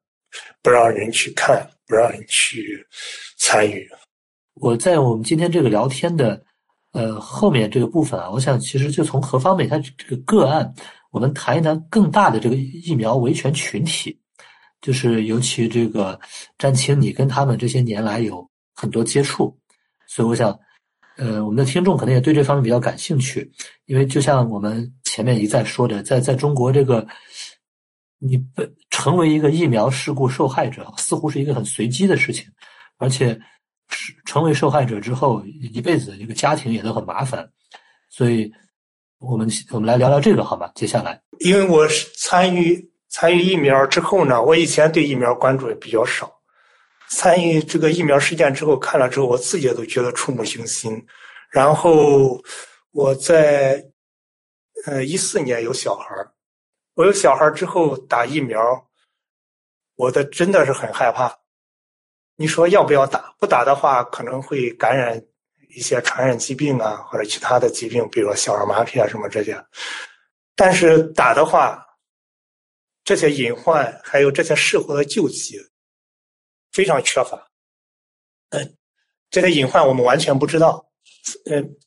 [0.63, 1.69] 不让人去看。
[1.85, 2.83] 不让人去
[3.37, 3.87] 参与。
[4.55, 6.41] 我在我们今天这个聊天的
[6.93, 10.73] 呃后面这个部分啊，我想其实就从何方面他这个个案，
[11.11, 14.17] 我们谈一谈更大的这个疫苗维权群体，
[14.81, 16.19] 就是尤其这个
[16.57, 19.53] 詹青，你跟他们这些年来有很多接触，
[20.07, 20.57] 所以我想，
[21.17, 23.51] 呃，我们的听众可能也对这方面比较感兴趣，
[23.85, 27.05] 因为就像我们前面一再说的，在在中国这个。
[28.25, 32.45] 你被成为一个疫苗事故受害者，似乎是一个很随机的事情，
[32.97, 33.37] 而且
[34.25, 37.49] 成为受害者之后，一辈子这个家庭也都很麻烦。
[38.09, 38.51] 所以，
[39.19, 40.71] 我们我们来聊聊这个好吗？
[40.75, 46.31] 接下来，因为我是参与参与疫苗之后呢，我以前对疫苗关注也比较少，
[47.09, 51.05] 参与这个疫苗事件之后，看了之后，我自己都觉得触目惊心。
[51.51, 52.41] 然后
[52.91, 53.83] 我在
[54.85, 56.31] 呃一四年有小孩儿。
[56.95, 58.61] 我有小孩之后打疫苗，
[59.95, 61.35] 我的真的是很害怕。
[62.43, 63.33] 你说要不要打？
[63.39, 65.17] 不打的话可能会感染
[65.69, 69.57] 一些传染疾病啊，或者其他的疾病，比如说小儿麻痹啊什么这些。
[70.53, 71.81] 但是打的话，
[73.05, 75.57] 这些隐患还有这些适合的救济
[76.73, 77.49] 非常缺乏。
[78.49, 78.75] 嗯，
[79.29, 80.85] 这些隐患我们完全不知道。
[81.49, 81.77] 嗯，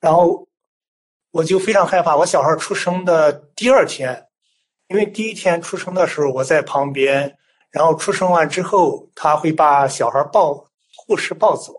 [0.00, 0.48] 然后
[1.30, 4.26] 我就非常害怕，我小孩出生的第二天。
[4.88, 7.38] 因为第一天出生的时候我在旁边，
[7.72, 10.52] 然后出生完之后他会把小孩抱，
[10.94, 11.72] 护士抱走，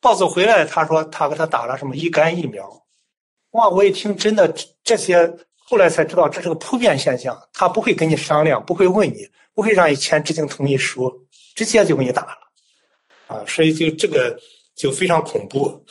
[0.00, 2.68] 抱走回来他说他给他打了什么乙肝疫苗，
[3.50, 3.68] 哇！
[3.68, 4.52] 我一听真的
[4.82, 11.12] 这些，后来才知道这是个普遍现象，他不会跟你商量，不会问你，不会让你签知情同意书，
[11.54, 12.38] 直接就给你打了，
[13.26, 13.44] 啊！
[13.46, 14.36] 所以就这个
[14.74, 15.84] 就非常恐怖，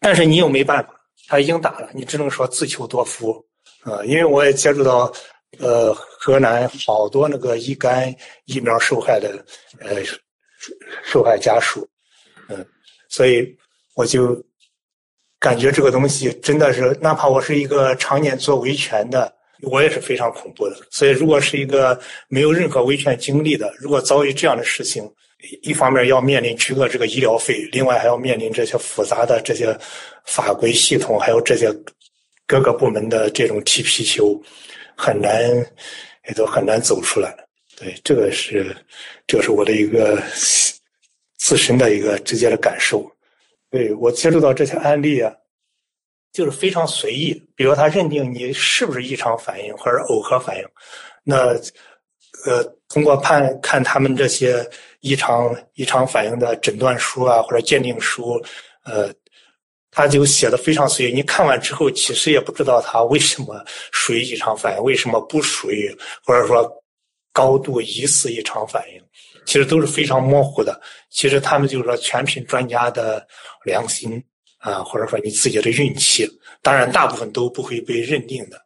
[0.00, 0.94] 但是你又没办法，
[1.28, 3.46] 他已经打了，你只能说自求多福。
[3.84, 5.12] 啊，因为我也接触到，
[5.58, 8.14] 呃，河南好多那个乙肝
[8.46, 9.44] 疫苗受害的，
[9.80, 9.96] 呃，
[11.04, 11.86] 受害家属，
[12.48, 12.66] 嗯，
[13.08, 13.54] 所以
[13.94, 14.42] 我就
[15.38, 19.32] 感觉这个东西真的是，哪怕我是一个常年做维权的，
[19.62, 20.76] 我也是非常恐怖的。
[20.90, 25.08] 所以，如果是一个没有任何维权经历的，如果遭遇这样的事情，
[25.62, 29.78] 一方面要面临巨额这个医疗费，另外还要面临这些复杂的这些
[30.24, 31.70] 法规系统，还有这些。
[32.44, 34.38] 各个部门的这种踢皮球，
[34.96, 35.40] 很难，
[36.28, 37.34] 也都很难走出来。
[37.76, 38.76] 对，这个是，
[39.26, 40.22] 这是我的一个
[41.36, 43.10] 自身的一个直接的感受。
[43.70, 45.32] 对我接触到这些案例啊，
[46.32, 47.42] 就是非常随意。
[47.56, 50.64] 比如他认定你是不是异常反应或者耦合反应，
[51.24, 51.48] 那
[52.44, 54.68] 呃，通过判看他们这些
[55.00, 58.40] 异常异常反应的诊断书啊或者鉴定书，
[58.84, 59.12] 呃。
[59.92, 63.62] 他就写的非常随意，你看完之后其实也不知道他为什么
[63.92, 66.68] 属于异常反应，为什么不属于，或者说
[67.32, 69.00] 高度疑似异常反应，
[69.44, 70.80] 其实都是非常模糊的。
[71.10, 73.26] 其实他们就是说全凭专家的
[73.66, 74.22] 良心
[74.58, 76.26] 啊，或者说你自己的运气。
[76.62, 78.58] 当然，大部分都不会被认定的。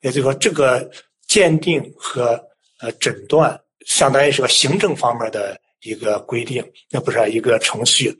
[0.00, 0.90] 也就是说，这个
[1.28, 2.40] 鉴定和
[2.80, 3.56] 呃诊断，
[3.86, 8.12] 相当于是个行政方面的一个规定，那不是一个程序，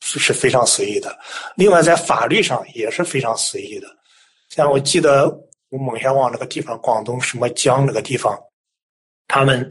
[0.00, 1.16] 是非常随意的。
[1.56, 3.88] 另外，在法律上也是非常随意的。
[4.48, 5.26] 像我记得
[5.70, 8.38] 我蒙先旺那个地方，广东什么江那个地方，
[9.26, 9.70] 他们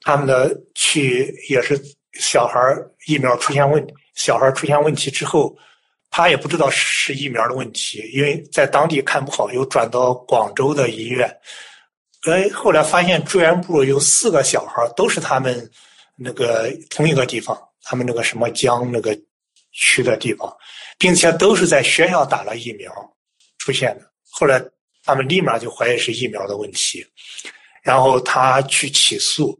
[0.00, 1.80] 他们的去也是
[2.14, 2.60] 小孩
[3.06, 5.56] 疫苗出现问，小孩出现问题之后。
[6.12, 11.32] 他也不知道是疫苗的问题，因为在当地看不好，又转到广州的医院。
[12.22, 15.70] 哎，后来发现住院部有四个小孩都是他们
[16.16, 19.16] 那个同一个地方，他们那个什么江那个
[19.72, 20.54] 区的地方，
[20.98, 22.92] 并且都是在学校打了疫苗
[23.58, 24.10] 出现的。
[24.30, 24.62] 后来
[25.04, 27.04] 他们立马就怀疑是疫苗的问题，
[27.82, 29.58] 然后他去起诉，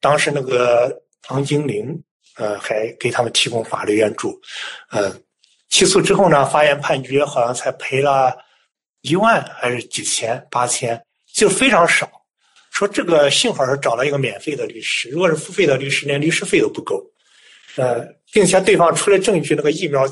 [0.00, 1.98] 当时那个唐金玲
[2.36, 4.40] 呃还给他们提供法律援助，
[4.90, 5.14] 呃。
[5.72, 8.36] 起诉之后呢，法院判决好像才赔了
[9.02, 11.00] 一万还是几千八千，
[11.32, 12.10] 就非常少。
[12.72, 17.00] 说这个幸好是找了一个免费的律师，如果是付费的律师，连律师费都不够。
[17.76, 20.06] 呃，并且对方出了证据，那个疫苗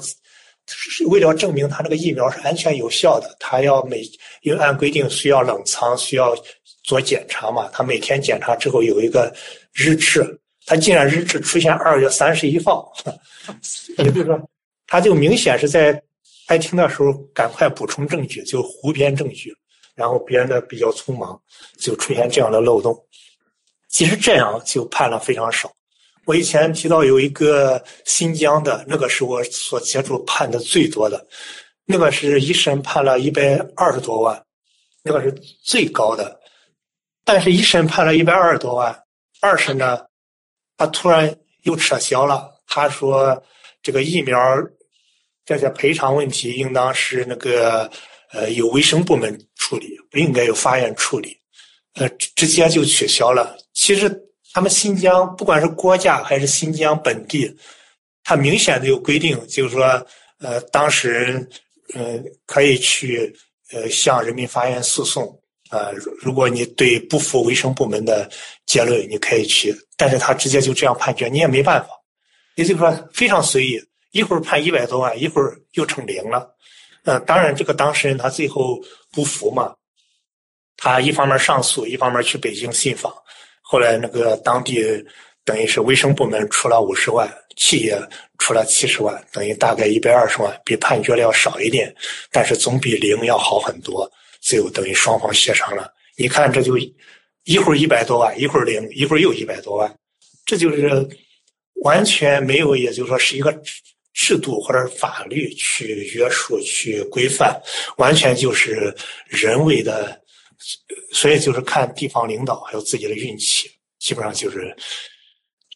[0.67, 4.03] 是为了证明他那个疫苗是安全有效的，他要每
[4.43, 6.37] 因为按规定需要冷藏，需要
[6.85, 9.35] 做检查嘛，他每天检查之后有一个
[9.73, 12.93] 日志，他竟然日志出现二月三十一号，
[13.99, 14.39] 也就是说。
[14.91, 16.03] 他就明显是在
[16.47, 19.55] 开庭的时候赶快补充证据，就胡编证据，
[19.95, 21.39] 然后编的比较匆忙，
[21.79, 22.99] 就出现这样的漏洞。
[23.91, 25.71] 其实这样就判了非常少。
[26.29, 31.27] 我以前提到有一个新疆的，那个是我所接触判的最多的，
[31.87, 34.45] 那个是一审判了一百二十多万，
[35.03, 35.33] 那个是
[35.65, 36.39] 最高的。
[37.25, 38.95] 但是，一审判了一百二十多万，
[39.41, 40.05] 二审呢，
[40.77, 42.47] 他突然又撤销了。
[42.67, 43.43] 他说
[43.83, 44.39] 这个疫苗。
[45.47, 47.91] 这些赔偿问题应当是那个
[48.33, 51.35] 呃由卫生部门处理，不应该由法院处理，
[51.95, 53.57] 呃直接就取消了。
[53.73, 54.11] 其实
[54.53, 57.55] 他们新疆不管是国家还是新疆本地，
[58.25, 59.85] 他明显的有规定，就是说
[60.39, 61.49] 呃当事人
[61.95, 63.35] 呃可以去
[63.73, 65.27] 呃向人民法院诉讼
[65.71, 65.91] 啊，
[66.21, 68.29] 如果你对不服卫生部门的
[68.67, 71.91] 结论，你可以去，但是他直接就这样判决，你也没办法，
[72.55, 73.81] 也就是说非常随意。
[74.11, 76.57] 一会儿判一百多万，一会儿又成零了。
[77.05, 78.83] 嗯，当然，这个当事人他最后
[79.13, 79.75] 不服嘛，
[80.79, 83.13] 他一方面上诉，一方面去北京信访。
[83.71, 84.83] 后来那个当地
[85.45, 88.01] 等于是卫生部门出了五十万，企业
[88.39, 91.95] 出了七十万，等于大概一百二十万，比判决的要少一点，
[92.33, 94.11] 但是总比零要好很多。
[94.41, 96.79] 最后等于双方协商了，你看这就
[97.45, 99.95] 一会儿一百多万，一会儿零，一会儿又一百多万，
[100.47, 101.07] 这就是
[101.83, 103.55] 完全没有，也就是说是一个。
[104.21, 107.57] 制度或者法律去约束、去规范，
[107.99, 108.93] 完全就是
[109.29, 110.21] 人为的，
[111.13, 114.77] 所以就是看地方领导还有自己的运气，基本上就是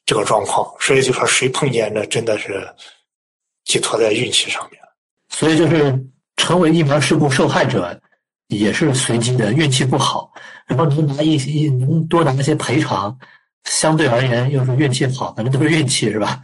[0.05, 0.67] 这个状况。
[0.81, 2.67] 所以就说谁碰见的真的是
[3.65, 4.81] 寄托在运气上面。
[5.29, 5.99] 所以就是
[6.37, 7.99] 成为疫苗事故受害者
[8.49, 10.31] 也是随机的，运气不好，
[10.67, 13.19] 然后能拿一些能多拿一些赔偿，
[13.65, 16.43] 相对而言又是运气好，反正都是运气，是吧？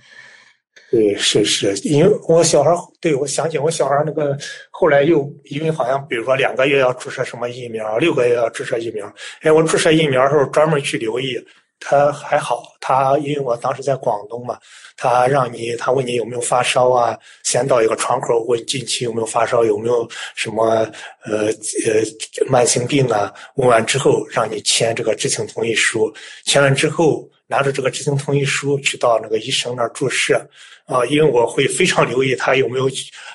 [0.91, 4.35] 对，是是，因为我小孩对我想起我小孩那个
[4.71, 9.13] 后来又因为好像比如说两个月要注射什么疫苗，六个月要注射疫苗，
[9.43, 11.39] 哎，我注射疫苗的时候专门去留意，
[11.79, 14.59] 他还好，他因为我当时在广东嘛，
[14.97, 17.15] 他让你他问你有没有发烧啊，
[17.45, 20.91] 先到一个窗口问近期有没有发烧，有没有什么
[21.27, 21.49] 呃
[21.85, 26.11] 呃慢性病啊，问完之后让你签这个知情同意书，
[26.47, 30.41] 签完之后拿着这个知情同意书去到那个医生那儿注射。
[30.89, 32.87] 啊，因为我会非常留意他有没有，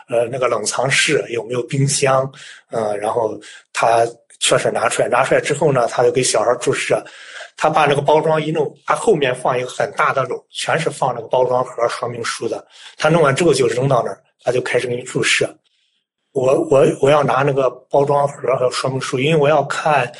[0.10, 2.30] 呃，那个冷藏室有没有冰箱，
[2.72, 3.40] 嗯，然后
[3.72, 4.04] 他
[4.40, 7.02] 确实拿出来，拿出来之后呢，他就给小孩注射，
[7.56, 12.66] 他把那个包装一弄，他后面放一个很大的篓，全是放那个包装盒说明书的，
[12.98, 15.48] 他弄完之后就扔到那儿，他就开始给你注射。
[16.32, 20.12] 我我我要拿那个包装盒和说明书，因为我要看，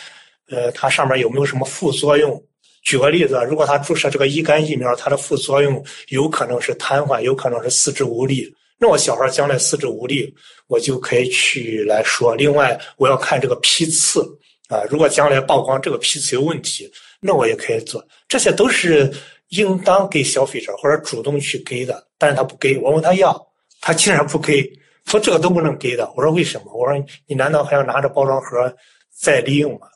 [0.52, 2.40] 呃，它上面有没有什么副作用。
[2.84, 8.54] 举个例子，如果他注射这个乙肝疫苗，它的副作用有可能是瘫痪，有可能是四肢无力。
[8.78, 10.34] 那我小孩将来四肢无力，
[10.68, 12.36] 我就可以去来说。
[12.36, 14.22] 另外，我要看这个批次
[14.68, 18.06] 啊，如果将来曝光这个批次有问题，那我也可以做。
[18.28, 19.10] 这些都是
[19.50, 23.34] 应当给消费者或者主动去给的，但是他不给我问他要，
[23.80, 24.70] 他竟然不给，
[25.06, 26.12] 说这个都不能给的。
[26.18, 26.74] 我说为什么？
[26.74, 28.76] 我说你难道还要拿着包装盒
[29.10, 29.88] 再利用吗？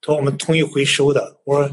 [0.00, 1.36] 他说我们统一回收的。
[1.44, 1.70] 我说。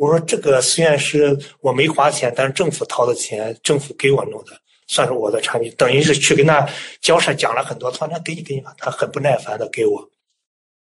[0.00, 6.66] 我说这个虽然是我没花钱，但是政府掏的钱，政府给我弄的，算是我的产品，等于是去跟他
[7.02, 10.02] 交涉讲了很多，他说那给你给你吧，他很不耐烦的给我，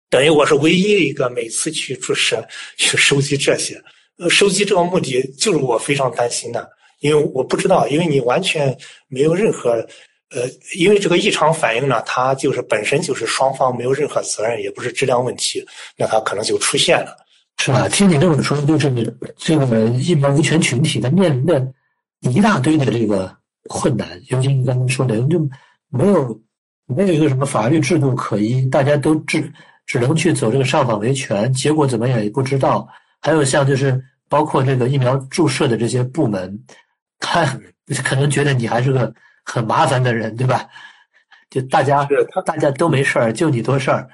[0.09, 2.47] 等于我是唯一一个每次去注射
[2.77, 3.83] 去收集这些，
[4.21, 9.71] 呃，收集这个目的就是我非常担心的，因为我不知道，因为你完全没有任何，
[10.31, 10.49] 呃，
[10.79, 17.17] 因为这个异常反应呢，它就是本身就是双方没有任何责任，也不是质量问题，那它可能就出现了，
[17.61, 17.87] 是吧？
[17.89, 21.73] 听你这么说，就是这个疫苗维权群体他面临的
[22.21, 23.39] 一大堆的这个。
[23.69, 25.39] 困难，尤其你刚刚说的，就
[25.91, 26.41] 没有
[26.87, 29.53] 没有一个什么法律制度可依，大家都只
[29.85, 32.89] 只能去走这个上访维权，结果怎么样也不知道。
[33.21, 36.59] 还有像就是包括这个疫苗注射的这些部门，
[37.19, 37.45] 他
[38.03, 39.13] 可能觉得你还是个
[39.45, 40.67] 很麻烦的人，对吧？
[41.51, 42.09] 就大家
[42.47, 44.09] 大家都没事儿，就你多事儿。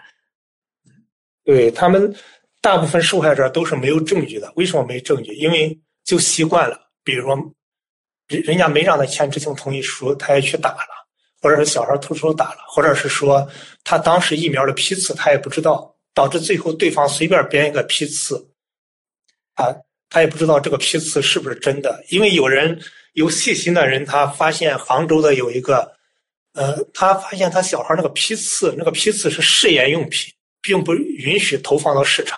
[1.45, 2.13] 对他们，
[2.67, 4.53] 大部分受害者都是没有证据的。
[4.57, 5.33] 为什么没证据？
[5.35, 7.37] 因为就习惯了，比如说。
[8.29, 10.89] 人人家没让他签知情同意书，他也去打了，
[11.41, 13.49] 或者是小孩偷偷打了，或者是说
[13.85, 18.51] 他当时疫苗的批次他也不知道，导致最后对方随便编一个批次，
[19.55, 19.73] 啊，
[20.11, 22.77] 他也不知道这个批次是不是真的，因为有人
[23.13, 25.93] 有细心的人，他发现杭州的有一个，
[26.55, 32.37] 呃，他发现他小孩那个批次，那个批次是试验用品，并不允许投放到市场，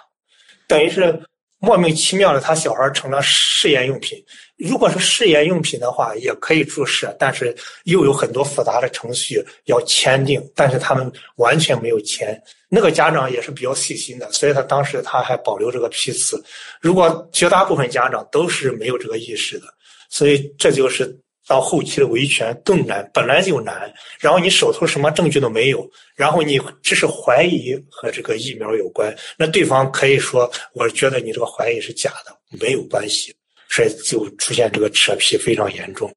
[0.69, 1.21] 等于是
[1.59, 4.17] 莫名其妙的，他小孩成了试验用品。
[4.57, 12.41] 如果是试验用品的话，也可以注射，但是又有很多复杂的程序要签订，但是他们完全没有签。
[12.69, 16.45] 那个家长也是比较细心的，所以他当时他还保留这个批次。
[16.81, 19.67] 如果绝大部分家长都是没有这个意识的，
[20.11, 21.19] 所以这就是
[21.49, 23.93] 到后期的维权更难，本来就难。
[24.21, 25.85] 然后你手头什么证据都没有，
[26.15, 33.35] 然后你只是怀疑和这个疫苗有关，那对方可以说，我觉得你这个怀疑是假的，没有关系。
[33.71, 36.11] 所以就出现这个扯皮非常严重。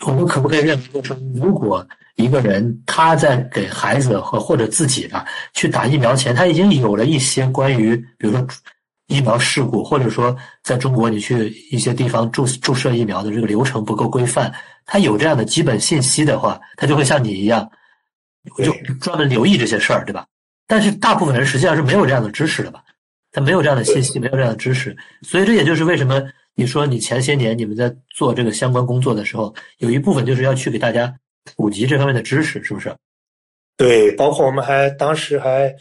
[0.00, 1.86] 我们可不可以认为说，如果
[2.16, 8.44] 一个人他在给孩子和或者自己的去打疫苗前，他已经有了一些关于，比如说
[9.06, 14.52] 疫苗事故，或者说在中国你去一些地方注注射疫苗的这个流程不够规范，
[14.86, 17.70] 他有这样的基本信息的话，他就会像你一样，
[18.58, 20.26] 就专门留意这些事儿，对吧？
[20.66, 22.82] 但是大部分人实际上是没有这样的知识的吧？
[23.32, 26.22] 他没有这样的信息，没有这样的知识，所以这也就是为什么。
[26.56, 31.12] 你说你前些年你们在做这个相关工作的时候，有一部分就是要去给大家
[31.56, 32.94] 普及这方面的知识，是不是？
[33.76, 35.74] 对，包括我们还当时还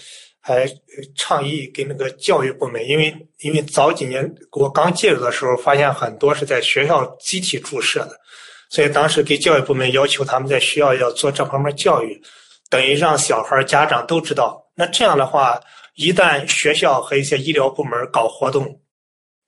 [0.45, 0.67] 还
[1.15, 8.19] 倡议给那个教育部门，因为因为早几年我刚介入的时候，发现很多是在学校集体注射的，
[8.69, 12.21] 所以当时给教育部门要求他们在学校要做这方面教育，
[12.69, 14.61] 等于让小孩家长都知道。
[14.75, 15.57] 那这样的话，
[15.95, 18.79] 一旦学校和一些医疗部门搞活动。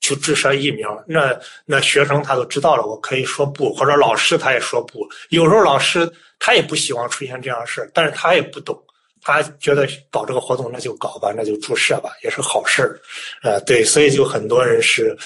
[0.02, 1.36] 去注射疫苗，那
[1.66, 5.00] 那学生他都知道了，我可以说不，或者老师他也说不。
[5.30, 8.80] 有时候老师他也不希望出现这样的事但是他也不懂，
[9.26, 13.00] 他觉得搞这个活动那就搞吧，那就注射吧，也是好事儿，
[13.42, 15.18] 呃，对，所以就很多人是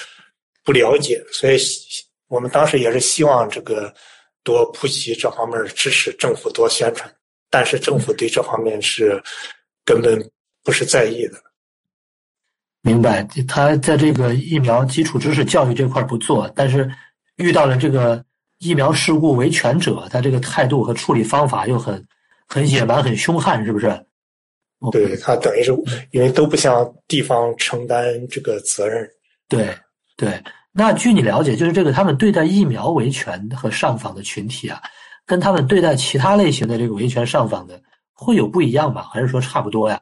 [0.64, 1.60] 不了解，所以
[2.30, 3.94] 我们当时也是希望这个
[4.42, 7.14] 多普及这方面的知识，政府多宣传，
[7.50, 9.22] 但是政府对这方面是
[9.84, 10.18] 根本
[10.64, 11.34] 不是在意的。
[12.82, 16.90] 明白，他在这个疫苗基础知识教育这块不做，但是
[17.36, 18.24] 遇到了这个
[18.60, 22.02] 疫苗事故维权者，他这个态度和处理方法又很
[22.50, 23.88] 很野蛮、很凶悍，是不是？
[24.92, 25.72] 对他等于是
[26.12, 29.10] 因为都不向地方承担这个责任。
[29.48, 29.74] 对
[30.18, 34.82] 对，那据你了解，就是这个他们对待疫苗维权和上访的群体啊，
[35.26, 39.04] 跟他们对待其他类型的这个维权上访的会有不一样吗？
[39.14, 40.02] 还是说差不多呀？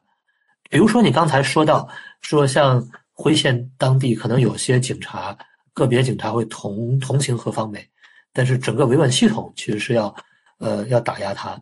[0.70, 1.88] 比如说你刚才说到。
[2.20, 5.38] 说像辉县当地可能有些警察，
[5.72, 7.88] 个别警察会同同情何方美，
[8.32, 10.12] 但是整个维稳系统其实是要，
[10.58, 11.56] 呃，要打压他。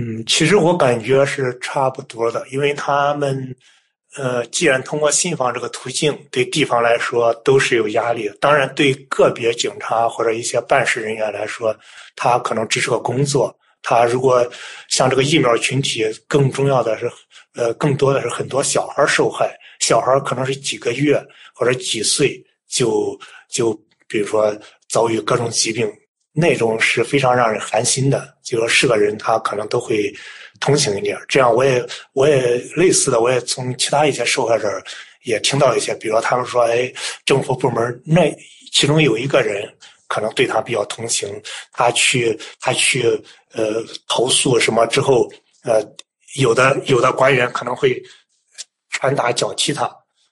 [0.00, 3.56] 嗯，其实我感觉是差不多的，因为他们，
[4.16, 8.30] 呃，既然通过信访这个途径，对地方来说都是有压力。
[8.40, 11.76] 当然，对个别警察或者一些办事人员来说，
[12.14, 13.52] 他可能只是个工作。
[13.82, 14.48] 他如果
[14.88, 17.10] 像这个疫苗群体，更重要的是，
[17.56, 19.52] 呃，更多的是很多小孩受害。
[19.80, 21.20] 小孩可能是几个月
[21.52, 23.18] 或者几岁就
[23.48, 23.74] 就
[24.06, 24.56] 比如说
[24.88, 25.90] 遭遇各种疾病，
[26.40, 28.32] 那种是非常让人寒心的。
[28.42, 30.14] 就说是个人，他可能都会
[30.60, 31.18] 同情一点。
[31.28, 34.68] 这样，我也我也类似的，我也从其他一些受害者
[35.24, 36.92] 也听到一些，比如他们说，哎，
[37.24, 38.34] 政府部门那
[38.72, 39.68] 其中有一个人
[40.06, 41.28] 可能对他比较同情，
[41.72, 43.02] 他去他去
[43.52, 45.28] 呃投诉什么之后，
[45.64, 45.82] 呃，
[46.36, 48.00] 有的有的官员可能会。
[49.00, 49.84] 拳打脚踢他，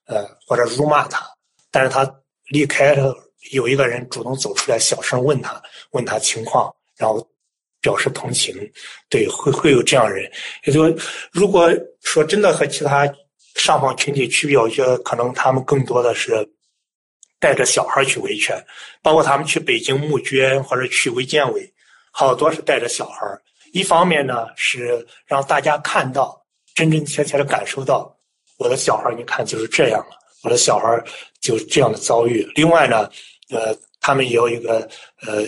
[0.07, 1.25] 呃，或者辱骂他，
[1.71, 2.11] 但是他
[2.49, 3.15] 离开了，
[3.53, 7.27] 有一个人主动走出来，小声问他，问他情况，然后
[7.81, 8.55] 表示同情，
[9.09, 10.31] 对，会会有这样人。
[10.65, 10.95] 也就
[11.33, 11.71] 如果
[12.03, 13.07] 说真的和其他
[13.55, 16.47] 上访群体区别，我觉得可能他们更多的是
[17.39, 18.57] 带着小孩去维权，
[19.03, 21.73] 包括他们去北京募捐或者去卫健委，
[22.11, 23.27] 好多是带着小孩。
[23.73, 26.43] 一方面呢是让大家看到
[26.75, 28.17] 真真切切的感受到
[28.59, 30.89] 我的小孩，你看就是这样了，我的小孩
[31.41, 32.43] 就这样的遭遇。
[32.55, 33.09] 另外呢，
[33.51, 34.89] 呃，他们也有一个
[35.27, 35.43] 呃。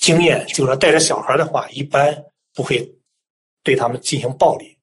[0.00, 2.24] 经验就是说，带着小孩的话，一般
[2.54, 2.90] 不会
[3.62, 4.74] 对他们进行暴力，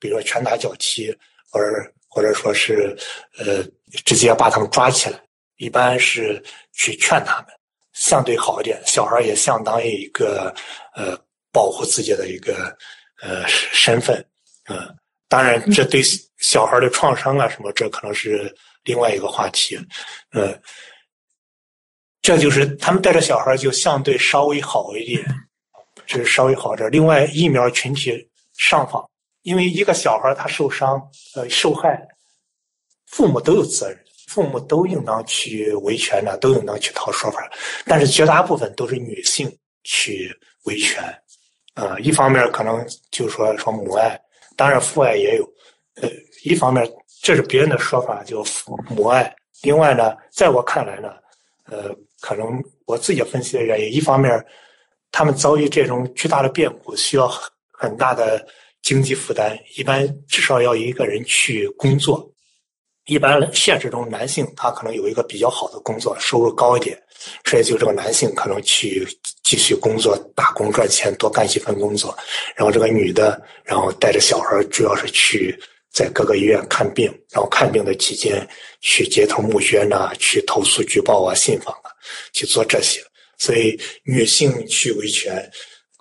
[0.00, 1.16] 比如说拳打脚踢，
[1.48, 1.66] 或者
[2.08, 2.92] 或者说是
[3.38, 3.62] 呃
[4.04, 5.22] 直接把他们抓起来，
[5.58, 7.46] 一般是去劝他们，
[7.92, 8.82] 相对好一点。
[8.84, 10.52] 小孩也相当于一个
[10.96, 11.16] 呃
[11.52, 12.76] 保护自己的一个
[13.22, 14.26] 呃身份，
[14.68, 14.92] 嗯，
[15.28, 16.02] 当然这对
[16.38, 18.52] 小孩的创伤啊什么，这可能是
[18.82, 19.78] 另外一个话题，
[20.32, 20.60] 嗯。
[22.24, 25.22] 这就是他们带着小孩就相对稍微好一点，
[26.06, 26.90] 这是稍微好点。
[26.90, 28.26] 另外，疫苗群体
[28.56, 29.06] 上访，
[29.42, 30.98] 因为一个小孩他受伤，
[31.36, 32.00] 呃，受害，
[33.08, 37.46] 父母都有责任，父母都应当去维权的，都应当去讨说法。
[37.84, 41.04] 但是绝大部分都是女性去维权，
[41.74, 44.18] 啊，一方面可能就说说母爱，
[44.56, 45.44] 当然父爱也有，
[46.00, 46.08] 呃，
[46.42, 46.90] 一方面
[47.20, 48.42] 这是别人的说法，就
[48.88, 49.30] 母爱。
[49.60, 51.10] 另外呢，在我看来呢，
[51.66, 51.94] 呃。
[52.24, 52.46] 可能
[52.86, 54.42] 我自己分析的原因，一方面，
[55.12, 57.30] 他们遭遇这种巨大的变故，需要
[57.70, 58.42] 很大的
[58.80, 62.26] 经济负担，一般至少要一个人去工作。
[63.04, 66.98] 一般现实中，男性他可能有一个比较好的工作，收入高一点，
[67.44, 69.06] 所以就这个男性可能去
[69.42, 72.16] 继续工作、打工赚钱，多干几份工作。
[72.56, 75.54] 然后这个女的，然后带着小孩，主要是去
[75.94, 78.46] 在各个医院看病，然后看病的期间
[78.80, 81.90] 去街头募捐呐，去投诉举报啊、信访啊。
[82.34, 83.00] 去做这些，
[83.38, 85.50] 所以女性去维权，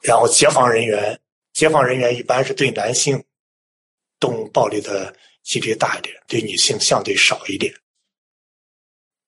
[0.02, 1.18] 然后解放人员，
[1.53, 3.24] 解放人员一般是对男性
[4.20, 7.74] 动暴力的几率大一点，对女性相对少一点。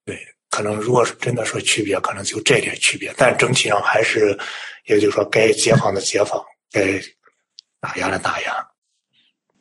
[0.04, 0.20] 对，
[0.50, 4.38] 可能如果是真的说区别，可能就这点区别，但整体上还是，
[4.88, 7.02] 也就是说该解放的解放，该
[7.80, 8.68] 打压的打压。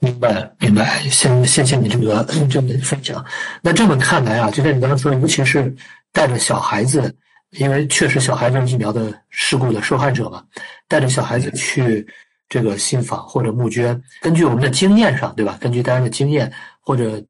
[0.05, 1.02] 明白，明白。
[1.09, 3.24] 谢谢谢你这个这个分享。
[3.62, 5.74] 那这么看来啊，就像你刚刚说，尤其是。
[6.14, 7.12] 带着小孩子，
[7.59, 10.44] 因为确实小孩子疫苗的事故的受害者嘛，
[10.86, 12.06] 带着小孩子去
[12.48, 15.59] 这个信访或者募捐，根据我们的经验上，对吧？
[15.60, 17.20] 根据大家的经验，或者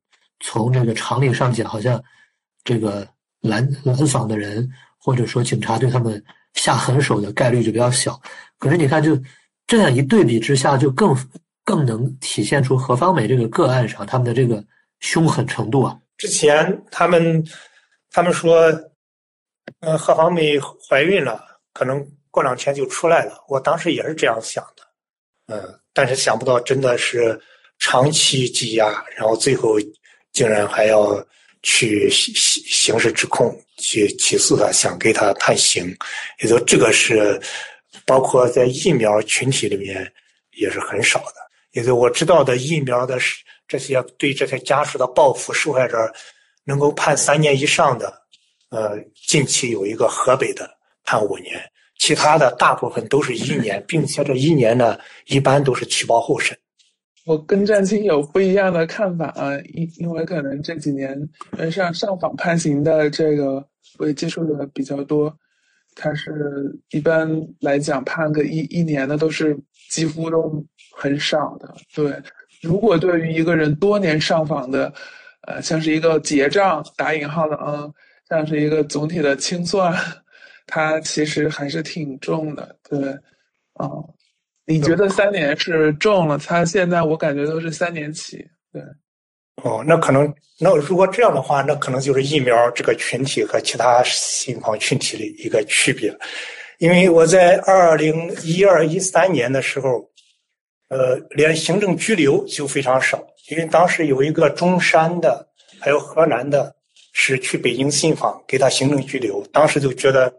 [0.41, 1.99] 从这个常理上讲，好像
[2.63, 3.09] 这个
[3.41, 6.23] 拦拦访的人，或者说警察对他们
[6.53, 8.21] 下狠手的概率就比较小。
[8.59, 9.19] 可是你看，就
[9.67, 11.17] 这样一对比之下，就更
[11.65, 14.63] 更能体现出何方美这个个案上他们的这个
[15.01, 15.99] 凶狠程度啊。
[16.17, 17.45] 之前他们。
[18.17, 18.71] 他们说，
[19.81, 20.57] 嗯，何芳美
[20.89, 22.01] 怀孕了，可能
[22.31, 23.45] 过两天就出来了。
[23.49, 24.85] 我当时也是这样想的，
[25.53, 27.37] 嗯，但是想不到真的是
[27.81, 29.81] 长期积压，然后最后
[30.33, 31.21] 竟然还要
[31.65, 35.85] 去刑刑事指控，去起诉他，想给他判刑。
[36.41, 37.43] 也就这个是
[38.07, 40.09] 包括在疫苗群体里面
[40.53, 41.44] 也是很少的。
[41.75, 43.19] 也就我知道的疫苗的
[43.69, 46.13] 这些对这些家属的报复，受害者。
[46.67, 48.11] 能够判三年以上的，
[48.71, 48.99] 呃，
[49.29, 50.67] 近期有一个河北的
[51.05, 51.61] 判五年，
[51.99, 56.57] 其他的大部分都是一年，并且这一年呢，一般都是取保候审。
[57.27, 61.15] 我跟战青有不一样的看法啊，因因为可能这几年
[61.71, 63.63] 上上访判刑的这个
[63.99, 65.31] 我也接触的比较多，
[65.95, 67.31] 他是一般
[67.61, 69.55] 来讲判个一一年的都是
[69.91, 70.65] 几乎都
[70.95, 71.75] 很少的。
[71.95, 72.13] 对，
[72.63, 74.93] 如果对于一个人多年上访的。
[75.47, 77.87] 呃，像是一个结账打引号的啊，
[78.31, 79.95] 像是一个总体的清算，
[80.67, 83.11] 它其实还是挺重的，对，
[83.75, 83.87] 啊，
[84.65, 86.39] 你觉得三年是重了？
[86.39, 88.39] 他现在我感觉都是三年起，
[88.73, 88.81] 对。
[89.63, 96.11] 哦，那可能，那如果这样的话，那可能就是疫苗这个群体和其他信访群体的一个区别，
[96.79, 100.11] 因为我在二零一二一三年的时候，
[100.95, 103.21] 呃，连行政拘留就非常少。
[103.51, 105.49] 因为当时有一个中山的，
[105.81, 106.73] 还有河南的，
[107.13, 109.45] 是去北京信访，给他行政拘留。
[109.53, 110.33] 当时就觉得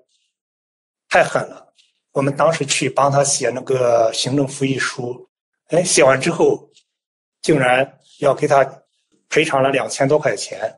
[1.10, 1.74] 太狠了。
[2.14, 5.28] 我们当时去帮他写那个行政复议书，
[5.68, 6.70] 哎，写完之后，
[7.42, 8.66] 竟然要给他
[9.28, 10.74] 赔偿了两千多块钱。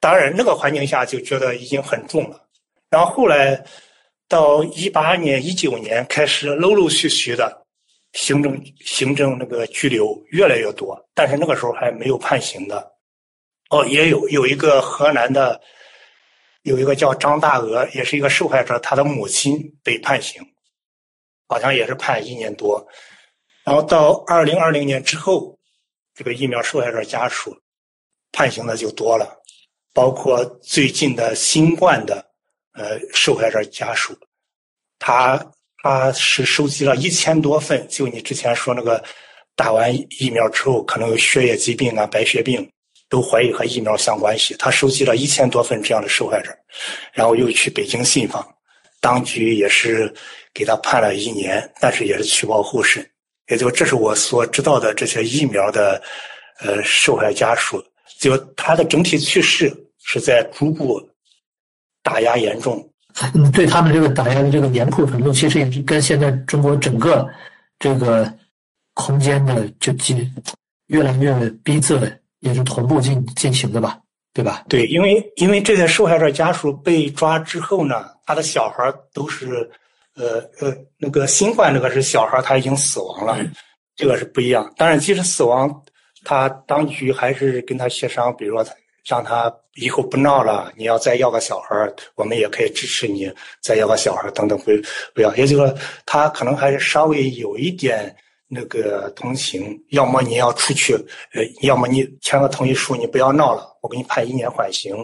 [0.00, 2.48] 当然，那个环境下就觉得已经很重了。
[2.90, 3.64] 然后后来
[4.28, 7.59] 到一八年、一九年开始，陆陆续续的。
[8.12, 12.92] 行政行政那个拘留越来越多，但是那个时候还没有判刑的。
[13.70, 15.60] 哦，也有有一个河南的，
[16.62, 20.42] 有一个叫张大娥，也是一个受害者，他的母亲被判刑。
[21.48, 22.86] 好像也是判一年多。
[23.64, 25.58] 然后到二零二零年之后，
[26.14, 27.60] 这个疫苗受害者家属
[28.30, 29.36] 判刑的就多了，
[29.92, 32.24] 包括最近的新冠的
[32.74, 34.16] 呃受害者家属，
[35.00, 35.44] 他
[35.82, 39.02] 他是收集了一千多份，就你之前说那个
[39.56, 42.70] 打完疫苗之后可能有血液疾病啊、白血病，
[43.08, 46.50] 都怀疑和疫苗相关系，他收集了一千多份这样的受害者，
[47.12, 48.46] 然后又去北京信访，
[49.00, 50.12] 当局也是
[50.52, 53.08] 给他判了一年，但是也是取保候审。
[53.48, 56.00] 也就这是我所知道的这些疫苗的，
[56.60, 57.82] 呃，受害家属，
[58.18, 59.74] 就他的整体趋势
[60.04, 61.00] 是在逐步
[62.02, 62.89] 打压严重。
[63.52, 67.28] 对他们这个打压的这个严酷程度，其实也是跟现在中国整个
[67.78, 68.32] 这个
[68.94, 70.28] 空间的就进
[70.86, 71.32] 越来越
[71.64, 72.10] 逼仄，
[72.40, 73.98] 也是同步进进行的吧？
[74.32, 74.64] 对吧？
[74.68, 79.70] 对，因为因为这些受害者家属被抓之后呢，他的小孩都是。
[80.16, 83.38] 呃呃，那个新冠这个是小孩他已经死亡了，
[83.96, 84.70] 这个是不一样。
[84.76, 85.82] 当然，即使死亡，
[86.24, 88.66] 他当局还是跟他协商，比如说
[89.10, 91.74] 让他以后不闹了，你要再要个小孩
[92.14, 93.28] 我们也可以支持你
[93.60, 94.70] 再要个小孩等等，不
[95.12, 95.34] 不要。
[95.34, 98.14] 也就是说，他可能还是稍微有一点
[98.46, 100.94] 那个同情，要么你要出去，
[101.34, 104.94] 呃，要么你签个同意书，你不要闹了，我给你判一年缓刑，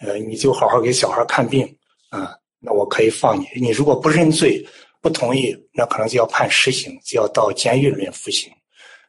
[0.00, 1.66] 呃，你就好好给小孩看病
[2.10, 2.36] 啊。
[2.58, 4.62] 那我可以放你，你如果不认罪、
[5.00, 8.52] 不同意，那可能就要判实刑，就要到监狱里面服刑。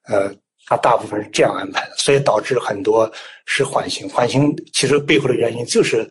[0.03, 0.31] 呃，
[0.67, 3.09] 他大部分是这样安排的，所以导致很多
[3.45, 4.07] 是缓刑。
[4.09, 6.05] 缓刑其实背后的原因就是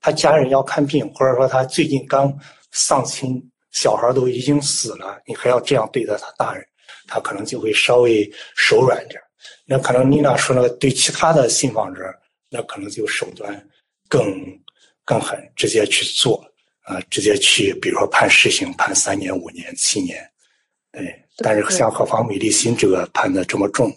[0.00, 2.32] 他家人要看病，或者说他最近刚
[2.70, 6.62] 丧亲，小孩都已经死了，你还要这样对待他大人，
[7.08, 9.18] 他可能就会稍微手软点。
[9.64, 12.02] 那可能妮娜说那个对其他的信访者，
[12.50, 13.68] 那可能就手段
[14.08, 14.22] 更
[15.04, 16.44] 更狠，直接去做。
[16.86, 20.22] 啊，直接去，比如说判实刑，判三年、五年、七年，
[20.92, 21.23] 对。
[21.38, 23.90] 但是像何方美丽心这个判的这么重，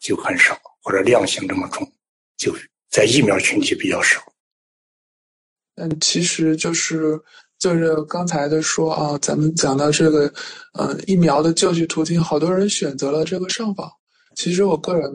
[0.00, 1.90] 就很少，或者量刑这么重，
[2.36, 2.54] 就
[2.90, 4.20] 在疫苗群体比较少。
[5.76, 7.20] 嗯，其实就是
[7.58, 10.32] 就是刚才的说啊，咱们讲到这个，
[10.74, 13.90] 呃，疫苗的救济途径，好多人选择了这个上访。
[14.34, 15.12] 其实我个人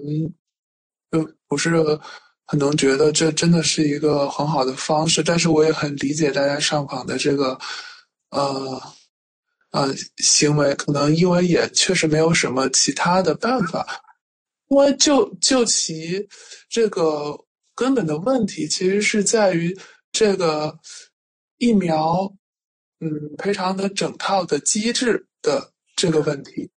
[1.12, 2.00] 就不是。
[2.46, 7.58] 很能觉得这真的是一个很好的方式，但是我也很理解大家上访的这个，
[8.32, 8.82] 呃，
[9.74, 10.74] 呃行为。
[10.76, 13.86] 可能因为也确实没有什么其他的办法，
[14.70, 16.26] 因为就就其
[16.70, 17.38] 这个
[17.76, 19.78] 根本的问题，其实是在于
[20.12, 20.80] 这个
[21.58, 22.34] 疫苗，
[23.02, 26.70] 嗯，赔偿的整套的机制的这个问题。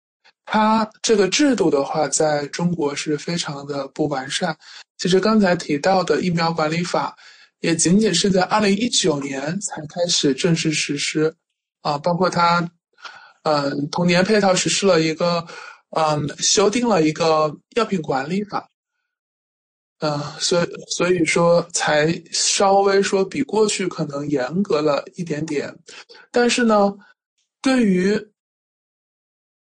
[0.48, 4.56] 它这个制度的话，在中国是非常的不完善。
[4.96, 7.16] 其实刚才提到的疫苗管理法，
[7.60, 11.34] 也仅仅是在二零一九年才开始正式实施，
[11.82, 12.70] 啊，包括它，
[13.46, 15.46] 嗯，同年配套实施了一个，
[15.90, 18.68] 嗯，修订了一个药品管理法，
[20.00, 25.72] 嗯，所以所以说才稍微说比过去可能严格了一点点，
[26.32, 26.92] 但是呢，
[27.62, 28.20] 对于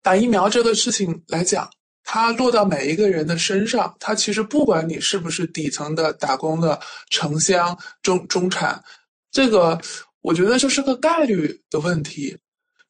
[0.02, 1.70] 打疫苗这个事情来讲，
[2.02, 6.80] 它落到每一个人的身上，它其实不管你是不是底层的打工的
[7.10, 8.82] 城乡中中产，
[9.30, 9.80] 这个
[10.20, 12.36] 我觉得就是个概率的问题。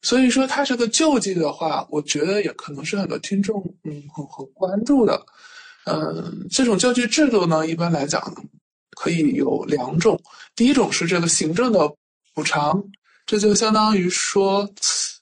[0.01, 5.25] 所以说，它这个救济的话，我觉得也可能是很多听众嗯很很关注的。
[5.85, 8.21] 嗯，这种救济制度呢，一般来讲
[8.91, 10.21] 可以有两种，
[10.55, 11.93] 第一种是这个行政的
[12.33, 12.83] 补偿，
[13.25, 14.69] 这就相当于说。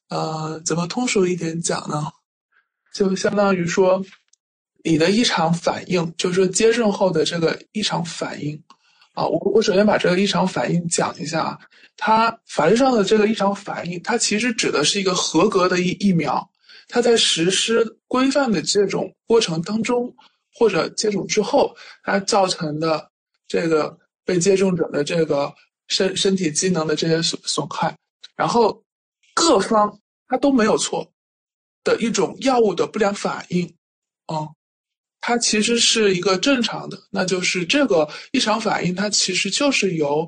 [0.09, 2.05] 呃，怎么通俗一点讲呢？
[2.93, 4.01] 就相当于说，
[4.81, 8.57] 你的异常反应，就是说接种后的这个异常反应
[9.13, 9.25] 啊。
[9.25, 11.59] 我我首先把这个异常反应讲一下。
[11.97, 16.49] 它法律上的这个异常反应，它其实指的是一个合格的疫疫苗，
[16.87, 20.15] 它在实施规范的接种过程当中，
[20.53, 23.11] 或者接种之后，它造成的
[23.47, 25.53] 这个被接种者的这个
[25.87, 27.93] 身身体机能的这些损损害，
[28.35, 28.81] 然后。
[29.39, 31.13] 各方他都没有错
[31.83, 33.71] 的一种药物的不良反应，
[34.25, 34.49] 啊，
[35.21, 40.27] 它其实是一个正常的，那就是这个异常反应，它其实就是由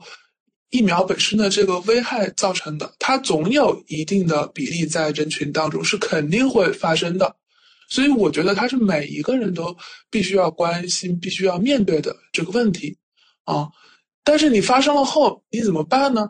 [0.69, 7.35] 疫苗本身的这个危害造成的，它总有一定的比例在人群当中是肯定会发生的，
[7.89, 9.75] 所以我觉得它是每一个人都
[10.11, 12.97] 必须要关心、必须要面对的这个问题，
[13.45, 13.67] 啊，
[14.23, 16.29] 但是你发生了后你怎么办呢？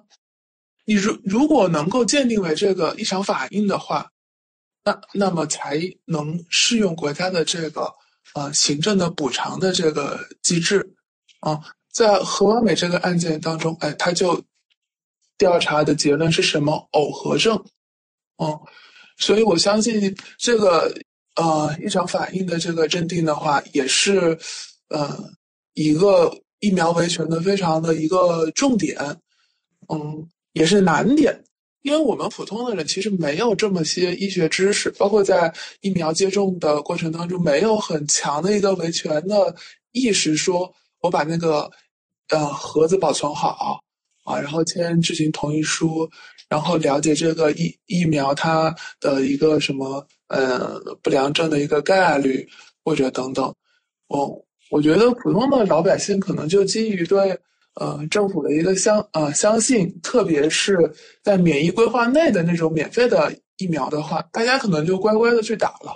[0.85, 4.09] 你如如果能够鉴定为这个异常反应的话，
[4.85, 7.93] 那那么才能适用国家的这个
[8.33, 10.95] 呃行政的补偿的这个机制
[11.41, 11.59] 啊。
[11.91, 14.41] 在何完美这个案件当中，哎，他就
[15.37, 16.87] 调查的结论是什么？
[16.91, 17.63] 耦合症，
[18.37, 18.59] 嗯，
[19.17, 20.93] 所以我相信这个
[21.35, 24.37] 呃异常反应的这个认定的话，也是
[24.89, 25.17] 呃
[25.73, 28.97] 一个疫苗维权的非常的一个重点，
[29.87, 31.43] 嗯，也是难点。
[31.81, 39.55] 因为我们普通的人其实没有这么些医学知识，包括在疫苗接种的过程当中，没有很强的一个维权的
[39.93, 41.69] 意识，说我把那个
[42.29, 43.79] 呃盒子保存好
[44.23, 46.09] 啊，然后签知情同意书，
[46.47, 52.47] 然后了解这个疫疫苗它的一个什么呃不良症的一个概率
[52.83, 53.53] 或者等等。
[54.07, 54.35] 哦，
[54.69, 57.39] 我觉得普通的老百姓可能就基于对。
[57.75, 60.75] 呃，政府的一个相呃相信，特别是
[61.23, 65.95] 在免疫规划内的那种免费的疫苗的话，大家可能就乖乖的去打了，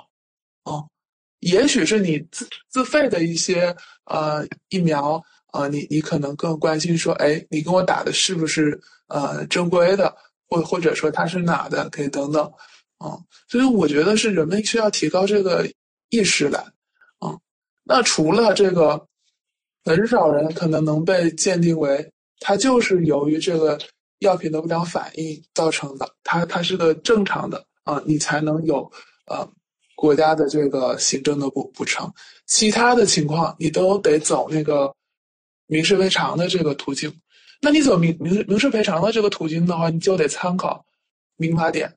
[1.44, 3.76] 也许是你自自费的一些
[4.06, 5.22] 呃疫苗，
[5.52, 10.15] 啊，你你可能更关心说，哎，你跟我打的是不是呃正规的，
[10.48, 12.44] 或或者说它是哪的，可以等等，
[12.98, 13.18] 啊，
[13.48, 15.70] 所以我觉得是人们需要提高这个
[16.10, 16.60] 意识来，
[17.20, 17.38] 啊，
[17.84, 19.07] 那除了这个。
[19.86, 22.10] 很少人可能能被鉴定为
[22.40, 23.78] 它就是由于这个
[24.20, 28.90] 药品的不良反应造成的，它它是个正常的啊，你才能有
[29.26, 29.45] 呃
[30.03, 32.13] 国家的这个行政的补补偿。
[32.45, 34.93] 其他的情况你都得走那个
[35.67, 37.09] 民事赔偿的这个途径。
[37.61, 40.85] 那你走民民民事赔偿的这个途径的话，你就得参考
[41.38, 41.88] 民法典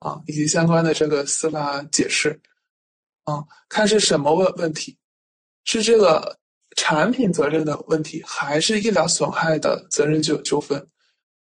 [0.00, 2.40] 啊以及相关的这个司法解释
[3.22, 4.98] 啊，看是什么问问题，
[5.64, 6.36] 是这个。
[6.76, 10.78] 产品责任的问题，还是医疗损害的责任纠纠纷？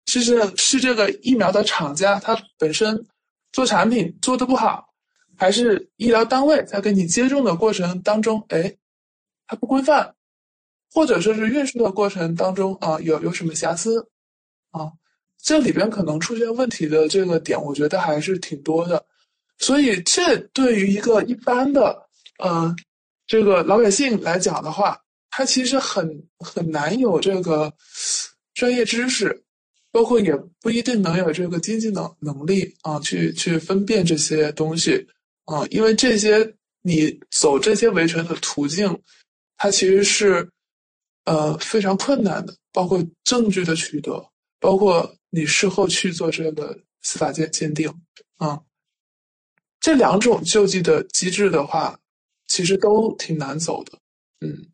[0.06, 3.06] 是这是这个疫苗的厂家他本身
[3.52, 4.88] 做产品做的不好，
[5.38, 8.76] 还是医疗单位在给你接种的过程当中，哎，
[9.48, 10.16] 它不规范，
[10.92, 14.08] 或者说是运输的过程当中啊有有什么瑕疵
[14.72, 14.92] 啊？
[15.42, 19.06] 这里边可能出现问题的这个点，我觉得还是挺多的。
[19.60, 22.02] 所以这对于一个一般的
[22.40, 22.76] 呃
[23.28, 25.00] 这个老百姓来讲的话，
[25.30, 27.72] 他其实很很难有这个
[28.54, 29.44] 专业知识，
[29.92, 35.08] 包括也不一定能有这个经济能能力啊，去去分辨这些东西
[35.46, 39.02] 啊，因为这些你走这些维权的途径，
[39.58, 40.50] 它其实是
[41.24, 47.88] 呃非常困难的，包括证据的取得，包括你事后去做这个司法鉴鉴定
[48.38, 48.60] 啊，
[49.80, 52.00] 这两种救济的机制的话，
[52.48, 53.98] 其实都挺难走的，
[54.42, 54.72] 嗯。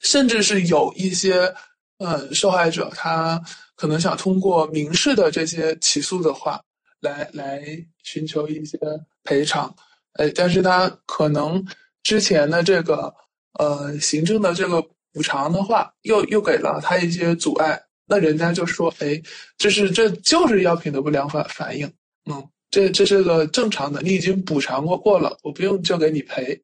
[0.00, 1.52] 甚至是有一些，
[1.96, 3.42] 呃，受害者他
[3.74, 6.62] 可能想通过民事的这些起诉的话，
[7.00, 7.64] 来来
[8.04, 8.78] 寻求一些
[9.26, 9.74] 赔偿，
[10.14, 11.62] 哎，但是他可能
[12.02, 13.12] 之前的这个
[13.58, 14.80] 呃行政的这个
[15.12, 19.20] 补偿的话，又又给了他一些阻碍，那人家就说，哎，
[19.58, 21.86] 这是这就是药品的不良反反应，
[22.30, 26.62] 嗯，这这是个正常的，你已经补偿过过了，我不用就给你赔，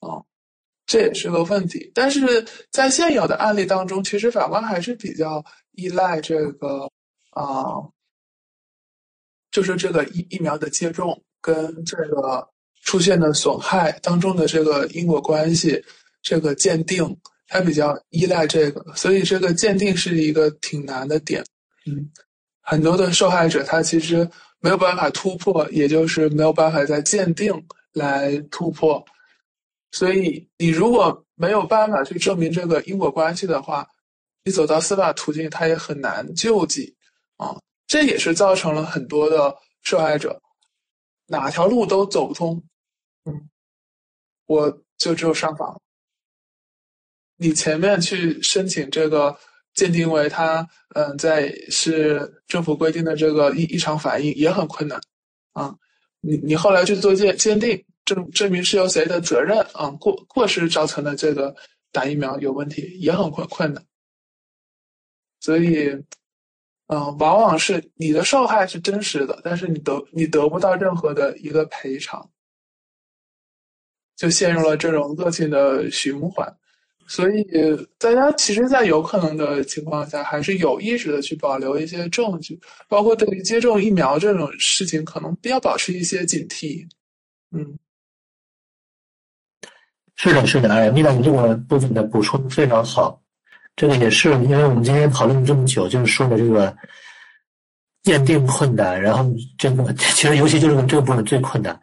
[0.00, 0.26] 哦。
[0.84, 6.90] 这也是个问题，但是在现有的案例当中，其实法官还是比较依赖这个
[7.30, 7.80] 啊，
[9.52, 12.48] 就是这个疫疫苗的接种跟这个
[12.82, 15.84] 出现的损害当中的这个因果关系，
[16.22, 17.14] 这个鉴定，
[17.48, 21.44] 它比较依赖这个，所以这个鉴定是一个挺难的点。
[21.84, 22.10] 嗯，
[22.62, 24.26] 很多的受害者他其实
[24.60, 27.52] 没有办法突破，也就是没有办法在鉴定
[27.92, 29.04] 来突破。
[29.90, 33.86] 所以，你如果没有办法去证明这个因果关系的话，
[34.44, 36.96] 你走到司法途径，它也很难救济
[37.36, 37.54] 啊。
[37.86, 40.40] 这也是造成了很多的受害者
[41.32, 42.62] 哪条路都走不通。
[43.24, 43.48] 嗯，
[44.46, 45.80] 我就只有上访。
[47.36, 49.36] 你前面去申请这个
[49.74, 55.00] 鉴定为他，嗯，在是政府规定的这个异异常反应也很困难
[55.52, 55.74] 啊。
[56.20, 57.84] 你你后来去做鉴鉴定。
[58.04, 59.88] 证证明是由谁的责任啊？
[59.92, 61.54] 过过失造成的这个
[61.92, 63.86] 打疫苗有问题，也很困困难。
[65.38, 65.88] 所以，
[66.92, 72.28] 嗯，往往是你的受害是真实的，但是你得你得不到任何的一个赔偿，
[74.14, 76.54] 就陷入了这种恶性的循环。
[77.06, 77.42] 所以，
[77.98, 86.86] 大家其实，在有可能的情况下，还是有意识的去保留一些证据，包括对于接种疫苗这种事情，可能要保持一些警惕。
[87.52, 87.78] 嗯。
[90.16, 93.21] 是的，是的，哎，米达，你这个部分的补充非常好。
[93.74, 96.74] 这个也是，因为我们今天讨论了这么久，就是说的这个
[98.02, 99.24] 鉴定困难，然后
[99.56, 101.78] 这个其实尤其就是这个部分最困难，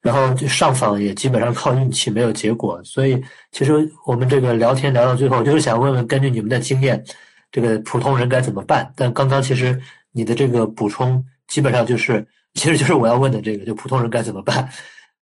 [0.00, 2.82] 然后上访也基本上靠运气，没有结果。
[2.82, 3.22] 所以
[3.52, 3.72] 其实
[4.06, 7.04] 我们这个聊天聊到最后，就是想问问，根据你们的经验，
[7.52, 8.90] 这个普通人该怎么办？
[8.96, 9.80] 但刚刚其实
[10.12, 14.68] 你的这个补充基本上就是其实就是我要问的这个，就普通人该怎么办？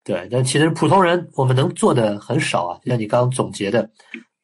[0.04, 2.80] 对，但其实普通人我们能做的很少啊。
[2.84, 3.90] 就像你刚刚总结的，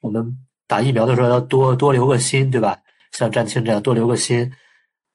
[0.01, 0.35] 我们
[0.71, 2.79] 打疫苗的时候要多多留个心，对吧？
[3.11, 4.49] 像战青这样多留个心，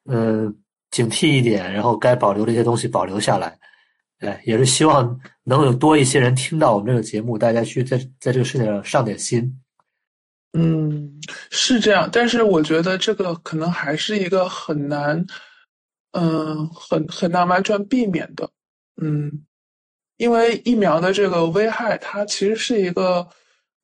[0.05, 0.53] 呃，
[0.91, 3.59] 警惕一点，然后该保留的一些东西保留下来。
[4.19, 9.51] 哎，也是希望能有多一些人听到我们这个节目，大家去在在这个事情上上点心。
[10.53, 11.19] 嗯，
[11.51, 15.25] 是这样，但是我觉得这个可能还是一个很难，
[16.13, 18.51] 嗯，很很难完全避免的。
[19.01, 19.33] 嗯，
[20.19, 23.27] 因为疫苗的这个危害，它其实是一个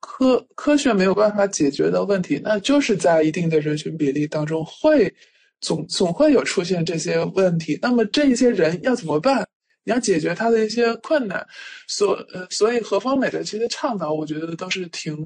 [0.02, 5.14] 科科学没有办法解决的问题，那就是在一定的人群比例当中会
[5.60, 7.78] 总总会有出现这些问题。
[7.80, 9.46] 那么这些人要怎么办？
[9.84, 11.44] 你要解决他的一些困难，
[11.88, 15.16] 所呃，所以何方美的这些倡导，我觉得都是挺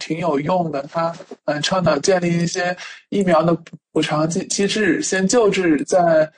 [0.00, 0.82] 挺有用的。
[0.90, 2.76] 他嗯，倡导建立一些
[3.10, 3.56] 疫苗的
[3.92, 6.28] 补偿机机制，先救治，再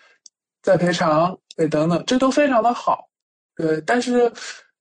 [0.62, 3.08] 再赔偿，对等等，这都非常的好。
[3.56, 4.30] 对，但是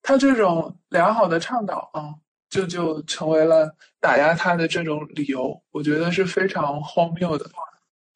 [0.01, 2.11] 他这种良好的倡导啊，
[2.51, 7.49] 就就成为了打压他的这种理由，我觉得是非常荒谬的。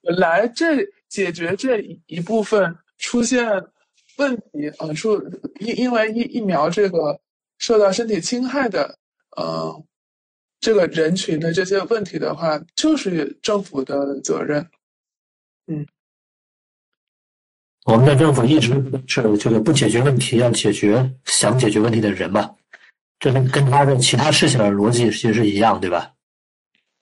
[0.04, 3.50] 本来这解决这一部分出现。
[4.18, 5.22] 问题呃，说
[5.60, 7.20] 因因为疫疫苗这个
[7.58, 8.98] 受到身体侵害的，
[9.36, 9.84] 呃，
[10.62, 14.66] 这个人群的这些问题的话，就是政府的责任。
[15.68, 15.86] 嗯，
[17.84, 18.70] 我们的政府一直
[19.06, 22.56] 是这个不解决问题，要解决想解决问题的人嘛，
[23.26, 26.12] 这跟跟他的其他事情的逻辑其实是一样，对吧？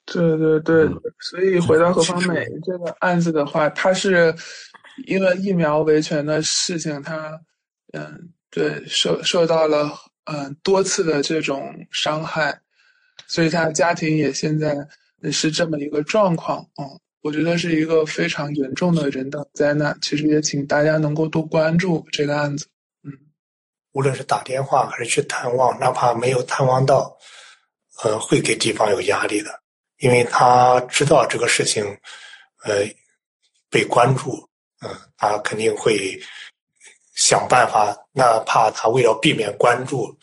[0.06, 0.90] 对对对，
[1.20, 4.34] 所以回到何方美这个案子的话，他是。
[5.08, 7.41] 因为疫苗维权的事情，他，
[7.94, 9.90] 嗯，对，受受到了
[10.26, 12.56] 嗯多次的这种伤害，
[13.26, 14.76] 所以他家庭也现在
[15.32, 16.86] 是这么一个状况，嗯，
[17.24, 19.98] 我觉得是一个非常严重的人道灾难。
[20.00, 22.70] 其实也请大家能够多关注这个案子，嗯，
[23.94, 27.18] 无论是打电话还是去探望，哪怕没有探望到，
[28.03, 29.60] 呃，会给地方有压力的，
[29.98, 31.84] 因为他知道这个事情，
[32.64, 32.86] 呃，
[33.70, 34.48] 被关注。
[34.82, 36.20] 嗯，他肯定会
[37.15, 40.14] 想办法，哪怕他为了避免关注，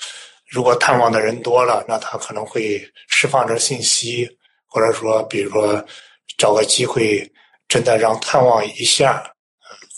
[0.51, 4.29] 如果探望的人多了，那他可能会释放这信息，
[4.67, 5.83] 或者说，比如说
[6.37, 7.27] 找个机会，
[7.69, 9.23] 真的让探望一下，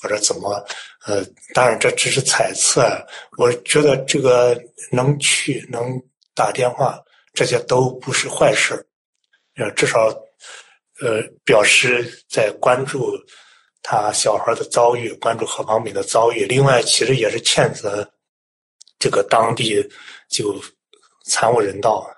[0.00, 0.64] 或者怎么，
[1.06, 1.24] 呃，
[1.54, 2.82] 当然这只是猜测。
[3.38, 4.60] 我觉得这个
[4.90, 6.00] 能去能
[6.34, 6.98] 打电话，
[7.32, 8.74] 这些都不是坏事，
[9.56, 10.08] 呃，至少
[11.00, 13.16] 呃表示在关注。
[13.84, 16.44] 他小孩的遭遇，关注何方美的遭遇。
[16.44, 18.08] 另外，其实也是谴责
[18.96, 19.84] 这个当地
[20.30, 20.54] 就
[21.26, 22.08] 惨无人道，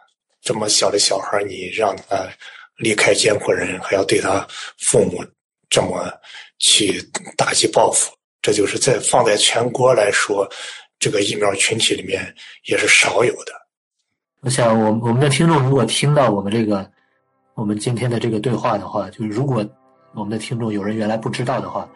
[0.43, 2.29] 这么小的小孩，你让他
[2.77, 4.47] 离开监护人，还要对他
[4.79, 5.25] 父母
[5.71, 6.13] 这么
[6.59, 7.01] 去
[7.35, 8.13] 打击报复，
[8.45, 10.47] 这就是在放在全国来说，
[10.99, 12.23] 这个疫苗群体里面
[12.67, 13.53] 也是少有的。
[14.43, 16.89] 我想，我我们的听众如果听到我们这个
[17.55, 19.65] 我们今天的这个对话的话，就是如果。
[20.17, 21.89] 我们的听众有人原来不知道的话，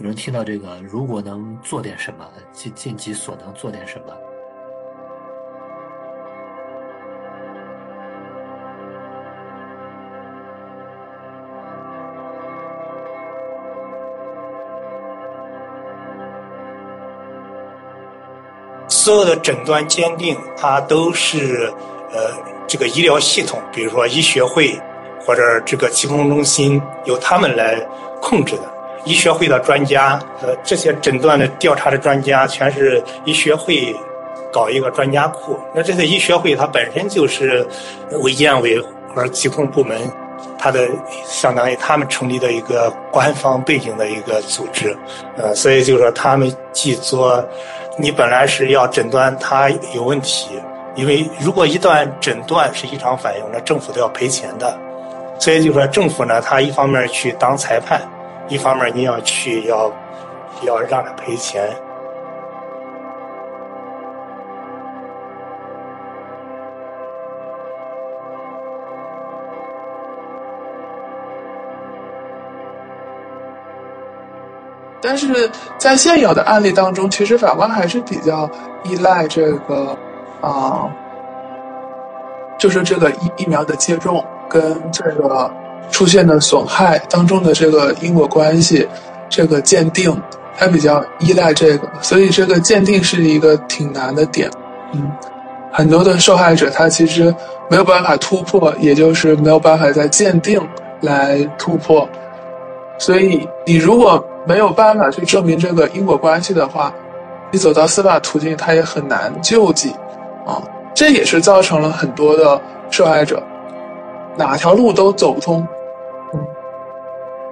[0.00, 4.29] 有人听到这个，如果能做点什么，尽尽己所能做点什么。
[19.10, 21.68] 所有的诊断鉴定，它都是
[22.12, 22.30] 呃
[22.68, 24.80] 这个医疗系统，比如说医学会。
[25.26, 27.76] 或者这个疾控中心由他们来
[28.22, 28.62] 控制的，
[29.04, 33.94] 医学会的专家，呃，这些诊断的调查的专家，全是医学会
[34.50, 35.58] 搞一个专家库。
[35.74, 37.64] 那这些医学会它本身就是
[38.22, 38.80] 卫健委
[39.14, 40.10] 或者疾控部门，
[40.58, 40.88] 它的
[41.26, 44.96] 相当于他们成立的一个官方背景的一个组织，
[45.36, 47.46] 呃，所以就是说他们既做，
[48.00, 50.60] 你本来是要诊断他有问题，
[50.94, 54.76] 因为如果一旦诊断是异常反应，那政府都要赔钱的。
[55.38, 58.00] 所以就说政府呢，他一方面去当裁判，
[58.48, 59.90] 一方面你要去要
[60.62, 61.70] 要让他赔钱。
[75.00, 78.48] 但是在现有的案例当中，其实法官还是比较
[78.84, 79.96] 依赖这个
[80.40, 80.88] 啊，
[82.58, 84.24] 就是这个疫疫苗的接种。
[84.52, 84.60] 跟
[84.90, 85.48] 这个
[85.92, 88.84] 出现的损害当中的这个因果关系，
[89.28, 90.20] 这个鉴定，
[90.56, 94.50] 它比较依赖这个，所以这个鉴定是一个挺难的点。
[94.90, 95.08] 嗯，
[95.70, 97.32] 很多的受害者他其实
[97.68, 100.60] 没有办法突破，也就是没有办法在鉴定
[101.00, 102.08] 来突破。
[103.00, 106.92] 所以你如果没有办法去证明这个因果关系的话，
[107.50, 109.90] 你走到司法途径，它也很难救济，
[110.46, 110.62] 啊，
[110.94, 112.60] 这也是造成了很多的
[112.90, 113.42] 受害者
[114.36, 115.66] 哪条路都走不通，
[116.34, 116.40] 嗯，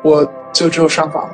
[0.03, 0.23] 我
[0.53, 1.27] 就只有上访。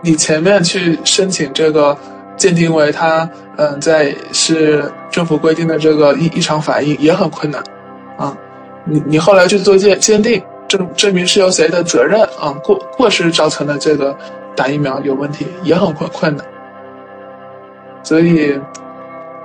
[0.00, 1.94] 你前面去申请这个
[2.38, 7.62] 鉴定为他，嗯，在是政府规定的这个异异常反应也很困难，
[8.16, 8.34] 啊，
[8.84, 14.16] 你你后来去做鉴鉴定，证证明是由谁的责任啊过过失造成的这个
[14.54, 16.44] 打疫苗有问题也很困困难，
[18.02, 18.58] 所以，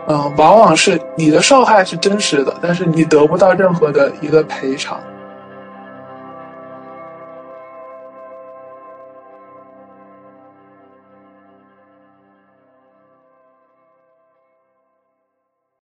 [0.07, 4.99] 嗯，往往是你的受害是真实的，但是你得不到任何的一个赔偿。